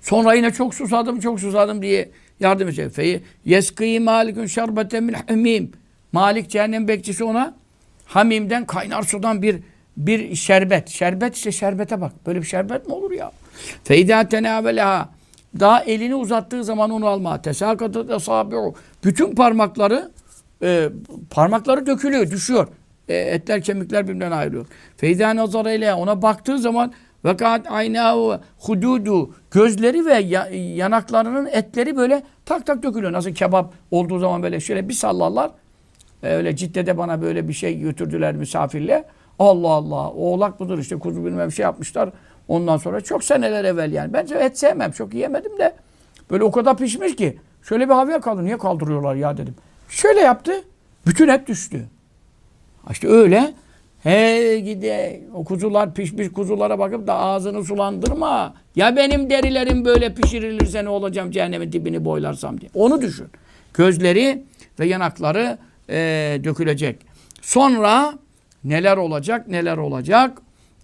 Sonra 0.01 0.35
yine 0.35 0.51
çok 0.51 0.75
susadım, 0.75 1.21
çok 1.21 1.41
susadım 1.41 1.83
diye 1.83 2.11
yardım 2.43 2.69
edecek. 2.69 2.93
Fe 2.93 3.21
yeskî 3.45 4.01
malikun 4.01 4.47
şerbeten 4.47 5.05
min 5.05 5.15
hamim. 5.29 5.73
Malik 6.13 6.51
cehennem 6.51 6.89
bekçisi 6.89 7.25
ona 7.25 7.55
hamimden 8.07 8.67
kaynar 8.67 9.03
sudan 9.03 9.43
bir 9.43 9.61
bir 9.97 10.35
şerbet. 10.35 10.89
Şerbet 10.89 11.37
işte 11.37 11.53
şerbete 11.53 12.01
bak. 12.01 12.13
Böyle 12.27 12.43
bir 12.43 12.47
şerbet 12.47 12.87
mi 12.87 12.95
olur 12.95 13.11
ya? 13.11 13.33
Feyda 13.85 14.29
tenaveleha. 14.29 15.09
Daha 15.61 15.83
elini 15.83 16.15
uzattığı 16.15 16.65
zaman 16.65 16.91
onu 16.91 17.07
alma. 17.07 17.43
Tesakatat 17.43 18.11
esabi'u. 18.11 18.75
Bütün 19.05 19.35
parmakları 19.35 20.11
e, 20.63 20.89
parmakları 21.31 21.87
dökülüyor, 21.87 22.31
düşüyor. 22.31 22.69
E, 23.09 23.15
etler, 23.15 23.63
kemikler 23.63 24.05
birbirinden 24.05 24.31
ayrılıyor. 24.31 24.67
Feyda 24.97 25.37
nazar 25.37 25.67
ile 25.67 25.95
ona 25.95 26.23
baktığı 26.23 26.59
zaman 26.59 26.93
vekat 27.25 27.71
aynahu 27.73 28.39
hududu 28.59 29.31
gözleri 29.51 30.07
ve 30.07 30.15
ya- 30.15 30.49
yanaklarının 30.53 31.47
etleri 31.47 31.97
böyle 31.97 32.23
tak 32.47 32.67
tak 32.67 32.83
dökülüyor. 32.83 33.13
Nasıl 33.13 33.31
kebap 33.31 33.73
olduğu 33.91 34.19
zaman 34.19 34.43
böyle 34.43 34.61
şöyle 34.61 34.89
bir 34.89 34.95
sallarlar. 34.95 35.51
E, 36.23 36.35
öyle 36.35 36.57
Cidde'de 36.57 36.99
bana 36.99 37.23
böyle 37.23 37.49
bir 37.49 37.53
şey 37.53 37.79
götürdüler 37.81 38.35
misafirle. 38.35 39.05
Allah 39.39 39.69
Allah. 39.69 40.11
Oğlak 40.11 40.61
mıdır 40.61 40.79
işte 40.79 40.99
kuzu 40.99 41.25
bilmem 41.25 41.49
bir 41.49 41.55
şey 41.55 41.63
yapmışlar. 41.63 42.11
Ondan 42.49 42.77
sonra 42.77 43.01
çok 43.01 43.25
seneler 43.25 43.65
evvel 43.65 43.93
yani. 43.93 44.13
Ben 44.13 44.27
et 44.41 44.59
sevmem. 44.59 44.91
Çok 44.93 45.15
yiyemedim 45.15 45.59
de. 45.59 45.75
Böyle 46.31 46.45
o 46.45 46.51
kadar 46.53 46.77
pişmiş 46.77 47.17
ki. 47.17 47.39
Şöyle 47.63 47.89
bir 47.89 47.95
havaya 47.95 48.21
kaldı. 48.21 48.45
Niye 48.45 48.59
kaldırıyorlar 48.59 49.15
ya 49.15 49.37
dedim. 49.37 49.55
Şöyle 49.89 50.21
yaptı. 50.21 50.53
Bütün 51.07 51.29
et 51.29 51.49
düştü. 51.49 51.87
İşte 52.91 53.09
öyle. 53.09 53.55
He 54.03 54.61
gide 54.61 55.21
o 55.35 55.45
kuzular 55.45 55.95
pişmiş 55.95 56.33
kuzulara 56.33 56.79
bakıp 56.79 57.07
da 57.07 57.15
ağzını 57.15 57.65
sulandırma. 57.65 58.55
Ya 58.77 58.97
benim 58.97 59.31
derilerim 59.31 59.85
böyle 59.85 60.15
pişirilirse 60.15 60.85
ne 60.85 60.89
olacağım 60.89 61.31
cehennemin 61.31 61.73
dibini 61.73 62.05
boylarsam 62.05 62.61
diye. 62.61 62.71
Onu 62.75 63.01
düşün. 63.01 63.27
Gözleri 63.75 64.43
ve 64.81 64.87
yanakları 64.87 65.59
e, 65.89 65.95
dökülecek. 66.45 66.97
Sonra 67.43 68.15
neler 68.65 68.97
olacak 68.97 69.49
neler 69.49 69.77
olacak? 69.77 70.39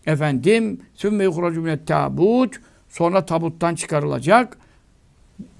Efendim 0.07 0.81
sümme 0.95 1.25
yuhracu 1.25 1.61
minet 1.61 1.87
tabut 1.87 2.57
sonra 2.89 3.27
tabuttan 3.27 3.75
çıkarılacak. 3.75 4.59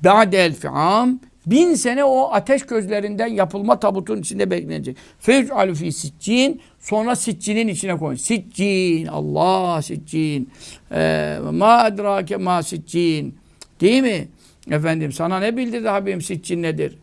Ba'de 0.05 0.39
elfi 0.39 0.69
am 0.69 1.21
bin 1.51 1.75
sene 1.75 2.05
o 2.05 2.31
ateş 2.33 2.67
gözlerinden 2.67 3.27
yapılma 3.27 3.81
tabutun 3.81 4.21
içinde 4.21 4.51
beklenecek. 4.51 4.97
Feyc'alü 5.19 5.75
fi 5.75 5.93
siccin 5.93 6.61
sonra 6.81 7.17
siccinin 7.17 7.69
içine 7.69 7.97
koy. 7.97 8.17
Siccin 8.17 9.07
Allah 9.07 9.83
siccin. 9.83 10.51
Ee, 10.93 11.39
ma 11.53 11.89
edrake 11.89 12.37
ma 12.37 12.63
siccin. 12.63 13.35
Değil 13.81 14.03
mi? 14.03 14.29
Efendim 14.71 15.13
sana 15.13 15.41
ne 15.41 15.57
bildirdi 15.57 15.89
Habibim 15.89 16.23
siccin 16.23 16.63
nedir? 16.63 16.99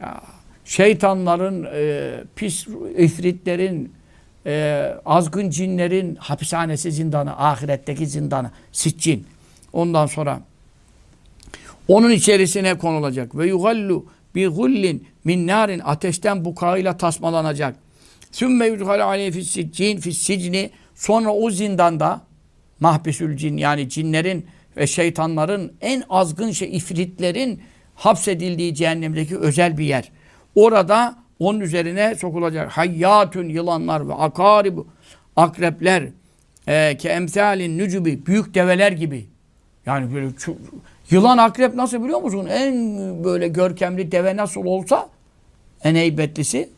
Ya, 0.00 0.20
şeytanların, 0.64 1.68
e, 1.74 2.10
pis 2.36 2.66
ifritlerin, 2.98 3.92
e, 4.46 4.84
azgın 5.06 5.50
cinlerin 5.50 6.14
hapishanesi 6.14 6.92
zindanı, 6.92 7.38
ahiretteki 7.38 8.06
zindanı, 8.06 8.50
siccin. 8.72 9.26
Ondan 9.72 10.06
sonra 10.06 10.40
onun 11.90 12.10
içerisine 12.10 12.78
konulacak. 12.78 13.36
Ve 13.36 13.46
yugallu 13.46 14.06
bi 14.34 14.46
gullin 14.46 15.06
min 15.24 15.46
narin 15.46 15.80
ateşten 15.84 16.44
bukağıyla 16.44 16.96
tasmalanacak. 16.96 17.76
Sümme 18.32 18.66
yudhal 18.66 19.00
aleyhi 19.00 19.32
fis 19.32 19.50
siccin 19.50 20.00
fis 20.00 20.18
sicni 20.18 20.70
sonra 20.94 21.32
o 21.32 21.50
zindanda 21.50 22.20
mahbisül 22.80 23.36
cin 23.36 23.56
yani 23.56 23.88
cinlerin 23.88 24.46
ve 24.76 24.86
şeytanların 24.86 25.72
en 25.80 26.02
azgın 26.10 26.50
şey 26.50 26.76
ifritlerin 26.76 27.60
hapsedildiği 27.94 28.74
cehennemdeki 28.74 29.38
özel 29.38 29.78
bir 29.78 29.84
yer. 29.84 30.12
Orada 30.54 31.18
onun 31.38 31.60
üzerine 31.60 32.14
sokulacak 32.14 32.70
hayyatun 32.70 33.48
yılanlar 33.48 34.08
ve 34.08 34.14
akaribu 34.14 34.86
akrepler 35.36 36.08
e, 36.66 36.96
ke 36.96 37.08
emsalin 37.08 37.78
nücubi 37.78 38.26
büyük 38.26 38.54
develer 38.54 38.92
gibi. 38.92 39.26
Yani 39.86 40.14
böyle 40.14 40.36
yılan 41.10 41.38
akrep 41.38 41.74
nasıl 41.74 42.04
biliyor 42.04 42.22
musun? 42.22 42.46
En 42.46 42.74
böyle 43.24 43.48
görkemli 43.48 44.12
deve 44.12 44.36
nasıl 44.36 44.64
olsa 44.64 45.08
en 45.84 45.94
heybetlisi 45.94 46.68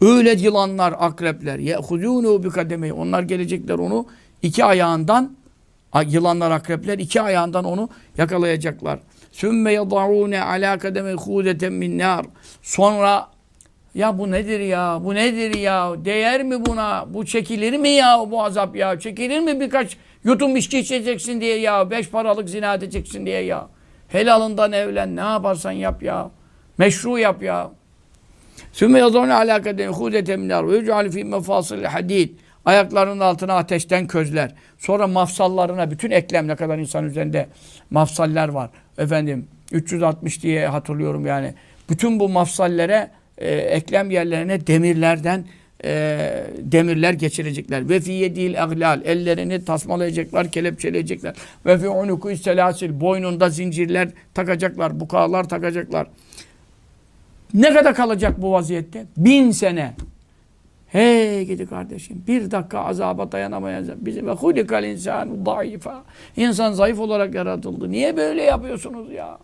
öyle 0.00 0.30
yılanlar, 0.30 0.94
akrepler 0.98 1.58
yehuzûnû 1.58 2.44
bi 2.44 2.48
kademeyi 2.48 2.92
onlar 2.92 3.22
gelecekler 3.22 3.74
onu 3.74 4.06
iki 4.42 4.64
ayağından 4.64 5.36
yılanlar, 6.06 6.50
akrepler 6.50 6.98
iki 6.98 7.20
ayağından 7.20 7.64
onu 7.64 7.88
yakalayacaklar. 8.18 8.98
Sümme 9.32 9.72
yad'ûne 9.72 10.42
alâ 10.42 10.78
kademe 10.78 11.12
hûdeten 11.12 11.72
min 11.72 11.98
nâr. 11.98 12.26
Sonra 12.62 13.31
ya 13.94 14.18
bu 14.18 14.30
nedir 14.30 14.60
ya? 14.60 15.00
Bu 15.04 15.14
nedir 15.14 15.54
ya? 15.54 16.04
Değer 16.04 16.42
mi 16.42 16.66
buna? 16.66 17.06
Bu 17.14 17.26
çekilir 17.26 17.76
mi 17.76 17.88
ya 17.88 18.26
bu 18.30 18.44
azap 18.44 18.76
ya? 18.76 18.98
Çekilir 19.00 19.40
mi 19.40 19.60
birkaç 19.60 19.96
yudum 20.24 20.56
içki 20.56 20.78
içeceksin 20.78 21.40
diye 21.40 21.58
ya? 21.58 21.90
Beş 21.90 22.08
paralık 22.10 22.48
zina 22.48 22.74
edeceksin 22.74 23.26
diye 23.26 23.40
ya? 23.40 23.68
Helalından 24.08 24.72
evlen. 24.72 25.16
Ne 25.16 25.20
yaparsan 25.20 25.72
yap 25.72 26.02
ya. 26.02 26.30
Meşru 26.78 27.18
yap 27.18 27.42
ya. 27.42 27.70
Sümme 28.72 28.98
yazonu 28.98 29.34
alakade 29.34 29.86
hudete 29.86 30.36
minar 30.36 30.68
ve 30.68 30.76
yucal 30.76 31.10
fi 31.10 31.24
mefasil 31.24 31.84
hadid. 31.84 32.30
Ayaklarının 32.64 33.20
altına 33.20 33.54
ateşten 33.54 34.06
közler. 34.06 34.54
Sonra 34.78 35.06
mafsallarına 35.06 35.90
bütün 35.90 36.10
eklem 36.10 36.48
ne 36.48 36.56
kadar 36.56 36.78
insan 36.78 37.04
üzerinde 37.04 37.48
mafsaller 37.90 38.48
var. 38.48 38.70
Efendim 38.98 39.48
360 39.72 40.42
diye 40.42 40.66
hatırlıyorum 40.66 41.26
yani. 41.26 41.54
Bütün 41.90 42.20
bu 42.20 42.28
mafsallere 42.28 43.10
e, 43.42 43.54
eklem 43.54 44.10
yerlerine 44.10 44.66
demirlerden 44.66 45.44
e, 45.84 46.44
demirler 46.58 47.12
geçirecekler. 47.12 47.88
Ve 47.88 48.00
fi 48.00 48.12
yedil 48.12 48.62
aglal 48.62 49.00
ellerini 49.04 49.64
tasmalayacaklar, 49.64 50.50
kelepçeleyecekler. 50.50 51.34
Ve 51.66 51.78
fi 51.78 51.88
unuku 51.88 52.36
selasil 52.36 53.00
boynunda 53.00 53.50
zincirler 53.50 54.08
takacaklar, 54.34 55.00
bukalar 55.00 55.48
takacaklar. 55.48 56.06
Ne 57.54 57.74
kadar 57.74 57.94
kalacak 57.94 58.42
bu 58.42 58.52
vaziyette? 58.52 59.06
Bin 59.16 59.50
sene. 59.50 59.92
Hey 60.86 61.44
gidi 61.44 61.66
kardeşim. 61.66 62.24
Bir 62.28 62.50
dakika 62.50 62.78
azaba 62.78 63.32
dayanamayan 63.32 63.86
bizim 63.96 64.26
ve 64.26 64.32
hulikal 64.32 64.84
insanu 64.84 65.44
zayıfa. 65.44 66.02
İnsan 66.36 66.72
zayıf 66.72 66.98
olarak 67.00 67.34
yaratıldı. 67.34 67.90
Niye 67.90 68.16
böyle 68.16 68.42
yapıyorsunuz 68.42 69.12
ya? 69.12 69.38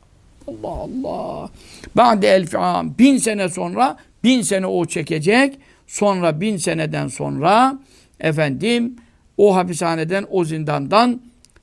Allah 0.48 0.68
Allah. 0.68 1.50
Ba'de 1.94 2.28
elfi 2.28 2.58
am. 2.58 2.94
Bin 2.98 3.16
sene 3.16 3.48
sonra 3.48 3.96
bin 4.24 4.42
sene 4.42 4.66
o 4.66 4.84
çekecek. 4.84 5.58
Sonra 5.86 6.40
bin 6.40 6.56
seneden 6.56 7.08
sonra 7.08 7.78
efendim 8.20 8.96
o 9.36 9.56
hapishaneden 9.56 10.26
o 10.30 10.44
zindandan 10.44 11.20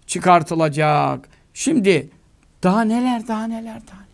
çıkartılacak. 0.08 1.30
Şimdi 1.54 2.10
daha 2.64 2.82
neler 2.82 3.28
daha 3.28 3.48
neler 3.48 3.64
daha 3.64 3.98
neler. 4.00 4.06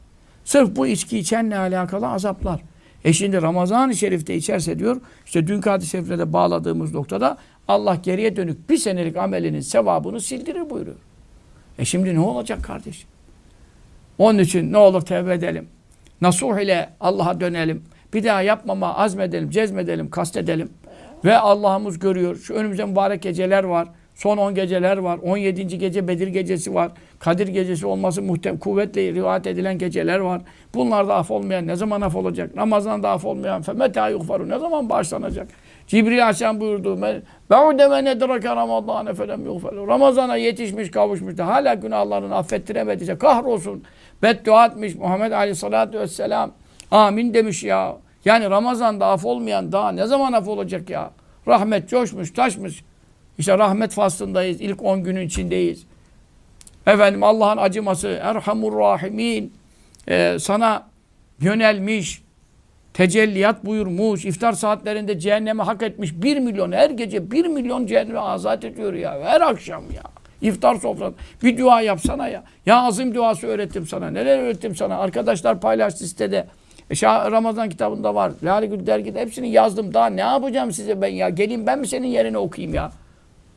Sırf 0.46 0.76
bu 0.76 0.88
içki 0.88 1.20
içenle 1.20 1.58
alakalı 1.58 2.08
azaplar. 2.08 2.62
E 3.04 3.14
şimdi 3.14 3.42
Ramazan-ı 3.42 3.96
Şerif'te 3.96 4.36
içerse 4.36 4.80
diyor, 4.80 5.02
işte 5.26 5.48
dünkü 5.48 5.70
hadis-i 5.70 5.90
şerifle 5.90 6.20
de 6.20 6.34
bağladığımız 6.34 6.94
noktada 6.94 7.38
Allah 7.68 7.96
geriye 7.96 8.36
dönük 8.36 8.70
bir 8.70 8.78
senelik 8.78 9.18
amelinin 9.18 9.60
sevabını 9.60 10.22
sildirir 10.22 10.70
buyuruyor. 10.70 10.98
E 11.80 11.86
şimdi 11.86 12.16
ne 12.16 12.20
olacak 12.20 12.64
kardeşim? 12.64 13.10
Onun 14.22 14.40
için 14.40 14.74
ne 14.74 14.78
olur 14.78 15.02
tevbe 15.02 15.34
edelim. 15.34 15.68
Nasuh 16.22 16.60
ile 16.60 16.90
Allah'a 17.00 17.40
dönelim. 17.40 17.84
Bir 18.14 18.24
daha 18.24 18.42
yapmama 18.42 18.96
azmedelim, 18.96 19.50
cezmedelim, 19.50 20.10
kastedelim. 20.10 20.70
Ve 21.26 21.38
Allah'ımız 21.38 22.00
görüyor. 22.00 22.36
Şu 22.36 22.54
önümüzde 22.54 22.86
mübarek 22.86 23.22
geceler 23.22 23.64
var. 23.64 23.88
Son 24.16 24.38
10 24.38 24.56
geceler 24.56 24.98
var. 24.98 25.20
17. 25.24 25.78
gece 25.78 26.08
Bedir 26.08 26.28
gecesi 26.28 26.74
var. 26.74 26.92
Kadir 27.20 27.48
gecesi 27.48 27.88
olması 27.88 28.22
muhtem 28.22 28.58
kuvvetle 28.58 29.14
rivayet 29.14 29.48
edilen 29.48 29.78
geceler 29.78 30.20
var. 30.20 30.42
Bunlarda 30.74 31.16
af 31.16 31.32
olmayan 31.32 31.68
ne 31.68 31.76
zaman 31.76 32.02
af 32.02 32.16
olacak? 32.16 32.58
Ramazan'da 32.58 33.10
af 33.10 33.26
olmayan 33.26 33.62
femeta 33.62 34.10
yugfaru 34.10 34.50
ne 34.50 34.60
zaman 34.60 34.90
bağışlanacak? 34.90 35.48
Cibril 35.88 36.24
Aleyhisselam 36.24 36.60
buyurdu. 36.60 37.02
Be'ude 37.50 37.88
men 37.88 38.06
edrake 38.06 38.50
Ramazan 38.50 39.14
felem 39.14 39.46
yugfaru. 39.46 39.88
Ramazan'a 39.88 40.36
yetişmiş 40.36 40.92
kavuşmuş 40.92 41.38
da 41.38 41.48
hala 41.48 41.74
günahlarını 41.74 42.36
affettiremediyse 42.36 43.18
kahrolsun. 43.18 43.84
Beddua 44.22 44.66
etmiş 44.66 44.96
Muhammed 44.96 45.32
Aleyhisselatü 45.32 46.00
Vesselam. 46.00 46.52
Amin 46.92 47.34
demiş 47.34 47.64
ya. 47.64 47.98
Yani 48.26 48.50
Ramazan'da 48.50 49.06
af 49.08 49.26
olmayan 49.26 49.72
daha 49.72 49.92
ne 49.92 50.08
zaman 50.08 50.34
af 50.34 50.48
olacak 50.48 50.90
ya? 50.90 51.12
Rahmet 51.48 51.90
coşmuş, 51.90 52.34
taşmış. 52.34 52.84
İşte 53.38 53.58
rahmet 53.58 53.92
faslındayız. 53.92 54.62
İlk 54.62 54.84
10 54.84 55.04
günün 55.04 55.26
içindeyiz. 55.26 55.86
Efendim 56.88 57.24
Allah'ın 57.24 57.58
acıması, 57.58 58.20
Erhamur 58.22 58.80
Rahimin 58.80 59.54
e, 60.08 60.38
sana 60.40 60.88
yönelmiş, 61.40 62.22
tecelliyat 62.94 63.66
buyurmuş, 63.66 64.26
iftar 64.26 64.54
saatlerinde 64.54 65.20
cehenneme 65.20 65.64
hak 65.64 65.84
etmiş. 65.84 66.14
Bir 66.16 66.38
milyon, 66.38 66.72
her 66.72 66.90
gece 66.90 67.32
bir 67.32 67.46
milyon 67.46 67.86
cehenneme 67.86 68.20
azat 68.20 68.64
ediyor 68.64 68.94
ya. 68.94 69.22
Her 69.24 69.42
akşam 69.42 69.84
ya. 69.96 70.04
İftar 70.42 70.76
sofrası. 70.76 71.14
Bir 71.44 71.58
dua 71.58 71.82
yapsana 71.82 72.28
ya. 72.28 72.44
Ya 72.66 72.82
azim 72.82 73.16
duası 73.16 73.48
öğrettim 73.48 73.88
sana. 73.88 74.10
Neler 74.10 74.40
öğrettim 74.40 74.76
sana. 74.76 74.98
Arkadaşlar 74.98 75.62
paylaştı 75.62 76.08
sitede. 76.08 76.48
E, 76.90 76.96
Şah 76.96 77.32
Ramazan 77.32 77.70
kitabında 77.70 78.16
var. 78.16 78.32
Lale 78.44 78.66
Gül 78.66 78.86
dergide 78.88 79.22
hepsini 79.22 79.52
yazdım. 79.52 79.94
Daha 79.94 80.08
ne 80.08 80.22
yapacağım 80.22 80.72
size 80.72 81.02
ben 81.02 81.08
ya? 81.08 81.30
Geleyim 81.30 81.68
ben 81.68 81.80
mi 81.80 81.88
senin 81.88 82.08
yerine 82.08 82.38
okuyayım 82.38 82.76
ya? 82.76 82.92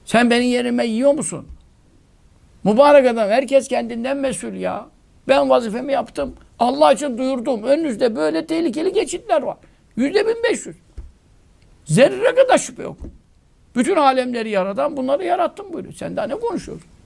Sen 0.05 0.31
benim 0.31 0.49
yerime 0.49 0.87
yiyor 0.87 1.13
musun? 1.13 1.47
Mübarek 2.65 3.07
adam. 3.07 3.29
Herkes 3.29 3.69
kendinden 3.69 4.17
mesul 4.17 4.53
ya. 4.55 4.87
Ben 5.29 5.51
vazifemi 5.51 5.93
yaptım. 5.93 6.35
Allah 6.59 6.93
için 6.93 7.19
duyurdum. 7.19 7.63
Önünüzde 7.63 8.17
böyle 8.17 8.47
tehlikeli 8.47 8.93
geçitler 8.93 9.43
var. 9.43 9.57
Yüzde 9.97 10.27
bin 10.27 10.37
beş 10.51 10.67
yüz. 10.67 10.77
Zerre 11.85 12.35
kadar 12.35 12.59
şüphe 12.59 12.83
yok. 12.83 12.97
Bütün 13.77 13.97
alemleri 13.97 14.51
yaratan 14.51 14.97
bunları 14.97 15.25
yarattım 15.25 15.73
buyuruyor. 15.73 15.95
Sen 15.95 16.17
daha 16.17 16.27
ne 16.27 16.35
konuşuyorsun? 16.35 16.94